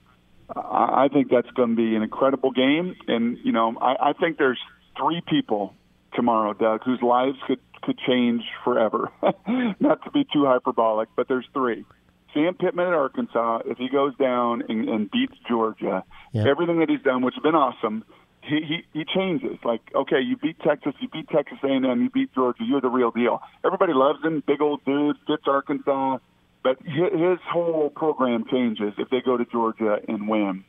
I 0.55 1.07
think 1.11 1.29
that's 1.29 1.49
going 1.51 1.69
to 1.69 1.75
be 1.75 1.95
an 1.95 2.03
incredible 2.03 2.51
game, 2.51 2.95
and 3.07 3.37
you 3.43 3.51
know, 3.51 3.77
I, 3.79 4.09
I 4.09 4.13
think 4.13 4.37
there's 4.37 4.59
three 4.97 5.21
people 5.27 5.73
tomorrow, 6.13 6.53
Doug, 6.53 6.83
whose 6.83 7.01
lives 7.01 7.37
could 7.47 7.59
could 7.81 7.97
change 7.97 8.43
forever. 8.63 9.11
Not 9.79 10.03
to 10.03 10.11
be 10.11 10.25
too 10.31 10.45
hyperbolic, 10.45 11.09
but 11.15 11.27
there's 11.27 11.47
three. 11.53 11.85
Sam 12.33 12.53
Pittman 12.53 12.87
at 12.87 12.93
Arkansas, 12.93 13.59
if 13.65 13.77
he 13.77 13.89
goes 13.89 14.15
down 14.17 14.63
and, 14.69 14.87
and 14.87 15.11
beats 15.11 15.33
Georgia, 15.49 16.03
everything 16.33 16.79
that 16.79 16.89
he's 16.89 17.01
done, 17.01 17.23
which 17.23 17.35
has 17.35 17.43
been 17.43 17.55
awesome, 17.55 18.05
he, 18.43 18.61
he 18.61 18.99
he 18.99 19.05
changes. 19.05 19.57
Like, 19.63 19.81
okay, 19.93 20.21
you 20.21 20.37
beat 20.37 20.59
Texas, 20.59 20.93
you 20.99 21.09
beat 21.09 21.27
Texas 21.29 21.57
A&M, 21.63 22.01
you 22.01 22.09
beat 22.09 22.33
Georgia, 22.33 22.63
you're 22.63 22.81
the 22.81 22.89
real 22.89 23.11
deal. 23.11 23.41
Everybody 23.65 23.93
loves 23.93 24.23
him, 24.23 24.43
big 24.45 24.61
old 24.61 24.83
dude, 24.85 25.17
fits 25.27 25.43
Arkansas. 25.47 26.17
But 26.63 26.77
his 26.83 27.39
whole 27.51 27.89
program 27.89 28.45
changes 28.51 28.93
if 28.97 29.09
they 29.09 29.21
go 29.21 29.37
to 29.37 29.45
Georgia 29.45 29.97
and 30.07 30.27
win. 30.27 30.63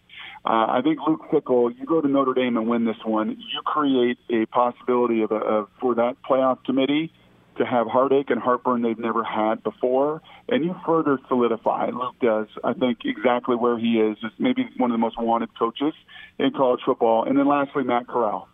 Uh, 0.45 0.67
I 0.69 0.81
think 0.83 0.99
Luke 1.07 1.21
Fickell, 1.31 1.71
you 1.79 1.87
go 1.87 2.01
to 2.01 2.09
Notre 2.09 2.35
Dame 2.35 2.57
and 2.57 2.67
win 2.67 2.85
this 2.85 2.97
one, 3.05 3.31
you 3.31 3.63
create 3.65 4.19
a 4.31 4.47
possibility 4.47 5.23
of, 5.23 5.31
of 5.31 5.69
for 5.81 5.95
that 5.97 6.17
playoff 6.29 6.65
committee 6.65 7.13
to 7.59 7.67
have 7.67 7.87
heartache 7.87 8.31
and 8.31 8.41
heartburn 8.41 8.83
they've 8.83 8.99
never 8.99 9.23
had 9.23 9.63
before, 9.63 10.23
and 10.49 10.65
you 10.65 10.75
further 10.87 11.19
solidify. 11.29 11.91
Luke 11.91 12.15
does, 12.21 12.47
I 12.65 12.73
think, 12.73 13.01
exactly 13.05 13.57
where 13.57 13.79
he 13.79 14.01
is. 14.01 14.17
Is 14.25 14.33
maybe 14.39 14.69
one 14.79 14.91
of 14.91 14.95
the 14.95 14.99
most 14.99 15.21
wanted 15.21 15.51
coaches 15.59 15.93
in 16.39 16.53
college 16.53 16.81
football. 16.85 17.25
And 17.25 17.39
then 17.39 17.47
lastly, 17.47 17.85
Matt 17.85 18.09
Corral. 18.09 18.49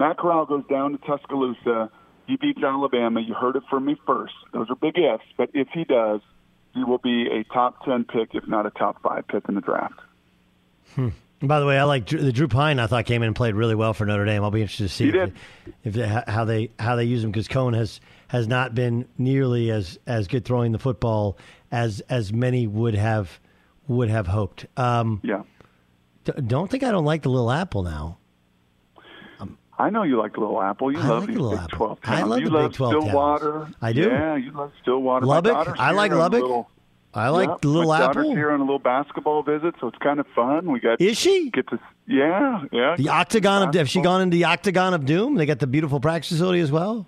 Matt 0.00 0.16
Corral 0.16 0.46
goes 0.46 0.64
down 0.68 0.92
to 0.92 0.98
Tuscaloosa. 0.98 1.90
He 2.26 2.36
beats 2.36 2.62
Alabama. 2.62 3.20
You 3.20 3.34
heard 3.34 3.56
it 3.56 3.64
from 3.68 3.84
me 3.84 3.96
first. 4.06 4.34
Those 4.52 4.68
are 4.70 4.76
big 4.76 4.96
ifs, 4.96 5.24
but 5.36 5.50
if 5.52 5.68
he 5.72 5.84
does, 5.84 6.20
he 6.74 6.84
will 6.84 6.98
be 6.98 7.26
a 7.30 7.44
top 7.52 7.84
10 7.84 8.04
pick, 8.04 8.34
if 8.34 8.46
not 8.48 8.66
a 8.66 8.70
top 8.70 9.02
five 9.02 9.26
pick 9.28 9.44
in 9.48 9.54
the 9.54 9.60
draft. 9.60 10.00
Hmm. 10.94 11.08
By 11.42 11.58
the 11.58 11.66
way, 11.66 11.76
I 11.76 11.82
like 11.84 12.06
the 12.06 12.32
Drew 12.32 12.46
Pyne. 12.46 12.78
I 12.78 12.86
thought 12.86 13.04
came 13.04 13.22
in 13.22 13.26
and 13.26 13.36
played 13.36 13.56
really 13.56 13.74
well 13.74 13.94
for 13.94 14.06
Notre 14.06 14.24
Dame. 14.24 14.44
I'll 14.44 14.52
be 14.52 14.62
interested 14.62 14.84
to 14.84 14.94
see 14.94 15.08
if, 15.08 15.32
if 15.82 15.94
they, 15.94 16.06
how 16.06 16.44
they 16.44 16.70
how 16.78 16.94
they 16.94 17.04
use 17.04 17.24
him 17.24 17.32
because 17.32 17.48
Coan 17.48 17.74
has 17.74 18.00
has 18.28 18.46
not 18.46 18.76
been 18.76 19.08
nearly 19.18 19.72
as 19.72 19.98
as 20.06 20.28
good 20.28 20.44
throwing 20.44 20.70
the 20.70 20.78
football 20.78 21.36
as 21.72 22.00
as 22.08 22.32
many 22.32 22.68
would 22.68 22.94
have 22.94 23.40
would 23.88 24.08
have 24.08 24.28
hoped. 24.28 24.66
Um, 24.76 25.20
yeah. 25.24 25.42
D- 26.24 26.32
don't 26.46 26.70
think 26.70 26.84
I 26.84 26.92
don't 26.92 27.04
like 27.04 27.22
the 27.22 27.30
little 27.30 27.50
apple 27.50 27.82
now. 27.82 28.18
I 29.78 29.90
know 29.90 30.02
you 30.02 30.18
like 30.18 30.36
Little 30.36 30.60
Apple. 30.62 30.92
You 30.92 30.98
I 30.98 31.06
love 31.06 31.26
like 31.28 31.36
Little 31.36 31.50
Big 31.50 31.58
Apple. 31.60 31.76
12 31.76 31.98
I 32.04 32.22
love 32.22 32.40
you 32.40 32.46
the 32.46 32.52
love 32.52 32.70
Big 32.70 32.76
12 32.76 32.92
towns. 32.92 33.04
Stillwater. 33.04 33.68
I 33.80 33.92
do. 33.92 34.02
Yeah, 34.02 34.36
you 34.36 34.50
love 34.52 34.72
Stillwater. 34.82 35.26
Lubbock? 35.26 35.52
Daughter's 35.52 35.74
I 35.78 35.90
like 35.92 36.12
Lubbock. 36.12 36.42
Little, 36.42 36.70
I 37.14 37.28
like 37.30 37.48
yeah, 37.48 37.56
Little 37.68 37.88
my 37.88 37.98
daughter's 37.98 38.16
Apple. 38.24 38.34
here 38.34 38.50
on 38.52 38.60
a 38.60 38.62
little 38.62 38.78
basketball 38.78 39.42
visit, 39.42 39.74
so 39.80 39.88
it's 39.88 39.98
kind 39.98 40.18
of 40.20 40.26
fun. 40.34 40.70
We 40.70 40.80
got 40.80 41.00
Is 41.00 41.18
she? 41.18 41.50
get 41.50 41.68
to 41.68 41.78
yeah 42.06 42.64
yeah 42.72 42.96
The 42.96 43.08
Octagon 43.10 43.68
of 43.68 43.74
Have 43.74 43.88
she 43.88 44.00
gone 44.00 44.22
into 44.22 44.36
the 44.36 44.44
Octagon 44.44 44.94
of 44.94 45.04
Doom? 45.04 45.34
They 45.34 45.46
got 45.46 45.58
the 45.58 45.66
beautiful 45.66 46.00
practice 46.00 46.30
facility 46.30 46.60
as 46.60 46.70
well. 46.72 47.06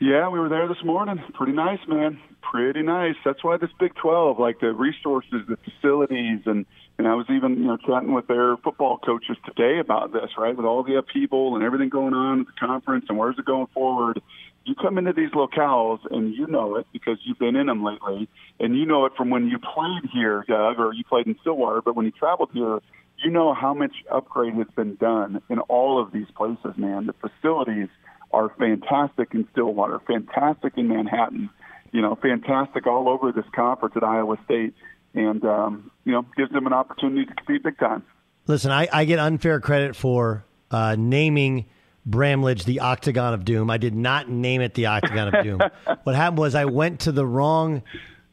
Yeah, 0.00 0.28
we 0.28 0.38
were 0.38 0.50
there 0.50 0.68
this 0.68 0.82
morning. 0.84 1.22
Pretty 1.34 1.52
nice, 1.52 1.78
man. 1.88 2.18
Pretty 2.42 2.82
nice. 2.82 3.14
That's 3.24 3.42
why 3.42 3.56
this 3.56 3.70
Big 3.80 3.94
12, 3.94 4.38
like 4.38 4.60
the 4.60 4.72
resources, 4.74 5.40
the 5.48 5.56
facilities, 5.56 6.40
and 6.44 6.66
and 6.98 7.06
I 7.06 7.14
was 7.14 7.26
even 7.28 7.58
you 7.58 7.64
know 7.64 7.76
chatting 7.76 8.12
with 8.12 8.26
their 8.26 8.56
football 8.58 8.98
coaches 8.98 9.36
today 9.44 9.78
about 9.78 10.12
this, 10.12 10.30
right? 10.38 10.56
With 10.56 10.66
all 10.66 10.82
the 10.82 10.96
upheaval 10.96 11.54
and 11.54 11.64
everything 11.64 11.88
going 11.88 12.14
on 12.14 12.40
at 12.40 12.46
the 12.46 12.52
conference, 12.58 13.06
and 13.08 13.18
where's 13.18 13.38
it 13.38 13.44
going 13.44 13.66
forward? 13.74 14.20
You 14.64 14.74
come 14.74 14.98
into 14.98 15.12
these 15.12 15.30
locales 15.30 16.00
and 16.10 16.34
you 16.34 16.46
know 16.48 16.76
it 16.76 16.86
because 16.92 17.18
you've 17.24 17.38
been 17.38 17.54
in 17.54 17.66
them 17.66 17.84
lately, 17.84 18.28
and 18.58 18.76
you 18.76 18.86
know 18.86 19.04
it 19.04 19.12
from 19.16 19.30
when 19.30 19.46
you 19.48 19.58
played 19.58 20.10
here, 20.12 20.44
Doug, 20.48 20.78
or 20.78 20.92
you 20.92 21.04
played 21.04 21.26
in 21.26 21.36
Stillwater. 21.40 21.82
But 21.82 21.94
when 21.94 22.06
you 22.06 22.12
traveled 22.12 22.50
here, 22.52 22.80
you 23.22 23.30
know 23.30 23.54
how 23.54 23.74
much 23.74 23.92
upgrade 24.10 24.54
has 24.54 24.66
been 24.74 24.96
done 24.96 25.40
in 25.48 25.60
all 25.60 26.02
of 26.02 26.12
these 26.12 26.26
places, 26.36 26.76
man. 26.76 27.06
The 27.06 27.14
facilities 27.28 27.88
are 28.32 28.50
fantastic 28.58 29.34
in 29.34 29.46
Stillwater, 29.52 30.00
fantastic 30.06 30.74
in 30.76 30.88
Manhattan, 30.88 31.48
you 31.92 32.02
know, 32.02 32.16
fantastic 32.20 32.86
all 32.86 33.08
over 33.08 33.32
this 33.32 33.44
conference 33.54 33.94
at 33.96 34.02
Iowa 34.02 34.36
State, 34.44 34.74
and 35.16 35.44
um, 35.44 35.90
you 36.04 36.12
know, 36.12 36.24
gives 36.36 36.52
them 36.52 36.66
an 36.66 36.72
opportunity 36.72 37.24
to 37.24 37.34
compete 37.34 37.62
big 37.62 37.78
time. 37.78 38.04
Listen, 38.46 38.70
I, 38.70 38.88
I 38.92 39.04
get 39.04 39.18
unfair 39.18 39.60
credit 39.60 39.96
for 39.96 40.44
uh, 40.70 40.94
naming 40.96 41.66
Bramlage 42.04 42.64
the 42.64 42.80
Octagon 42.80 43.34
of 43.34 43.44
Doom. 43.44 43.70
I 43.70 43.78
did 43.78 43.94
not 43.94 44.28
name 44.28 44.60
it 44.60 44.74
the 44.74 44.86
Octagon 44.86 45.34
of 45.34 45.42
Doom. 45.42 45.60
what 46.04 46.14
happened 46.14 46.38
was 46.38 46.54
I 46.54 46.66
went 46.66 47.00
to 47.00 47.12
the 47.12 47.26
wrong. 47.26 47.82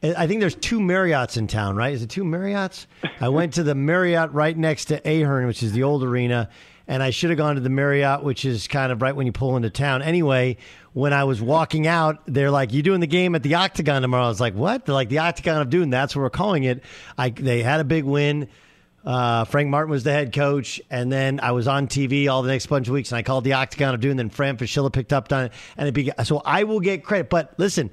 I 0.02 0.26
think 0.26 0.40
there's 0.40 0.54
two 0.54 0.78
Marriotts 0.78 1.36
in 1.36 1.46
town, 1.46 1.76
right? 1.76 1.92
Is 1.92 2.02
it 2.02 2.10
two 2.10 2.24
Marriotts? 2.24 2.86
I 3.20 3.30
went 3.30 3.54
to 3.54 3.62
the 3.62 3.74
Marriott 3.74 4.32
right 4.32 4.56
next 4.56 4.86
to 4.86 5.00
Ahearn, 5.08 5.46
which 5.46 5.62
is 5.62 5.72
the 5.72 5.82
old 5.82 6.04
arena, 6.04 6.50
and 6.86 7.02
I 7.02 7.08
should 7.10 7.30
have 7.30 7.38
gone 7.38 7.54
to 7.54 7.62
the 7.62 7.70
Marriott, 7.70 8.22
which 8.22 8.44
is 8.44 8.68
kind 8.68 8.92
of 8.92 9.00
right 9.00 9.16
when 9.16 9.26
you 9.26 9.32
pull 9.32 9.56
into 9.56 9.70
town. 9.70 10.02
Anyway, 10.02 10.58
when 10.94 11.12
I 11.12 11.24
was 11.24 11.42
walking 11.42 11.86
out, 11.86 12.22
they're 12.26 12.50
like, 12.50 12.72
"You 12.72 12.82
doing 12.82 13.00
the 13.00 13.06
game 13.06 13.34
at 13.34 13.42
the 13.42 13.56
Octagon 13.56 14.00
tomorrow?" 14.00 14.24
I 14.24 14.28
was 14.28 14.40
like, 14.40 14.54
"What?" 14.54 14.86
They're 14.86 14.94
like, 14.94 15.10
"The 15.10 15.18
Octagon 15.18 15.60
of 15.60 15.68
Doom." 15.68 15.90
That's 15.90 16.16
what 16.16 16.22
we're 16.22 16.30
calling 16.30 16.64
it. 16.64 16.82
I 17.18 17.28
they 17.30 17.62
had 17.62 17.80
a 17.80 17.84
big 17.84 18.04
win. 18.04 18.48
Uh, 19.04 19.44
Frank 19.44 19.68
Martin 19.68 19.90
was 19.90 20.02
the 20.04 20.12
head 20.12 20.32
coach, 20.32 20.80
and 20.90 21.12
then 21.12 21.38
I 21.42 21.50
was 21.52 21.68
on 21.68 21.88
TV 21.88 22.26
all 22.30 22.40
the 22.42 22.48
next 22.48 22.68
bunch 22.68 22.88
of 22.88 22.94
weeks, 22.94 23.12
and 23.12 23.18
I 23.18 23.22
called 23.22 23.44
the 23.44 23.52
Octagon 23.52 23.92
of 23.94 24.00
Doom. 24.00 24.12
And 24.12 24.18
then 24.18 24.30
Fran 24.30 24.56
Fraschilla 24.56 24.90
picked 24.90 25.12
up 25.12 25.30
on 25.30 25.44
it, 25.46 25.52
and 25.76 25.86
it 25.88 25.92
began. 25.92 26.24
So 26.24 26.40
I 26.44 26.64
will 26.64 26.80
get 26.80 27.04
credit. 27.04 27.28
But 27.28 27.52
listen, 27.58 27.90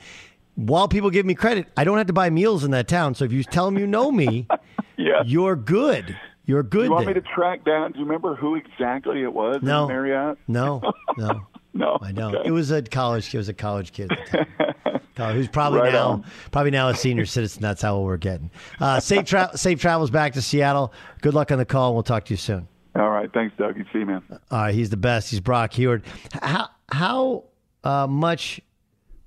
while 0.55 0.87
people 0.87 1.09
give 1.09 1.25
me 1.25 1.33
credit, 1.33 1.67
I 1.75 1.83
don't 1.83 1.97
have 1.97 2.07
to 2.07 2.13
buy 2.13 2.29
meals 2.29 2.63
in 2.63 2.71
that 2.71 2.87
town. 2.87 3.15
So 3.15 3.25
if 3.25 3.33
you 3.33 3.43
tell 3.43 3.65
them 3.65 3.77
you 3.77 3.87
know 3.87 4.09
me, 4.11 4.47
yeah. 4.97 5.23
you're 5.25 5.55
good. 5.57 6.17
You're 6.45 6.63
good. 6.63 6.85
you 6.85 6.91
want 6.91 7.05
there. 7.05 7.15
me 7.15 7.21
to 7.21 7.27
track 7.27 7.65
down? 7.65 7.91
Do 7.91 7.99
you 7.99 8.05
remember 8.05 8.35
who 8.35 8.55
exactly 8.55 9.21
it 9.23 9.31
was 9.33 9.57
No. 9.61 9.87
Marriott? 9.87 10.37
No, 10.47 10.81
no, 11.17 11.41
no. 11.73 11.97
I 12.01 12.11
don't. 12.11 12.35
Okay. 12.35 12.47
It 12.47 12.51
was 12.51 12.71
a 12.71 12.81
college. 12.81 13.33
It 13.33 13.37
was 13.37 13.49
a 13.49 13.53
college 13.53 13.91
kid. 13.91 14.11
at 14.11 14.17
the 14.31 14.37
time. 14.37 14.47
College- 15.15 15.35
Who's 15.35 15.47
probably 15.49 15.81
Right 15.81 15.91
now 15.93 16.07
on. 16.09 16.25
probably 16.51 16.71
now 16.71 16.87
a 16.87 16.95
senior 16.95 17.25
citizen. 17.25 17.61
That's 17.61 17.81
how 17.81 17.99
we're 17.99 18.15
getting. 18.17 18.49
Uh, 18.79 18.99
safe 19.01 19.25
tra- 19.25 19.51
safe 19.57 19.79
travels 19.81 20.09
back 20.09 20.33
to 20.33 20.41
Seattle. 20.41 20.93
Good 21.21 21.33
luck 21.33 21.51
on 21.51 21.57
the 21.57 21.65
call. 21.65 21.93
We'll 21.93 22.01
talk 22.03 22.23
to 22.25 22.33
you 22.33 22.37
soon. 22.37 22.67
All 22.95 23.09
right, 23.09 23.31
thanks, 23.33 23.53
Doug. 23.57 23.77
You 23.77 23.85
see, 23.91 24.05
man. 24.05 24.21
All 24.29 24.39
right, 24.51 24.73
he's 24.73 24.89
the 24.89 24.97
best. 24.97 25.29
He's 25.29 25.39
Brock 25.41 25.73
Huard. 25.73 26.03
How 26.41 26.69
how 26.91 27.43
uh, 27.83 28.07
much 28.07 28.61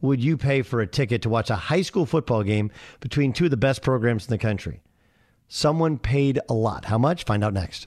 would 0.01 0.23
you 0.25 0.37
pay 0.39 0.63
for 0.63 0.81
a 0.81 0.87
ticket 0.87 1.21
to 1.23 1.29
watch 1.29 1.51
a 1.51 1.57
high 1.57 1.83
school 1.83 2.07
football 2.07 2.43
game 2.43 2.71
between 3.01 3.33
two 3.35 3.45
of 3.45 3.51
the 3.51 3.57
best 3.59 3.83
programs 3.83 4.25
in 4.27 4.31
the 4.31 4.39
country? 4.39 4.81
Someone 5.49 5.99
paid 5.99 6.41
a 6.49 6.55
lot. 6.55 6.87
How 6.87 6.97
much? 6.99 7.25
Find 7.25 7.45
out 7.45 7.53
next. 7.53 7.87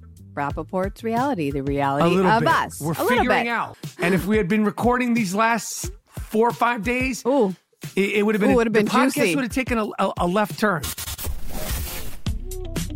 Rapaport's 0.33 1.03
reality, 1.03 1.51
the 1.51 1.63
reality 1.63 2.17
of 2.19 2.39
bit. 2.39 2.47
us. 2.49 2.81
We're 2.81 2.93
a 2.93 3.03
little 3.03 3.07
figuring 3.09 3.45
bit. 3.45 3.47
out. 3.47 3.77
And 3.99 4.13
if 4.13 4.25
we 4.25 4.37
had 4.37 4.47
been 4.47 4.65
recording 4.65 5.13
these 5.13 5.35
last 5.35 5.91
four 6.07 6.49
or 6.49 6.53
five 6.53 6.83
days, 6.83 7.23
Ooh. 7.25 7.55
it, 7.95 8.15
it 8.15 8.25
would 8.25 8.35
have 8.35 8.41
been, 8.41 8.51
Ooh, 8.51 8.55
would've 8.55 8.73
been 8.73 8.85
the 8.85 8.91
podcast 8.91 9.13
juicy. 9.15 9.35
would 9.35 9.43
have 9.45 9.53
taken 9.53 9.77
a, 9.77 9.85
a, 9.99 10.13
a 10.17 10.27
left 10.27 10.59
turn. 10.59 10.81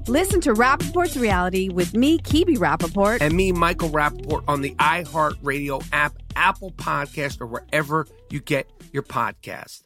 Listen 0.07 0.39
to 0.41 0.53
Rapaport's 0.53 1.17
reality 1.17 1.69
with 1.69 1.95
me, 1.95 2.19
Kebe 2.19 2.57
Rapaport. 2.57 3.21
And 3.21 3.33
me, 3.33 3.51
Michael 3.51 3.89
Rapaport, 3.89 4.43
on 4.47 4.61
the 4.61 4.75
iHeartRadio 4.75 5.83
app, 5.91 6.13
Apple 6.35 6.71
Podcast, 6.73 7.41
or 7.41 7.47
wherever 7.47 8.05
you 8.29 8.39
get 8.39 8.69
your 8.93 9.01
podcast. 9.01 9.81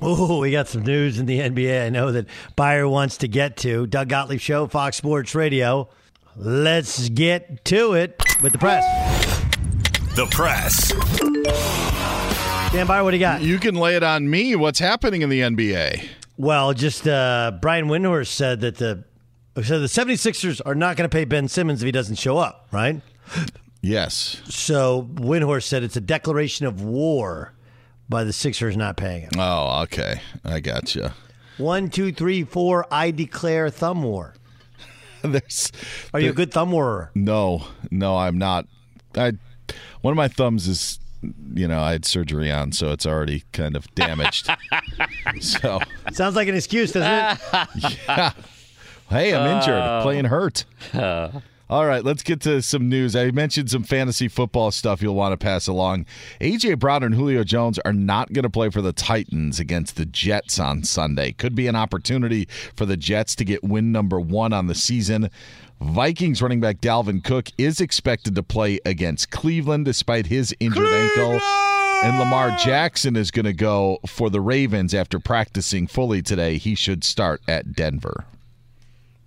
Oh, 0.00 0.40
we 0.40 0.50
got 0.50 0.66
some 0.66 0.82
news 0.82 1.20
in 1.20 1.26
the 1.26 1.38
NBA. 1.38 1.86
I 1.86 1.88
know 1.90 2.10
that 2.10 2.26
Beyer 2.56 2.88
wants 2.88 3.18
to 3.18 3.28
get 3.28 3.58
to. 3.58 3.86
Doug 3.86 4.08
Gottlieb 4.08 4.40
Show, 4.40 4.66
Fox 4.66 4.96
Sports 4.96 5.34
Radio. 5.34 5.88
Let's 6.36 7.08
get 7.08 7.64
to 7.66 7.94
it 7.94 8.20
with 8.42 8.52
the 8.52 8.58
press. 8.58 8.84
The 10.14 10.26
press. 10.26 10.92
Dan 12.72 12.86
Beyer, 12.86 13.02
what 13.02 13.10
do 13.10 13.16
you 13.16 13.20
got? 13.20 13.42
You 13.42 13.58
can 13.58 13.74
lay 13.74 13.96
it 13.96 14.02
on 14.02 14.30
me. 14.30 14.54
What's 14.54 14.78
happening 14.78 15.22
in 15.22 15.28
the 15.28 15.40
NBA? 15.40 16.06
Well, 16.36 16.72
just 16.72 17.06
uh, 17.06 17.52
Brian 17.60 17.86
Windhorst 17.86 18.28
said 18.28 18.60
that 18.60 18.76
the 18.76 19.04
so 19.62 19.80
the 19.80 19.86
76ers 19.86 20.60
are 20.64 20.76
not 20.76 20.96
going 20.96 21.08
to 21.08 21.14
pay 21.14 21.24
Ben 21.24 21.48
Simmons 21.48 21.82
if 21.82 21.86
he 21.86 21.92
doesn't 21.92 22.16
show 22.16 22.38
up, 22.38 22.68
right? 22.72 23.00
Yes. 23.82 24.40
So 24.46 25.08
Windhorst 25.14 25.64
said 25.64 25.82
it's 25.82 25.96
a 25.96 26.00
declaration 26.00 26.66
of 26.66 26.82
war 26.82 27.52
by 28.08 28.24
the 28.24 28.32
Sixers 28.32 28.76
not 28.76 28.96
paying 28.96 29.22
him. 29.22 29.30
Oh, 29.36 29.82
okay. 29.82 30.20
I 30.44 30.60
gotcha. 30.60 31.14
One, 31.58 31.90
two, 31.90 32.12
three, 32.12 32.44
four. 32.44 32.86
I 32.90 33.10
declare 33.10 33.68
thumb 33.68 34.02
war. 34.02 34.34
There's. 35.30 35.72
Are 36.14 36.20
you 36.20 36.30
a 36.30 36.34
good 36.34 36.52
thumb 36.52 36.72
warer? 36.72 37.10
No, 37.14 37.66
no, 37.90 38.16
I'm 38.16 38.38
not. 38.38 38.66
I 39.16 39.32
one 40.00 40.12
of 40.12 40.16
my 40.16 40.28
thumbs 40.28 40.66
is, 40.66 40.98
you 41.54 41.68
know, 41.68 41.80
I 41.80 41.92
had 41.92 42.04
surgery 42.04 42.50
on, 42.50 42.72
so 42.72 42.92
it's 42.92 43.06
already 43.06 43.44
kind 43.52 43.76
of 43.76 43.92
damaged. 43.94 44.48
so 45.40 45.80
Sounds 46.12 46.36
like 46.36 46.48
an 46.48 46.54
excuse, 46.54 46.92
doesn't 46.92 47.38
it? 47.52 47.98
yeah. 48.08 48.32
Hey, 49.08 49.34
I'm 49.34 49.58
injured. 49.58 50.02
Playing 50.02 50.26
hurt. 50.26 50.64
Uh, 50.94 51.40
All 51.70 51.86
right, 51.86 52.04
let's 52.04 52.24
get 52.24 52.40
to 52.40 52.62
some 52.62 52.88
news. 52.88 53.14
I 53.14 53.30
mentioned 53.30 53.70
some 53.70 53.84
fantasy 53.84 54.26
football 54.26 54.72
stuff 54.72 55.00
you'll 55.00 55.14
want 55.14 55.32
to 55.32 55.36
pass 55.36 55.68
along. 55.68 56.04
AJ 56.40 56.80
Brown 56.80 57.04
and 57.04 57.14
Julio 57.14 57.44
Jones 57.44 57.78
are 57.84 57.92
not 57.92 58.32
going 58.32 58.42
to 58.42 58.50
play 58.50 58.70
for 58.70 58.82
the 58.82 58.92
Titans 58.92 59.60
against 59.60 59.94
the 59.94 60.04
Jets 60.04 60.58
on 60.58 60.82
Sunday. 60.82 61.30
Could 61.30 61.54
be 61.54 61.68
an 61.68 61.76
opportunity 61.76 62.48
for 62.74 62.86
the 62.86 62.96
Jets 62.96 63.36
to 63.36 63.44
get 63.44 63.62
win 63.62 63.92
number 63.92 64.18
one 64.18 64.52
on 64.52 64.66
the 64.66 64.74
season. 64.74 65.30
Vikings 65.80 66.42
running 66.42 66.58
back 66.58 66.80
Dalvin 66.80 67.22
Cook 67.22 67.50
is 67.56 67.80
expected 67.80 68.34
to 68.34 68.42
play 68.42 68.80
against 68.84 69.30
Cleveland 69.30 69.84
despite 69.84 70.26
his 70.26 70.52
injured 70.58 70.88
ankle. 70.88 71.38
And 72.02 72.18
Lamar 72.18 72.50
Jackson 72.58 73.14
is 73.14 73.30
going 73.30 73.46
to 73.46 73.52
go 73.52 74.00
for 74.08 74.28
the 74.28 74.40
Ravens 74.40 74.92
after 74.92 75.20
practicing 75.20 75.86
fully 75.86 76.20
today. 76.20 76.56
He 76.56 76.74
should 76.74 77.04
start 77.04 77.40
at 77.46 77.74
Denver. 77.74 78.24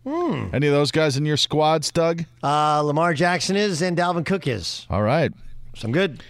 Any 0.06 0.68
of 0.68 0.74
those 0.74 0.92
guys 0.92 1.18
in 1.18 1.26
your 1.26 1.38
squads, 1.38 1.92
Doug? 1.92 2.26
Uh, 2.44 2.82
Lamar 2.82 3.14
Jackson 3.14 3.56
is 3.56 3.82
and 3.82 3.98
Dalvin 3.98 4.26
Cook 4.26 4.48
is. 4.48 4.86
All 4.90 5.02
right. 5.04 5.32
So 5.76 5.86
I'm 5.88 5.92
good. 5.92 6.22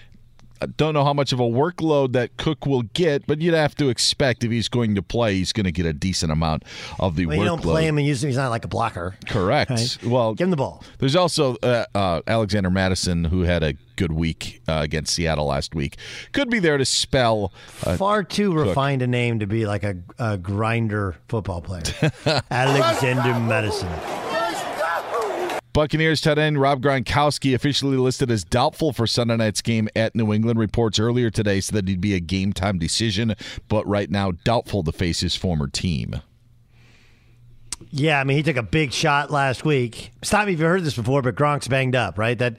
I 0.64 0.68
don't 0.68 0.94
know 0.94 1.04
how 1.04 1.14
much 1.14 1.34
of 1.34 1.40
a 1.40 1.44
workload 1.44 2.14
that 2.14 2.38
Cook 2.38 2.66
will 2.66 2.84
get, 2.84 3.28
but 3.28 3.42
you'd 3.42 3.54
have 3.54 3.76
to 3.76 3.90
expect 3.90 4.44
if 4.44 4.52
he's 4.52 4.70
going 4.70 4.96
to 4.96 5.02
play, 5.02 5.36
he's 5.36 5.52
going 5.52 5.66
to 5.66 5.72
get 5.72 5.86
a 5.86 5.94
decent 5.94 6.32
amount 6.32 6.64
of 7.00 7.16
the 7.16 7.26
Well, 7.26 7.38
workload. 7.38 7.40
you 7.42 7.46
don't 7.46 7.62
play 7.62 7.88
him 7.88 7.98
and 7.98 8.08
use 8.08 8.24
him. 8.24 8.30
He's 8.30 8.38
not 8.38 8.50
like 8.50 8.64
a 8.66 8.70
blocker. 8.70 9.16
Correct. 9.28 9.72
Right. 9.72 9.98
Well, 10.06 10.34
give 10.34 10.46
him 10.46 10.52
the 10.52 10.58
ball. 10.58 10.84
There's 11.00 11.16
also 11.16 11.56
uh, 11.58 11.86
uh, 11.94 12.22
Alexander 12.28 12.70
Mattison, 12.70 13.26
who 13.26 13.42
had 13.42 13.62
a 13.64 13.74
good 13.96 14.12
week 14.14 14.62
uh, 14.68 14.80
against 14.84 15.14
Seattle 15.14 15.46
last 15.48 15.76
week. 15.76 15.98
Could 16.32 16.50
be 16.50 16.60
there 16.60 16.78
to 16.78 16.86
spell. 16.86 17.54
Uh, 17.86 17.98
Far 17.98 18.24
too 18.24 18.54
Cook. 18.54 18.68
refined 18.68 19.02
a 19.02 19.08
name 19.08 19.40
to 19.40 19.48
be 19.48 19.66
like 19.66 19.84
a, 19.84 19.98
a 20.18 20.38
grinder 20.38 21.16
football 21.28 21.62
player. 21.62 21.84
Alexander 22.50 23.40
Mattison. 23.40 24.33
Buccaneers 25.74 26.22
tight 26.22 26.38
end 26.38 26.62
Rob 26.62 26.84
Gronkowski 26.84 27.56
officially 27.56 27.98
listed 27.98 28.30
as 28.30 28.44
doubtful 28.44 28.94
for 28.94 29.08
Sunday 29.08 29.38
night's 29.38 29.62
game 29.62 29.90
at 29.96 30.16
New 30.16 30.32
England. 30.32 30.60
Reports 30.60 31.00
earlier 31.00 31.32
today 31.32 31.60
said 31.62 31.74
that 31.74 31.88
he'd 31.88 32.00
be 32.00 32.14
a 32.14 32.20
game 32.20 32.54
time 32.54 32.78
decision, 32.78 33.34
but 33.70 33.88
right 33.88 34.12
now 34.12 34.34
doubtful 34.44 34.84
to 34.84 34.92
face 34.92 35.22
his 35.22 35.36
former 35.36 35.68
team. 35.68 36.22
Yeah, 37.90 38.20
I 38.20 38.24
mean, 38.24 38.38
he 38.38 38.44
took 38.44 38.56
a 38.56 38.64
big 38.64 38.94
shot 38.94 39.32
last 39.32 39.66
week. 39.66 40.12
Stop 40.22 40.46
me 40.46 40.54
if 40.54 40.60
you 40.60 40.66
heard 40.66 40.84
this 40.84 40.96
before, 40.96 41.24
but 41.24 41.36
Gronk's 41.36 41.68
banged 41.68 41.96
up, 41.96 42.20
right? 42.20 42.38
That, 42.38 42.58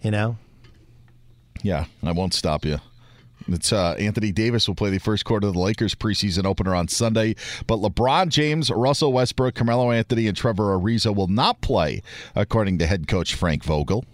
you 0.00 0.10
know, 0.10 0.38
Yeah, 1.62 1.84
I 2.02 2.12
won't 2.12 2.32
stop 2.32 2.64
you. 2.64 2.78
It's 3.48 3.72
uh, 3.72 3.94
Anthony 3.98 4.30
Davis 4.32 4.68
will 4.68 4.74
play 4.74 4.90
the 4.90 4.98
first 4.98 5.24
quarter 5.24 5.46
of 5.48 5.54
the 5.54 5.60
Lakers 5.60 5.94
preseason 5.94 6.44
opener 6.44 6.74
on 6.74 6.88
Sunday, 6.88 7.34
but 7.66 7.76
LeBron 7.78 8.28
James, 8.28 8.70
Russell 8.70 9.12
Westbrook, 9.12 9.54
Carmelo 9.54 9.90
Anthony, 9.90 10.26
and 10.26 10.36
Trevor 10.36 10.76
Ariza 10.78 11.14
will 11.14 11.28
not 11.28 11.60
play, 11.60 12.02
according 12.34 12.78
to 12.78 12.86
head 12.86 13.08
coach 13.08 13.34
Frank 13.34 13.64
Vogel. 13.64 14.04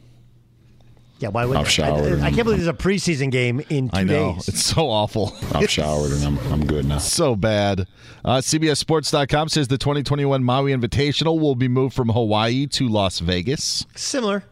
yeah. 1.18 1.28
Why 1.28 1.44
would 1.46 1.56
I've 1.56 1.70
showered. 1.70 2.20
I, 2.20 2.26
I 2.26 2.30
can't 2.30 2.44
believe 2.44 2.58
there's 2.58 2.68
a 2.68 2.72
preseason 2.72 3.30
game 3.30 3.60
in 3.70 3.88
two 3.88 3.96
I 3.96 4.04
know 4.04 4.34
days. 4.34 4.48
it's 4.48 4.62
so 4.64 4.88
awful. 4.88 5.34
I've 5.52 5.70
showered 5.70 6.12
and 6.12 6.24
I'm, 6.24 6.38
I'm 6.52 6.66
good 6.66 6.84
now. 6.84 6.98
so 6.98 7.34
bad. 7.34 7.86
Uh, 8.24 8.36
CBSSports.com 8.38 9.48
says 9.48 9.68
the 9.68 9.78
2021 9.78 10.44
Maui 10.44 10.72
Invitational 10.72 11.40
will 11.40 11.54
be 11.54 11.68
moved 11.68 11.94
from 11.94 12.08
Hawaii 12.10 12.66
to 12.68 12.88
Las 12.88 13.18
Vegas. 13.20 13.84
Similar. 13.96 14.44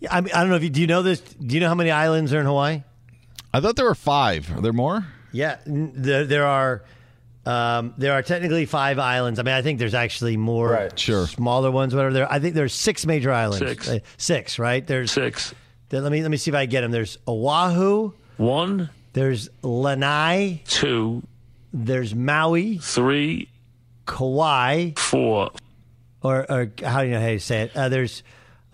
Yeah, 0.00 0.14
I 0.14 0.20
mean, 0.20 0.32
I 0.34 0.40
don't 0.40 0.50
know 0.50 0.56
if 0.56 0.62
you 0.62 0.70
do 0.70 0.80
you 0.82 0.86
know 0.86 1.02
this. 1.02 1.20
Do 1.20 1.54
you 1.54 1.60
know 1.60 1.68
how 1.68 1.74
many 1.74 1.90
islands 1.90 2.32
are 2.34 2.40
in 2.40 2.46
Hawaii? 2.46 2.82
I 3.56 3.60
thought 3.60 3.76
there 3.76 3.86
were 3.86 3.94
five. 3.94 4.50
Are 4.54 4.60
there 4.60 4.74
more? 4.74 5.06
Yeah, 5.32 5.56
there 5.66 6.24
there 6.26 6.46
are 6.46 6.82
um, 7.46 7.94
there 7.96 8.12
are 8.12 8.22
technically 8.22 8.66
five 8.66 8.98
islands. 8.98 9.38
I 9.38 9.44
mean, 9.44 9.54
I 9.54 9.62
think 9.62 9.78
there's 9.78 9.94
actually 9.94 10.36
more 10.36 10.70
Right. 10.70 10.98
Sure. 10.98 11.26
smaller 11.26 11.70
ones. 11.70 11.94
Whatever. 11.94 12.12
There, 12.12 12.30
I 12.32 12.38
think 12.38 12.54
there's 12.54 12.74
six 12.74 13.06
major 13.06 13.32
islands. 13.32 13.66
Six. 13.66 13.88
Uh, 13.88 13.98
six, 14.18 14.58
right? 14.58 14.86
There's 14.86 15.10
Six. 15.12 15.54
there- 15.88 16.00
let 16.02 16.12
me 16.12 16.20
let 16.22 16.30
me 16.30 16.36
see 16.36 16.50
if 16.50 16.54
I 16.54 16.66
get 16.66 16.82
them. 16.82 16.90
There's 16.90 17.16
Oahu. 17.26 18.12
One, 18.36 18.90
There's 19.14 19.48
Lanai. 19.62 20.60
two, 20.66 21.22
There's 21.72 22.14
Maui, 22.14 22.76
three, 22.78 23.48
Kauai, 24.06 24.90
four, 24.98 25.50
or 26.22 26.44
or 26.50 26.70
how 26.84 27.00
do 27.00 27.06
you 27.06 27.14
know 27.14 27.20
how 27.20 27.28
you 27.28 27.38
say 27.38 27.62
it? 27.62 27.74
Uh, 27.74 27.88
there's 27.88 28.22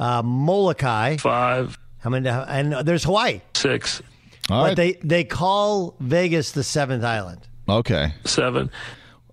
uh, 0.00 0.22
Molokai. 0.24 1.18
five, 1.18 1.78
How 1.98 2.10
many? 2.10 2.28
And 2.28 2.72
there's 2.84 3.04
Hawaii. 3.04 3.40
six. 3.54 4.02
All 4.50 4.62
but 4.62 4.68
right. 4.68 4.76
they 4.76 4.92
they 5.02 5.24
call 5.24 5.94
Vegas 6.00 6.52
the 6.52 6.64
seventh 6.64 7.04
island. 7.04 7.46
Okay. 7.68 8.14
Seven. 8.24 8.70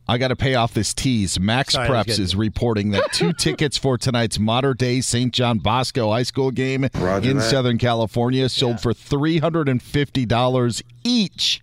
I 0.08 0.18
got 0.18 0.30
to 0.30 0.36
pay 0.36 0.56
off 0.56 0.74
this 0.74 0.92
tease. 0.92 1.40
Max 1.40 1.74
Sorry, 1.74 1.88
Preps 1.88 2.18
is 2.18 2.36
reporting 2.36 2.90
that 2.92 3.04
two 3.14 3.32
tickets 3.32 3.78
for 3.78 3.96
tonight's 3.96 4.40
Mater 4.40 4.74
Dei 4.74 5.02
St. 5.02 5.32
John 5.32 5.60
Bosco 5.60 6.10
High 6.10 6.24
School 6.24 6.50
game 6.50 6.88
Roger 6.96 7.30
in 7.30 7.38
that. 7.38 7.44
Southern 7.44 7.78
California 7.78 8.50
sold 8.50 8.82
for 8.82 8.92
$350 8.92 10.82
each 11.04 11.62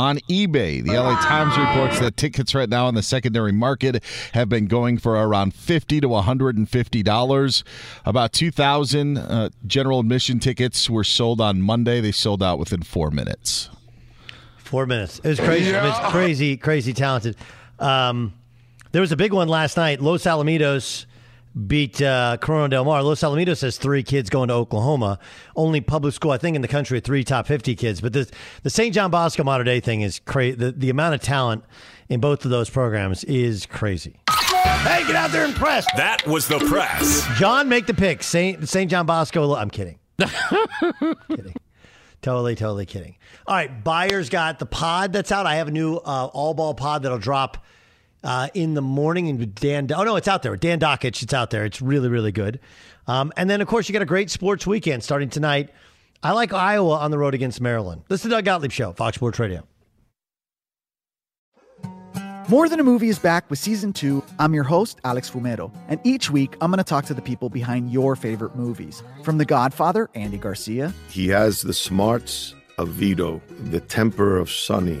on 0.00 0.16
eBay. 0.30 0.82
The 0.82 0.94
LA 0.94 1.14
Times 1.20 1.58
reports 1.58 2.00
that 2.00 2.16
tickets 2.16 2.54
right 2.54 2.70
now 2.70 2.88
in 2.88 2.94
the 2.94 3.02
secondary 3.02 3.52
market 3.52 4.02
have 4.32 4.48
been 4.48 4.64
going 4.64 4.96
for 4.96 5.12
around 5.12 5.52
50 5.54 6.00
to 6.00 6.08
$150. 6.08 7.62
About 8.06 8.32
2,000 8.32 9.18
uh, 9.18 9.50
general 9.66 10.00
admission 10.00 10.38
tickets 10.38 10.88
were 10.88 11.04
sold 11.04 11.38
on 11.38 11.60
Monday. 11.60 12.00
They 12.00 12.12
sold 12.12 12.42
out 12.42 12.58
within 12.58 12.82
four 12.82 13.10
minutes. 13.10 13.68
Four 14.56 14.86
minutes. 14.86 15.18
It 15.18 15.28
was 15.28 15.40
crazy. 15.40 15.70
It 15.70 15.82
was 15.82 16.10
crazy, 16.10 16.56
crazy 16.56 16.94
talented. 16.94 17.36
Um, 17.78 18.32
there 18.92 19.02
was 19.02 19.12
a 19.12 19.16
big 19.16 19.34
one 19.34 19.48
last 19.48 19.76
night. 19.76 20.00
Los 20.00 20.24
Alamitos 20.24 21.04
beat 21.66 22.00
uh, 22.00 22.36
Corona 22.40 22.68
Del 22.68 22.84
Mar. 22.84 23.02
Los 23.02 23.20
Alamitos 23.20 23.62
has 23.62 23.76
three 23.76 24.02
kids 24.02 24.30
going 24.30 24.48
to 24.48 24.54
Oklahoma. 24.54 25.18
Only 25.56 25.80
public 25.80 26.14
school, 26.14 26.30
I 26.30 26.38
think, 26.38 26.56
in 26.56 26.62
the 26.62 26.68
country 26.68 26.96
with 26.96 27.04
three 27.04 27.24
top 27.24 27.46
50 27.46 27.74
kids. 27.74 28.00
But 28.00 28.12
the, 28.12 28.30
the 28.62 28.70
St. 28.70 28.94
John 28.94 29.10
Bosco 29.10 29.42
Mater 29.42 29.64
Dei 29.64 29.80
thing 29.80 30.02
is 30.02 30.20
crazy. 30.20 30.56
The, 30.56 30.72
the 30.72 30.90
amount 30.90 31.14
of 31.14 31.20
talent 31.20 31.64
in 32.08 32.20
both 32.20 32.44
of 32.44 32.50
those 32.50 32.70
programs 32.70 33.24
is 33.24 33.66
crazy. 33.66 34.20
Hey, 34.28 35.04
get 35.06 35.16
out 35.16 35.30
there 35.30 35.44
and 35.44 35.54
press. 35.54 35.86
That 35.96 36.26
was 36.26 36.48
the 36.48 36.58
press. 36.58 37.26
John, 37.38 37.68
make 37.68 37.86
the 37.86 37.94
pick. 37.94 38.22
St. 38.22 38.68
St. 38.68 38.90
John 38.90 39.06
Bosco. 39.06 39.54
I'm 39.54 39.70
kidding. 39.70 39.98
kidding. 40.18 41.54
Totally, 42.22 42.54
totally 42.54 42.86
kidding. 42.86 43.16
All 43.46 43.54
right, 43.54 43.82
Beyer's 43.82 44.28
got 44.28 44.58
the 44.58 44.66
pod 44.66 45.12
that's 45.12 45.32
out. 45.32 45.46
I 45.46 45.56
have 45.56 45.68
a 45.68 45.70
new 45.70 45.96
uh, 45.96 46.26
all 46.32 46.52
ball 46.52 46.74
pod 46.74 47.02
that'll 47.02 47.18
drop 47.18 47.64
uh, 48.22 48.48
in 48.54 48.74
the 48.74 48.82
morning. 48.82 49.28
And 49.28 49.54
Dan, 49.54 49.90
oh 49.92 50.02
no, 50.02 50.16
it's 50.16 50.28
out 50.28 50.42
there. 50.42 50.56
Dan 50.56 50.80
Dakich, 50.80 51.22
it's 51.22 51.34
out 51.34 51.50
there. 51.50 51.64
It's 51.64 51.80
really, 51.80 52.08
really 52.08 52.32
good. 52.32 52.60
Um, 53.06 53.32
and 53.36 53.48
then 53.48 53.60
of 53.60 53.68
course 53.68 53.88
you 53.88 53.92
got 53.92 54.02
a 54.02 54.06
great 54.06 54.30
sports 54.30 54.66
weekend 54.66 55.02
starting 55.02 55.30
tonight. 55.30 55.70
I 56.22 56.32
like 56.32 56.52
Iowa 56.52 56.96
on 56.98 57.10
the 57.10 57.18
road 57.18 57.34
against 57.34 57.60
Maryland. 57.60 58.02
This 58.08 58.20
is 58.20 58.24
the 58.24 58.30
Doug 58.30 58.44
Gottlieb 58.44 58.72
Show, 58.72 58.92
Fox 58.92 59.16
Sports 59.16 59.38
Radio. 59.38 59.66
More 62.50 62.68
Than 62.68 62.80
a 62.80 62.82
Movie 62.82 63.08
is 63.08 63.18
back 63.20 63.48
with 63.48 63.60
season 63.60 63.92
two. 63.92 64.24
I'm 64.40 64.54
your 64.54 64.64
host, 64.64 65.00
Alex 65.04 65.30
Fumero, 65.30 65.72
and 65.88 66.00
each 66.02 66.32
week 66.32 66.56
I'm 66.60 66.72
going 66.72 66.78
to 66.78 66.84
talk 66.84 67.04
to 67.04 67.14
the 67.14 67.22
people 67.22 67.48
behind 67.48 67.92
your 67.92 68.16
favorite 68.16 68.56
movies. 68.56 69.04
From 69.22 69.38
The 69.38 69.44
Godfather, 69.44 70.10
Andy 70.16 70.36
Garcia, 70.36 70.92
He 71.10 71.28
has 71.28 71.62
the 71.62 71.72
smarts 71.72 72.56
of 72.76 72.88
Vito, 72.88 73.40
the 73.70 73.78
temper 73.78 74.36
of 74.36 74.50
Sonny, 74.50 75.00